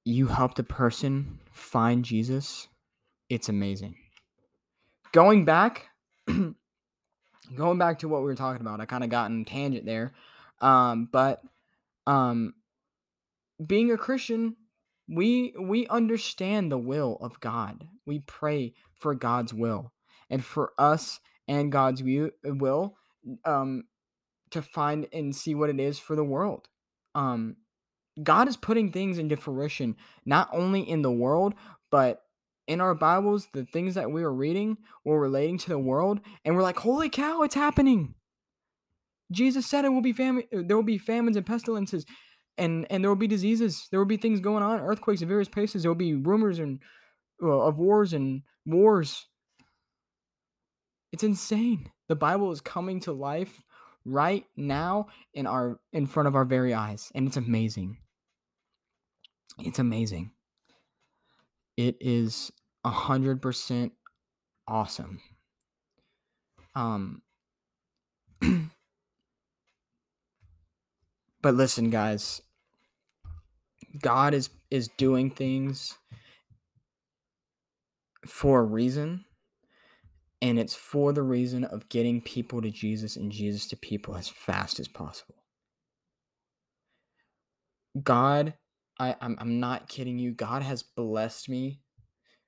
you 0.04 0.28
helped 0.28 0.60
a 0.60 0.64
person 0.64 1.40
find 1.52 2.04
Jesus 2.06 2.68
it's 3.30 3.50
amazing. 3.50 3.96
Going 5.12 5.46
back 5.46 5.88
going 7.56 7.78
back 7.78 8.00
to 8.00 8.08
what 8.08 8.22
we 8.22 8.26
were 8.26 8.36
talking 8.36 8.62
about 8.62 8.82
i 8.82 8.86
kind 8.86 9.04
of 9.04 9.10
got 9.12 9.30
in 9.30 9.46
tangent 9.46 9.86
there 9.86 10.14
um 10.62 11.08
but 11.12 11.44
um 12.08 12.56
being 13.64 13.92
a 13.92 13.98
christian 13.98 14.56
we 15.08 15.54
we 15.60 15.88
understand 15.88 16.72
the 16.72 16.78
will 16.78 17.18
of 17.22 17.40
god. 17.40 17.88
We 18.08 18.20
pray 18.20 18.74
for 18.96 19.14
god's 19.14 19.54
will 19.54 19.92
and 20.30 20.44
for 20.44 20.74
us 20.78 21.20
and 21.48 21.72
God's 21.72 22.04
will 22.04 22.96
um, 23.44 23.84
to 24.52 24.62
find 24.62 25.08
and 25.14 25.36
see 25.36 25.56
what 25.56 25.70
it 25.70 25.80
is 25.80 26.00
for 26.00 26.16
the 26.16 26.24
world. 26.24 26.68
Um, 27.14 27.58
God 28.22 28.48
is 28.48 28.58
putting 28.58 28.92
things 28.92 29.18
into 29.18 29.36
fruition, 29.36 29.96
not 30.26 30.50
only 30.54 30.82
in 30.82 31.02
the 31.02 31.12
world, 31.12 31.54
but 31.92 32.22
in 32.68 32.82
our 32.82 32.96
Bibles, 32.96 33.48
the 33.54 33.66
things 33.66 33.96
that 33.96 34.12
we 34.12 34.24
are 34.24 34.34
reading 34.34 34.78
were 35.04 35.20
relating 35.20 35.58
to 35.60 35.70
the 35.70 35.78
world, 35.78 36.20
and 36.44 36.56
we're 36.56 36.64
like, 36.64 36.80
holy 36.80 37.10
cow, 37.10 37.44
it's 37.44 37.56
happening. 37.56 38.16
Jesus 39.32 39.68
said 39.68 39.86
it 39.86 39.90
will 39.90 40.02
be 40.02 40.14
famine, 40.14 40.46
there 40.52 40.76
will 40.76 40.84
be 40.84 40.98
famines 40.98 41.38
and 41.38 41.46
pestilences, 41.46 42.06
and 42.58 42.88
and 42.90 43.04
there 43.04 43.12
will 43.12 43.16
be 43.16 43.28
diseases, 43.28 43.88
there 43.92 44.00
will 44.00 44.06
be 44.06 44.18
things 44.18 44.40
going 44.40 44.64
on, 44.64 44.80
earthquakes 44.80 45.22
in 45.22 45.28
various 45.28 45.50
places, 45.50 45.84
there 45.84 45.92
will 45.92 45.96
be 45.96 46.16
rumors 46.16 46.60
and 46.60 46.80
uh, 47.44 47.48
of 47.48 47.78
wars 47.78 48.14
and 48.14 48.44
wars 48.66 49.28
it's 51.16 51.24
insane. 51.24 51.90
The 52.10 52.16
Bible 52.18 52.52
is 52.52 52.60
coming 52.60 53.00
to 53.00 53.14
life 53.14 53.64
right 54.04 54.44
now 54.58 55.08
in 55.34 55.48
our 55.48 55.80
in 55.94 56.08
front 56.08 56.28
of 56.28 56.36
our 56.36 56.44
very 56.44 56.74
eyes 56.74 57.10
and 57.16 57.26
it's 57.26 57.38
amazing. 57.38 58.00
It's 59.58 59.80
amazing. 59.80 60.32
It 61.78 61.96
is 62.02 62.52
a 62.84 62.90
hundred 62.90 63.42
percent 63.42 63.94
awesome. 64.68 65.22
Um 66.76 67.22
but 71.42 71.56
listen 71.56 71.92
guys, 71.92 72.42
God 74.02 74.34
is 74.34 74.50
is 74.70 74.90
doing 74.98 75.32
things 75.32 75.98
for 78.28 78.60
a 78.60 78.64
reason 78.64 79.24
and 80.42 80.60
it's 80.60 80.76
for 80.76 81.14
the 81.14 81.24
reason 81.24 81.64
of 81.64 81.90
getting 81.90 82.22
people 82.22 82.62
to 82.62 82.72
Jesus 82.72 83.16
and 83.16 83.32
Jesus 83.32 83.68
to 83.68 83.78
people 83.78 84.16
as 84.16 84.28
fast 84.28 84.80
as 84.80 84.88
possible. 84.88 85.36
God, 88.04 88.54
I, 89.00 89.16
I'm, 89.22 89.38
I'm 89.40 89.60
not 89.60 89.88
kidding 89.88 90.20
you. 90.20 90.32
God 90.32 90.62
has 90.62 90.84
blessed 90.84 91.50
me 91.50 91.80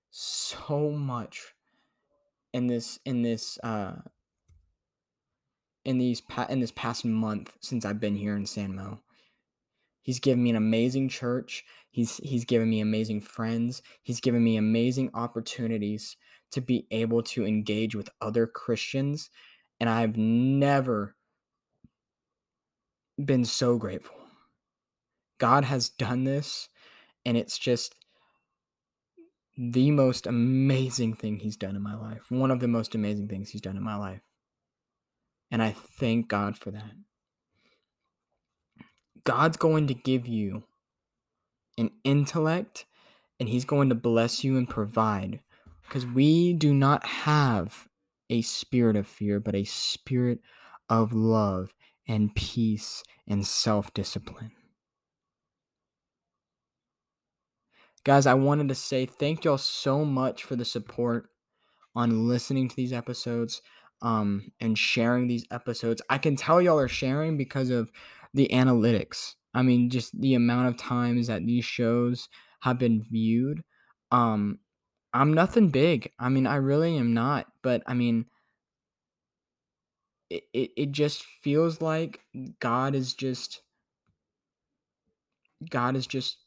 so 0.10 0.92
much 0.92 1.54
in 2.54 2.68
this 2.68 2.98
in 3.06 3.22
this 3.22 3.60
uh 3.62 3.94
in 5.86 5.98
these 5.98 6.22
pa- 6.22 6.48
in 6.50 6.60
this 6.60 6.72
past 6.72 7.06
month 7.06 7.54
since 7.62 7.86
I've 7.86 8.00
been 8.00 8.16
here 8.16 8.36
in 8.36 8.46
San 8.46 8.76
Mo. 8.76 9.00
He's 10.02 10.20
given 10.20 10.44
me 10.44 10.50
an 10.50 10.56
amazing 10.56 11.10
church. 11.10 11.66
He's 11.92 12.18
he's 12.18 12.46
given 12.46 12.70
me 12.70 12.80
amazing 12.80 13.22
friends. 13.22 13.82
He's 14.04 14.22
given 14.22 14.44
me 14.44 14.58
amazing 14.58 15.12
opportunities 15.14 16.16
to 16.52 16.62
be 16.62 16.88
able 16.92 17.24
to 17.24 17.46
engage 17.46 17.96
with 17.96 18.10
other 18.22 18.48
Christians 18.48 19.30
And 19.80 19.90
I've 19.90 20.18
never 20.18 21.16
been 23.24 23.46
so 23.46 23.78
grateful. 23.78 24.16
God 25.40 25.66
has 25.66 25.90
done 25.90 26.24
this, 26.24 26.70
and 27.26 27.38
it's 27.38 27.58
just 27.60 27.96
the 29.58 29.92
most 29.92 30.28
amazing 30.28 31.16
thing 31.16 31.40
He's 31.40 31.58
done 31.58 31.76
in 31.76 31.82
my 31.82 31.96
life. 31.96 32.30
One 32.30 32.52
of 32.52 32.60
the 32.60 32.68
most 32.68 32.96
amazing 32.96 33.28
things 33.28 33.50
He's 33.50 33.62
done 33.62 33.78
in 33.78 33.84
my 33.84 33.96
life. 33.96 34.22
And 35.52 35.62
I 35.62 35.74
thank 35.74 36.28
God 36.28 36.58
for 36.58 36.72
that. 36.72 36.92
God's 39.24 39.58
going 39.58 39.88
to 39.88 39.94
give 39.94 40.28
you 40.28 40.64
an 41.78 41.92
intellect 42.04 42.86
and 43.40 43.50
He's 43.50 43.66
going 43.66 43.90
to 43.90 43.96
bless 43.96 44.44
you 44.44 44.58
and 44.58 44.70
provide 44.70 45.42
because 45.88 46.06
we 46.06 46.54
do 46.54 46.74
not 46.74 47.06
have 47.06 47.88
a 48.30 48.42
spirit 48.42 48.96
of 48.96 49.08
fear, 49.08 49.40
but 49.40 49.56
a 49.56 49.64
spirit 49.64 50.40
of 50.90 51.14
love 51.14 51.74
and 52.08 52.34
peace 52.36 53.04
and 53.28 53.46
self 53.46 53.94
discipline. 53.94 54.52
Guys, 58.04 58.26
I 58.26 58.36
wanted 58.36 58.70
to 58.70 58.76
say 58.76 59.06
thank 59.06 59.44
y'all 59.44 59.58
so 59.58 60.06
much 60.06 60.44
for 60.44 60.56
the 60.56 60.66
support 60.66 61.30
on 61.96 62.28
listening 62.28 62.70
to 62.70 62.76
these 62.76 62.94
episodes 62.94 63.62
um, 64.02 64.52
and 64.62 64.78
sharing 64.78 65.28
these 65.28 65.46
episodes. 65.52 66.02
I 66.10 66.18
can 66.18 66.36
tell 66.36 66.62
y'all 66.62 66.80
are 66.80 66.88
sharing 66.88 67.38
because 67.38 67.70
of 67.70 67.92
the 68.34 68.48
analytics. 68.54 69.34
I 69.54 69.62
mean, 69.62 69.90
just 69.90 70.20
the 70.20 70.36
amount 70.36 70.68
of 70.70 70.78
times 70.78 71.28
that 71.28 71.46
these 71.46 71.66
shows 71.66 72.30
have 72.62 72.78
been 72.78 73.04
viewed. 73.10 73.64
Um, 74.12 74.60
I'm 75.18 75.34
nothing 75.34 75.70
big. 75.70 76.12
I 76.20 76.30
mean, 76.30 76.46
I 76.46 76.56
really 76.58 76.98
am 76.98 77.14
not. 77.14 77.48
But 77.64 77.82
I 77.88 77.94
mean, 77.94 78.26
it, 80.30 80.44
it, 80.54 80.72
it 80.78 80.92
just 80.92 81.24
feels 81.42 81.82
like 81.82 82.22
God 82.60 82.94
is 82.94 83.14
just 83.14 83.62
God 85.70 85.96
is 85.96 86.06
just 86.06 86.38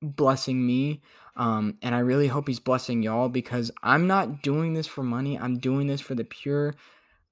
blessing 0.00 0.66
me. 0.66 1.02
Um, 1.36 1.76
and 1.82 1.94
I 1.94 1.98
really 1.98 2.28
hope 2.28 2.48
he's 2.48 2.60
blessing 2.60 3.02
y'all 3.02 3.28
because 3.28 3.70
I'm 3.82 4.06
not 4.06 4.42
doing 4.42 4.72
this 4.72 4.86
for 4.86 5.02
money. 5.02 5.38
I'm 5.38 5.58
doing 5.58 5.86
this 5.86 6.00
for 6.00 6.14
the 6.14 6.24
pure 6.24 6.74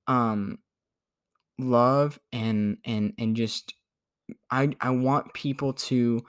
um 0.09 0.59
love 1.59 2.19
and 2.33 2.79
and 2.85 3.13
and 3.19 3.37
just 3.37 3.75
I 4.51 4.71
I 4.81 4.91
want 4.91 5.33
people 5.33 5.73
to 5.75 6.25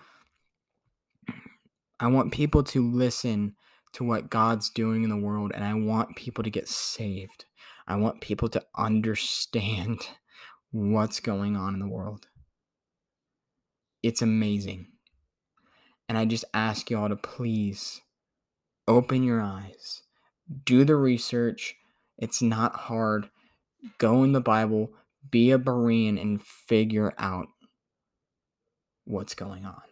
I 2.03 2.07
want 2.07 2.33
people 2.33 2.63
to 2.63 2.85
listen 2.85 3.55
to 3.93 4.03
what 4.03 4.29
God's 4.29 4.69
doing 4.69 5.05
in 5.05 5.09
the 5.09 5.15
world 5.15 5.53
and 5.55 5.63
I 5.63 5.73
want 5.73 6.17
people 6.17 6.43
to 6.43 6.49
get 6.49 6.67
saved. 6.67 7.45
I 7.87 7.95
want 7.95 8.19
people 8.19 8.49
to 8.49 8.63
understand 8.77 9.99
what's 10.71 11.21
going 11.21 11.55
on 11.55 11.73
in 11.73 11.79
the 11.79 11.87
world. 11.87 12.27
It's 14.01 14.21
amazing. 14.21 14.87
And 16.09 16.17
I 16.17 16.25
just 16.25 16.43
ask 16.53 16.91
y'all 16.91 17.07
to 17.07 17.15
please 17.15 18.01
open 18.85 19.23
your 19.23 19.39
eyes, 19.39 20.01
do 20.65 20.83
the 20.83 20.97
research. 20.97 21.73
It's 22.17 22.41
not 22.41 22.75
hard. 22.75 23.29
Go 23.97 24.25
in 24.25 24.33
the 24.33 24.41
Bible, 24.41 24.91
be 25.31 25.51
a 25.51 25.57
Berean, 25.57 26.21
and 26.21 26.43
figure 26.43 27.13
out 27.17 27.47
what's 29.05 29.35
going 29.35 29.63
on. 29.63 29.83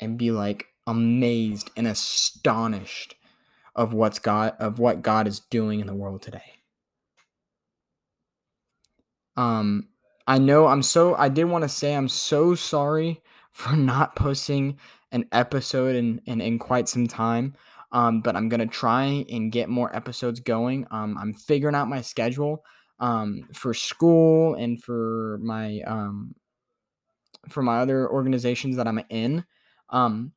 And 0.00 0.18
be 0.18 0.32
like 0.32 0.66
amazed 0.86 1.70
and 1.76 1.86
astonished 1.86 3.14
of 3.74 3.92
what's 3.92 4.18
God 4.18 4.54
of 4.58 4.78
what 4.78 5.02
God 5.02 5.26
is 5.26 5.40
doing 5.40 5.80
in 5.80 5.86
the 5.86 5.94
world 5.94 6.22
today. 6.22 6.54
Um 9.36 9.88
I 10.26 10.38
know 10.38 10.66
I'm 10.66 10.82
so 10.82 11.14
I 11.14 11.28
did 11.28 11.44
want 11.44 11.62
to 11.62 11.68
say 11.68 11.94
I'm 11.94 12.08
so 12.08 12.54
sorry 12.54 13.22
for 13.52 13.74
not 13.74 14.16
posting 14.16 14.78
an 15.12 15.26
episode 15.32 15.96
in, 15.96 16.20
in, 16.26 16.40
in 16.40 16.58
quite 16.58 16.88
some 16.88 17.06
time. 17.06 17.54
Um, 17.92 18.20
but 18.20 18.36
I'm 18.36 18.48
gonna 18.48 18.66
try 18.66 19.24
and 19.30 19.52
get 19.52 19.68
more 19.68 19.94
episodes 19.94 20.40
going. 20.40 20.86
Um, 20.90 21.16
I'm 21.16 21.32
figuring 21.32 21.74
out 21.74 21.88
my 21.88 22.02
schedule 22.02 22.64
um, 22.98 23.48
for 23.52 23.72
school 23.72 24.54
and 24.54 24.82
for 24.82 25.38
my 25.42 25.80
um, 25.86 26.34
for 27.48 27.62
my 27.62 27.78
other 27.78 28.10
organizations 28.10 28.76
that 28.76 28.88
I'm 28.88 29.00
in. 29.08 29.44
Um, 29.90 30.32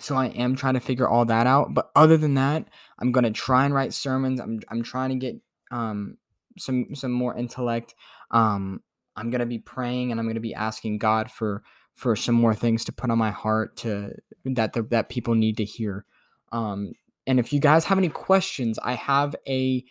so 0.00 0.16
I 0.16 0.26
am 0.26 0.56
trying 0.56 0.74
to 0.74 0.80
figure 0.80 1.08
all 1.08 1.24
that 1.26 1.46
out. 1.46 1.74
But 1.74 1.90
other 1.94 2.16
than 2.16 2.34
that, 2.34 2.66
I'm 2.98 3.12
gonna 3.12 3.30
try 3.30 3.64
and 3.64 3.74
write 3.74 3.92
sermons. 3.92 4.40
I'm 4.40 4.60
I'm 4.68 4.82
trying 4.82 5.10
to 5.10 5.16
get 5.16 5.36
um, 5.70 6.16
some 6.58 6.94
some 6.94 7.12
more 7.12 7.36
intellect. 7.36 7.94
Um, 8.30 8.80
I'm 9.16 9.30
gonna 9.30 9.46
be 9.46 9.58
praying 9.58 10.10
and 10.10 10.20
I'm 10.20 10.26
gonna 10.26 10.40
be 10.40 10.54
asking 10.54 10.98
God 10.98 11.30
for 11.30 11.62
for 11.94 12.16
some 12.16 12.34
more 12.34 12.54
things 12.54 12.84
to 12.86 12.92
put 12.92 13.10
on 13.10 13.18
my 13.18 13.30
heart 13.30 13.76
to 13.78 14.12
that 14.44 14.72
the, 14.72 14.82
that 14.84 15.08
people 15.08 15.34
need 15.34 15.58
to 15.58 15.64
hear. 15.64 16.06
Um, 16.52 16.92
and 17.26 17.38
if 17.38 17.52
you 17.52 17.60
guys 17.60 17.84
have 17.84 17.98
any 17.98 18.08
questions, 18.08 18.78
I 18.82 18.94
have 18.94 19.36
a 19.46 19.84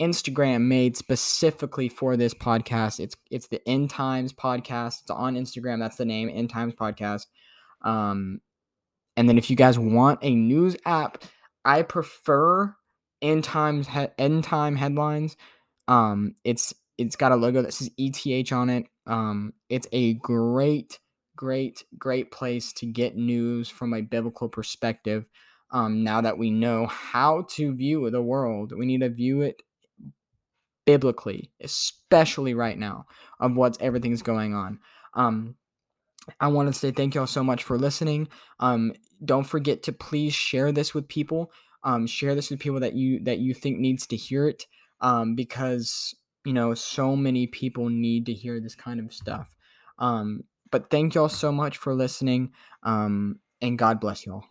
Instagram 0.00 0.62
made 0.62 0.96
specifically 0.96 1.88
for 1.88 2.16
this 2.16 2.34
podcast. 2.34 3.00
It's 3.00 3.16
it's 3.30 3.48
the 3.48 3.66
End 3.68 3.90
Times 3.90 4.32
podcast. 4.32 5.02
It's 5.02 5.10
on 5.10 5.36
Instagram. 5.36 5.78
That's 5.78 5.96
the 5.96 6.04
name, 6.04 6.30
End 6.32 6.50
Times 6.50 6.74
podcast. 6.74 7.26
Um, 7.82 8.40
and 9.16 9.28
then 9.28 9.38
if 9.38 9.50
you 9.50 9.56
guys 9.56 9.78
want 9.78 10.18
a 10.22 10.34
news 10.34 10.76
app, 10.86 11.24
I 11.64 11.82
prefer 11.82 12.74
End 13.20 13.44
Times 13.44 13.88
End 14.18 14.44
Time 14.44 14.76
headlines. 14.76 15.36
Um, 15.88 16.34
it's 16.44 16.74
it's 16.98 17.16
got 17.16 17.32
a 17.32 17.36
logo 17.36 17.62
that 17.62 17.74
says 17.74 17.90
ETH 17.96 18.52
on 18.52 18.70
it. 18.70 18.86
Um, 19.06 19.54
it's 19.68 19.86
a 19.92 20.14
great 20.14 20.98
great, 21.42 21.82
great 21.98 22.30
place 22.30 22.72
to 22.72 22.86
get 22.86 23.16
news 23.16 23.68
from 23.68 23.94
a 23.94 24.00
biblical 24.00 24.48
perspective. 24.48 25.24
Um, 25.72 26.04
now 26.04 26.20
that 26.20 26.38
we 26.38 26.52
know 26.52 26.86
how 26.86 27.46
to 27.50 27.74
view 27.74 28.08
the 28.10 28.22
world, 28.22 28.72
we 28.76 28.86
need 28.86 29.00
to 29.00 29.08
view 29.08 29.40
it 29.40 29.60
biblically, 30.86 31.50
especially 31.60 32.54
right 32.54 32.78
now 32.78 33.06
of 33.40 33.56
what's 33.56 33.78
everything's 33.80 34.22
going 34.22 34.54
on. 34.54 34.78
Um, 35.14 35.56
I 36.40 36.48
want 36.48 36.72
to 36.72 36.78
say 36.78 36.90
thank 36.90 37.14
y'all 37.14 37.26
so 37.26 37.42
much 37.42 37.64
for 37.64 37.78
listening. 37.78 38.28
Um, 38.60 38.92
don't 39.24 39.44
forget 39.44 39.82
to 39.84 39.92
please 39.92 40.34
share 40.34 40.72
this 40.72 40.94
with 40.94 41.08
people. 41.08 41.52
Um, 41.84 42.06
share 42.06 42.34
this 42.34 42.50
with 42.50 42.60
people 42.60 42.80
that 42.80 42.94
you 42.94 43.20
that 43.24 43.38
you 43.38 43.54
think 43.54 43.78
needs 43.78 44.06
to 44.08 44.16
hear 44.16 44.48
it. 44.48 44.66
Um, 45.00 45.34
because 45.34 46.14
you 46.44 46.52
know 46.52 46.74
so 46.74 47.16
many 47.16 47.46
people 47.46 47.88
need 47.88 48.26
to 48.26 48.32
hear 48.32 48.60
this 48.60 48.74
kind 48.74 49.00
of 49.00 49.12
stuff. 49.12 49.54
Um, 49.98 50.44
but 50.70 50.90
thank 50.90 51.14
y'all 51.14 51.28
so 51.28 51.52
much 51.52 51.76
for 51.76 51.94
listening. 51.94 52.52
Um, 52.82 53.40
and 53.60 53.78
God 53.78 54.00
bless 54.00 54.26
y'all. 54.26 54.44